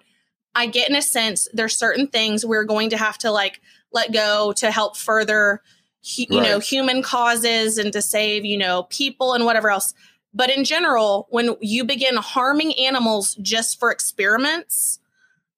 I 0.56 0.66
get 0.66 0.88
in 0.88 0.96
a 0.96 1.02
sense 1.02 1.46
there's 1.52 1.76
certain 1.76 2.06
things 2.06 2.44
we're 2.44 2.64
going 2.64 2.90
to 2.90 2.96
have 2.96 3.18
to 3.18 3.30
like 3.30 3.60
let 3.92 4.12
go 4.12 4.52
to 4.56 4.70
help 4.70 4.96
further 4.96 5.62
you 6.02 6.40
know 6.40 6.58
human 6.60 7.02
causes 7.02 7.78
and 7.78 7.92
to 7.92 8.00
save, 8.00 8.44
you 8.44 8.56
know, 8.56 8.84
people 8.84 9.34
and 9.34 9.44
whatever 9.44 9.70
else. 9.70 9.92
But 10.32 10.50
in 10.50 10.64
general, 10.64 11.26
when 11.30 11.56
you 11.60 11.84
begin 11.84 12.16
harming 12.16 12.74
animals 12.74 13.34
just 13.36 13.78
for 13.78 13.90
experiments, 13.90 15.00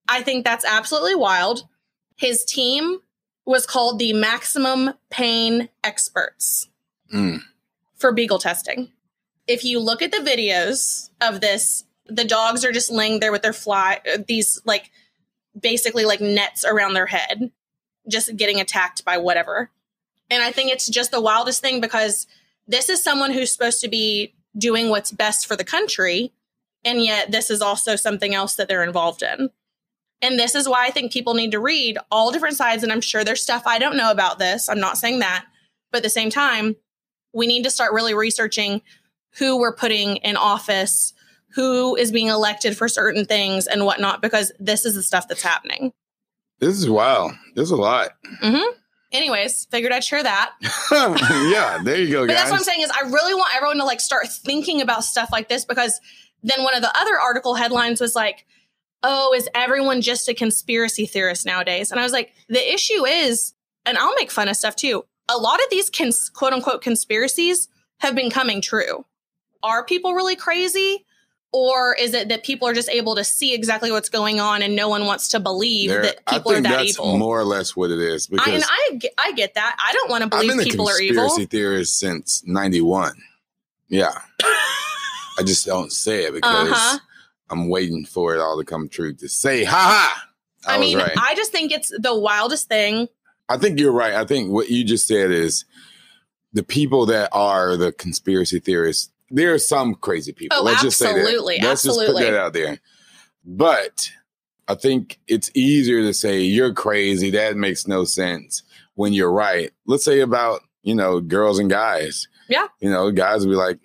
I 0.08 0.22
think 0.22 0.44
that's 0.44 0.64
absolutely 0.64 1.16
wild. 1.16 1.68
His 2.16 2.44
team 2.44 2.98
was 3.44 3.66
called 3.66 3.98
the 3.98 4.12
Maximum 4.12 4.94
Pain 5.10 5.68
Experts 5.82 6.68
mm. 7.12 7.40
for 7.96 8.12
beagle 8.12 8.38
testing. 8.38 8.92
If 9.46 9.64
you 9.64 9.80
look 9.80 10.02
at 10.02 10.12
the 10.12 10.18
videos 10.18 11.10
of 11.20 11.40
this, 11.40 11.84
the 12.08 12.24
dogs 12.24 12.64
are 12.64 12.72
just 12.72 12.90
laying 12.90 13.20
there 13.20 13.32
with 13.32 13.42
their 13.42 13.52
fly, 13.52 14.00
these 14.26 14.60
like 14.64 14.90
basically 15.58 16.04
like 16.04 16.20
nets 16.20 16.64
around 16.64 16.94
their 16.94 17.06
head, 17.06 17.50
just 18.08 18.36
getting 18.36 18.60
attacked 18.60 19.04
by 19.04 19.18
whatever. 19.18 19.70
And 20.30 20.42
I 20.42 20.52
think 20.52 20.70
it's 20.70 20.88
just 20.88 21.10
the 21.10 21.20
wildest 21.20 21.60
thing 21.60 21.80
because 21.80 22.26
this 22.66 22.88
is 22.88 23.02
someone 23.02 23.32
who's 23.32 23.52
supposed 23.52 23.80
to 23.80 23.88
be 23.88 24.34
doing 24.56 24.90
what's 24.90 25.12
best 25.12 25.46
for 25.46 25.56
the 25.56 25.64
country. 25.64 26.32
And 26.84 27.02
yet, 27.02 27.30
this 27.30 27.50
is 27.50 27.60
also 27.60 27.96
something 27.96 28.34
else 28.34 28.54
that 28.56 28.68
they're 28.68 28.84
involved 28.84 29.22
in. 29.22 29.50
And 30.20 30.38
this 30.38 30.54
is 30.54 30.68
why 30.68 30.86
I 30.86 30.90
think 30.90 31.12
people 31.12 31.34
need 31.34 31.52
to 31.52 31.60
read 31.60 31.98
all 32.10 32.32
different 32.32 32.56
sides. 32.56 32.82
And 32.82 32.92
I'm 32.92 33.00
sure 33.00 33.24
there's 33.24 33.42
stuff 33.42 33.62
I 33.66 33.78
don't 33.78 33.96
know 33.96 34.10
about 34.10 34.38
this. 34.38 34.68
I'm 34.68 34.80
not 34.80 34.98
saying 34.98 35.20
that. 35.20 35.46
But 35.90 35.98
at 35.98 36.02
the 36.04 36.10
same 36.10 36.30
time, 36.30 36.76
we 37.32 37.46
need 37.46 37.64
to 37.64 37.70
start 37.70 37.92
really 37.92 38.14
researching 38.14 38.82
who 39.38 39.58
we're 39.58 39.74
putting 39.74 40.16
in 40.16 40.36
office, 40.36 41.14
who 41.54 41.96
is 41.96 42.12
being 42.12 42.28
elected 42.28 42.76
for 42.76 42.88
certain 42.88 43.24
things 43.24 43.66
and 43.66 43.84
whatnot, 43.84 44.22
because 44.22 44.52
this 44.60 44.84
is 44.84 44.94
the 44.94 45.02
stuff 45.02 45.28
that's 45.28 45.42
happening. 45.42 45.92
This 46.60 46.76
is 46.76 46.88
wild. 46.90 47.32
There's 47.54 47.70
a 47.70 47.76
lot. 47.76 48.10
hmm 48.40 48.58
Anyways, 49.10 49.66
figured 49.70 49.90
I'd 49.92 50.04
share 50.04 50.22
that. 50.22 50.52
yeah, 50.92 51.78
there 51.82 51.96
you 51.96 52.12
go, 52.12 52.22
But 52.26 52.28
guys. 52.34 52.36
that's 52.36 52.50
what 52.50 52.58
I'm 52.58 52.64
saying 52.64 52.82
is 52.82 52.90
I 52.90 53.08
really 53.08 53.34
want 53.34 53.54
everyone 53.56 53.78
to 53.78 53.84
like 53.84 54.00
start 54.00 54.28
thinking 54.28 54.82
about 54.82 55.02
stuff 55.04 55.30
like 55.32 55.48
this 55.48 55.64
because 55.64 55.98
then 56.42 56.62
one 56.62 56.74
of 56.74 56.82
the 56.82 56.94
other 56.98 57.18
article 57.18 57.54
headlines 57.54 58.00
was 58.02 58.14
like, 58.14 58.44
"Oh, 59.02 59.32
is 59.34 59.48
everyone 59.54 60.02
just 60.02 60.28
a 60.28 60.34
conspiracy 60.34 61.06
theorist 61.06 61.46
nowadays?" 61.46 61.90
And 61.90 61.98
I 61.98 62.02
was 62.02 62.12
like, 62.12 62.32
the 62.50 62.72
issue 62.74 63.06
is, 63.06 63.54
and 63.86 63.96
I'll 63.96 64.14
make 64.16 64.30
fun 64.30 64.46
of 64.48 64.56
stuff 64.56 64.76
too. 64.76 65.04
A 65.30 65.38
lot 65.38 65.58
of 65.60 65.70
these 65.70 65.88
cons- 65.88 66.28
quote 66.28 66.52
unquote 66.52 66.82
conspiracies 66.82 67.68
have 68.00 68.14
been 68.14 68.30
coming 68.30 68.60
true. 68.60 69.06
Are 69.62 69.84
people 69.86 70.12
really 70.12 70.36
crazy? 70.36 71.06
Or 71.52 71.94
is 71.94 72.12
it 72.12 72.28
that 72.28 72.44
people 72.44 72.68
are 72.68 72.74
just 72.74 72.90
able 72.90 73.16
to 73.16 73.24
see 73.24 73.54
exactly 73.54 73.90
what's 73.90 74.10
going 74.10 74.38
on 74.38 74.60
and 74.60 74.76
no 74.76 74.88
one 74.90 75.06
wants 75.06 75.28
to 75.28 75.40
believe 75.40 75.88
There- 75.88 76.02
that 76.02 76.18
I 76.26 76.34
people 76.34 76.52
are 76.52 76.60
that 76.60 76.62
that's 76.62 76.90
evil? 76.90 77.16
more 77.16 77.40
or 77.40 77.44
less 77.44 77.74
what 77.74 77.90
it 77.90 77.98
is 78.00 78.26
I, 78.30 78.36
because 78.36 78.54
and 78.54 78.64
I, 78.64 78.96
get- 78.98 79.14
I 79.18 79.32
get 79.32 79.54
that. 79.54 79.74
I 79.82 79.92
don't 79.94 80.10
want 80.10 80.20
to 80.22 80.36
I've 80.36 80.42
believe 80.42 80.50
been 80.58 80.60
a 80.60 80.64
people 80.70 80.86
are 80.88 80.96
conspiracy 80.98 81.42
evil. 81.42 81.46
theorist 81.50 81.98
since 81.98 82.42
'91. 82.44 83.14
Yeah, 83.88 84.12
I 84.42 85.42
just 85.46 85.64
don't 85.64 85.90
say 85.90 86.24
it 86.24 86.34
because 86.34 86.70
Uh-huh. 86.70 86.98
I'm 87.48 87.68
waiting 87.70 88.04
for 88.04 88.34
it 88.34 88.40
all 88.40 88.58
to 88.58 88.64
come 88.64 88.86
true 88.90 89.14
to 89.14 89.28
say, 89.28 89.64
"Ha 89.64 89.74
ha!" 89.74 90.24
I, 90.66 90.76
I, 90.76 90.78
mean, 90.78 90.98
right. 90.98 91.12
I 91.18 91.34
just 91.34 91.50
think 91.50 91.72
it's 91.72 91.88
the 91.98 92.14
wildest 92.14 92.68
thing. 92.68 93.08
I 93.48 93.56
think 93.56 93.80
you're 93.80 93.92
right. 93.92 94.12
I 94.12 94.26
think 94.26 94.50
what 94.50 94.68
you 94.68 94.84
just 94.84 95.06
said 95.06 95.30
is 95.30 95.64
the 96.52 96.62
people 96.62 97.06
that 97.06 97.30
are 97.32 97.78
the 97.78 97.92
conspiracy 97.92 98.58
theorists. 98.60 99.10
There 99.30 99.52
are 99.52 99.58
some 99.58 99.94
crazy 99.94 100.32
people. 100.32 100.58
Oh, 100.58 100.62
Let's 100.62 100.82
just 100.82 100.98
say 100.98 101.12
that. 101.12 101.42
Let's 101.44 101.82
just 101.82 101.86
absolutely. 101.86 102.24
put 102.24 102.30
that 102.30 102.38
out 102.38 102.52
there. 102.52 102.78
But 103.44 104.10
I 104.68 104.74
think 104.74 105.18
it's 105.26 105.50
easier 105.54 106.02
to 106.02 106.12
say 106.12 106.40
you're 106.40 106.74
crazy. 106.74 107.30
That 107.30 107.56
makes 107.56 107.86
no 107.86 108.04
sense 108.04 108.62
when 108.94 109.12
you're 109.12 109.32
right. 109.32 109.70
Let's 109.86 110.04
say 110.04 110.20
about 110.20 110.62
you 110.82 110.94
know 110.94 111.20
girls 111.20 111.58
and 111.58 111.70
guys. 111.70 112.28
Yeah. 112.48 112.66
You 112.80 112.90
know, 112.90 113.10
guys 113.10 113.44
will 113.44 113.52
be 113.52 113.56
like, 113.56 113.78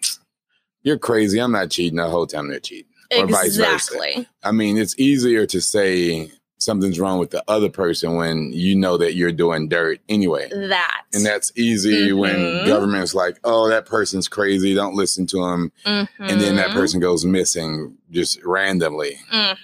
"You're 0.84 0.98
crazy. 0.98 1.40
I'm 1.40 1.52
not 1.52 1.72
cheating." 1.72 1.98
The 1.98 2.10
whole 2.10 2.28
time 2.28 2.48
they're 2.48 2.60
cheating. 2.60 2.92
Or 3.16 3.28
vice 3.28 3.56
versa. 3.58 3.94
Exactly. 3.96 4.28
I 4.44 4.52
mean, 4.52 4.78
it's 4.78 4.98
easier 4.98 5.46
to 5.46 5.62
say 5.62 6.32
something's 6.64 7.00
wrong 7.00 7.20
with 7.20 7.32
the 7.32 7.44
other 7.48 7.70
person 7.70 8.16
when 8.16 8.52
you 8.54 8.76
know 8.76 8.98
that 8.98 9.14
you're 9.16 9.32
doing 9.32 9.68
dirt 9.68 10.00
anyway. 10.10 10.50
That. 10.50 11.04
And 11.14 11.26
that's 11.26 11.52
easy 11.56 12.12
when 12.14 12.36
Mhm. 12.36 12.66
government's 12.68 13.14
like, 13.14 13.38
oh, 13.44 13.68
that 13.70 13.86
person's 13.86 14.28
crazy. 14.28 14.74
Don't 14.74 14.96
listen 14.96 15.28
to 15.28 15.44
him. 15.46 15.72
And 15.86 16.08
then 16.20 16.56
that 16.56 16.70
Mhm. 16.70 16.74
person 16.74 17.00
goes 17.00 17.26
missing 17.26 17.98
just 18.12 18.40
randomly. 18.44 19.20
Mhm. 19.32 19.58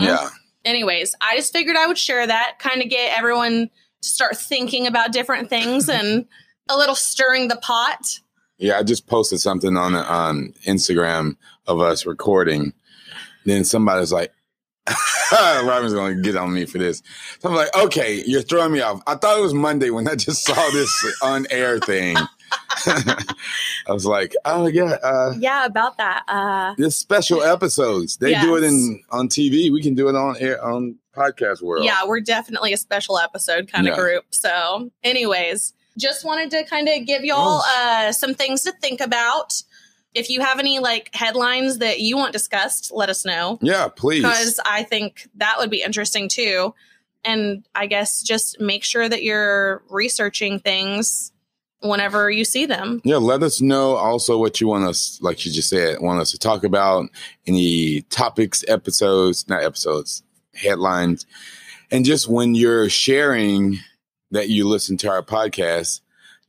Yeah. 0.00 0.28
Anyways, 0.64 1.14
I 1.20 1.36
just 1.36 1.52
figured 1.52 1.76
I 1.76 1.86
would 1.86 1.98
share 1.98 2.26
that, 2.26 2.58
kind 2.58 2.82
of 2.82 2.88
get 2.88 3.16
everyone 3.16 3.70
to 4.02 4.08
start 4.08 4.36
thinking 4.36 4.86
about 4.86 5.12
different 5.12 5.48
things 5.48 5.88
and 5.88 6.26
a 6.68 6.76
little 6.76 6.94
stirring 6.94 7.48
the 7.48 7.56
pot. 7.56 8.20
Yeah. 8.58 8.78
I 8.78 8.82
just 8.82 9.06
posted 9.06 9.40
something 9.40 9.76
on 9.76 9.94
on 9.94 10.54
Instagram 10.66 11.36
of 11.66 11.80
us 11.80 12.06
recording. 12.06 12.72
Then 13.44 13.64
somebody's 13.64 14.12
like, 14.12 14.32
Robin's 15.64 15.92
to 15.92 16.14
get 16.22 16.36
on 16.36 16.52
me 16.52 16.64
for 16.64 16.78
this. 16.78 17.02
So 17.40 17.48
I'm 17.48 17.54
like, 17.54 17.74
okay, 17.76 18.22
you're 18.26 18.42
throwing 18.42 18.72
me 18.72 18.80
off. 18.80 19.02
I 19.06 19.14
thought 19.14 19.38
it 19.38 19.42
was 19.42 19.54
Monday 19.54 19.90
when 19.90 20.08
I 20.08 20.14
just 20.14 20.44
saw 20.44 20.54
this 20.70 21.16
on 21.22 21.46
air 21.50 21.78
thing. 21.80 22.16
I 22.86 23.92
was 23.92 24.06
like, 24.06 24.34
oh, 24.44 24.66
yeah. 24.66 24.96
Uh, 25.02 25.34
Yeah, 25.38 25.64
about 25.66 25.96
that. 25.98 26.22
Uh, 26.28 26.74
this 26.78 26.96
special 26.96 27.42
episodes. 27.42 28.16
They 28.16 28.38
do 28.40 28.56
it 28.56 28.64
in 28.64 29.02
on 29.10 29.28
TV. 29.28 29.70
We 29.72 29.82
can 29.82 29.94
do 29.94 30.08
it 30.08 30.14
on 30.14 30.36
air 30.38 30.62
on 30.64 30.96
podcast 31.14 31.62
world. 31.62 31.84
yeah, 31.84 32.06
we're 32.06 32.20
definitely 32.20 32.72
a 32.72 32.76
special 32.76 33.18
episode 33.18 33.70
kind 33.70 33.86
of 33.88 33.92
Yeah. 33.96 34.00
group. 34.00 34.24
So, 34.30 34.90
anyways, 35.02 35.74
just 35.98 36.24
wanted 36.24 36.50
to 36.52 36.64
kind 36.64 36.88
of 36.88 37.04
give 37.06 37.24
y'all 37.24 37.60
uh, 37.76 38.12
some 38.12 38.34
things 38.34 38.62
to 38.62 38.72
think 38.80 39.00
about. 39.00 39.62
If 40.18 40.30
you 40.30 40.40
have 40.40 40.58
any 40.58 40.80
like 40.80 41.14
headlines 41.14 41.78
that 41.78 42.00
you 42.00 42.16
want 42.16 42.32
discussed, 42.32 42.90
let 42.92 43.08
us 43.08 43.24
know. 43.24 43.58
Yeah, 43.62 43.88
please. 43.88 44.22
because 44.22 44.58
I 44.64 44.82
think 44.82 45.28
that 45.36 45.56
would 45.58 45.70
be 45.70 45.82
interesting 45.82 46.28
too. 46.28 46.74
And 47.24 47.64
I 47.74 47.86
guess 47.86 48.22
just 48.22 48.60
make 48.60 48.84
sure 48.84 49.08
that 49.08 49.22
you're 49.22 49.82
researching 49.88 50.58
things 50.58 51.32
whenever 51.80 52.30
you 52.30 52.44
see 52.44 52.66
them. 52.66 53.00
Yeah, 53.04 53.18
let 53.18 53.42
us 53.42 53.60
know 53.60 53.94
also 53.94 54.38
what 54.38 54.60
you 54.60 54.66
want 54.66 54.84
us, 54.84 55.18
like 55.22 55.44
you 55.46 55.52
just 55.52 55.68
said, 55.68 56.00
want 56.00 56.20
us 56.20 56.32
to 56.32 56.38
talk 56.38 56.64
about, 56.64 57.08
any 57.46 58.02
topics, 58.02 58.64
episodes, 58.66 59.48
not 59.48 59.62
episodes, 59.62 60.22
headlines. 60.54 61.26
And 61.90 62.04
just 62.04 62.28
when 62.28 62.54
you're 62.54 62.88
sharing 62.88 63.78
that 64.30 64.48
you 64.48 64.68
listen 64.68 64.96
to 64.98 65.10
our 65.10 65.22
podcast, 65.22 66.00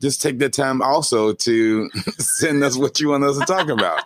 just 0.02 0.22
take 0.22 0.40
the 0.40 0.50
time 0.50 0.82
also 0.82 1.34
to 1.34 1.90
send 2.18 2.64
us 2.64 2.78
what 2.78 3.00
you 3.00 3.10
want 3.10 3.24
us 3.24 3.38
to 3.38 3.46
talk 3.46 3.70
about. 3.78 4.04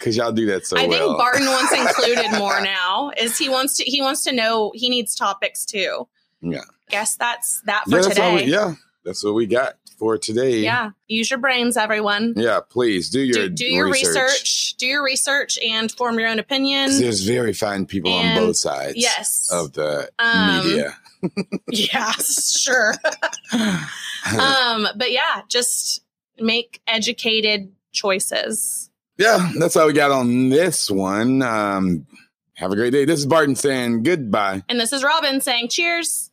Cause 0.00 0.16
y'all 0.16 0.30
do 0.30 0.46
that 0.46 0.64
so 0.64 0.76
I 0.76 0.88
think. 0.88 1.18
Barton 1.18 1.46
wants 1.46 1.72
included 1.76 2.38
more 2.38 2.60
now. 2.60 3.10
Is 3.18 3.36
he 3.36 3.48
wants 3.48 3.76
to 3.78 3.84
he 3.84 4.00
wants 4.00 4.22
to 4.24 4.32
know 4.32 4.70
he 4.74 4.88
needs 4.88 5.14
topics 5.16 5.64
too. 5.64 6.06
Yeah. 6.40 6.60
Guess 6.88 7.16
that's 7.16 7.60
that 7.62 7.82
for 7.84 7.96
yeah, 7.96 8.02
that's 8.02 8.08
today. 8.14 8.34
we, 8.36 8.42
yeah, 8.44 8.74
that's 9.04 9.24
what 9.24 9.34
we 9.34 9.46
got 9.46 9.74
for 9.98 10.16
today. 10.16 10.60
Yeah. 10.60 10.90
Use 11.08 11.28
your 11.28 11.40
brains, 11.40 11.76
everyone. 11.76 12.34
Yeah, 12.36 12.60
please 12.70 13.10
do 13.10 13.18
your 13.20 13.48
do, 13.48 13.50
do 13.50 13.64
your 13.66 13.90
research. 13.90 14.76
Do 14.78 14.86
your 14.86 15.02
research 15.02 15.58
and 15.58 15.90
form 15.90 16.16
your 16.20 16.28
own 16.28 16.38
opinion. 16.38 16.96
There's 16.96 17.22
very 17.26 17.52
fine 17.52 17.84
people 17.84 18.12
on 18.12 18.36
both 18.36 18.56
sides 18.56 18.94
Yes. 18.96 19.50
of 19.52 19.72
the 19.72 20.08
Um, 20.20 20.64
media. 20.64 20.96
Yeah, 21.70 22.12
sure. 22.12 22.94
um, 23.52 24.88
but 24.96 25.12
yeah, 25.12 25.42
just 25.48 26.02
make 26.38 26.80
educated 26.86 27.72
choices. 27.92 28.90
yeah, 29.18 29.50
that's 29.58 29.76
all 29.76 29.86
we 29.86 29.92
got 29.92 30.10
on 30.10 30.48
this 30.48 30.90
one. 30.90 31.42
Um, 31.42 32.06
have 32.54 32.72
a 32.72 32.76
great 32.76 32.90
day. 32.90 33.04
This 33.04 33.20
is 33.20 33.26
Barton 33.26 33.54
saying 33.54 34.02
goodbye. 34.02 34.62
And 34.68 34.80
this 34.80 34.92
is 34.92 35.04
Robin 35.04 35.40
saying 35.40 35.68
cheers. 35.68 36.26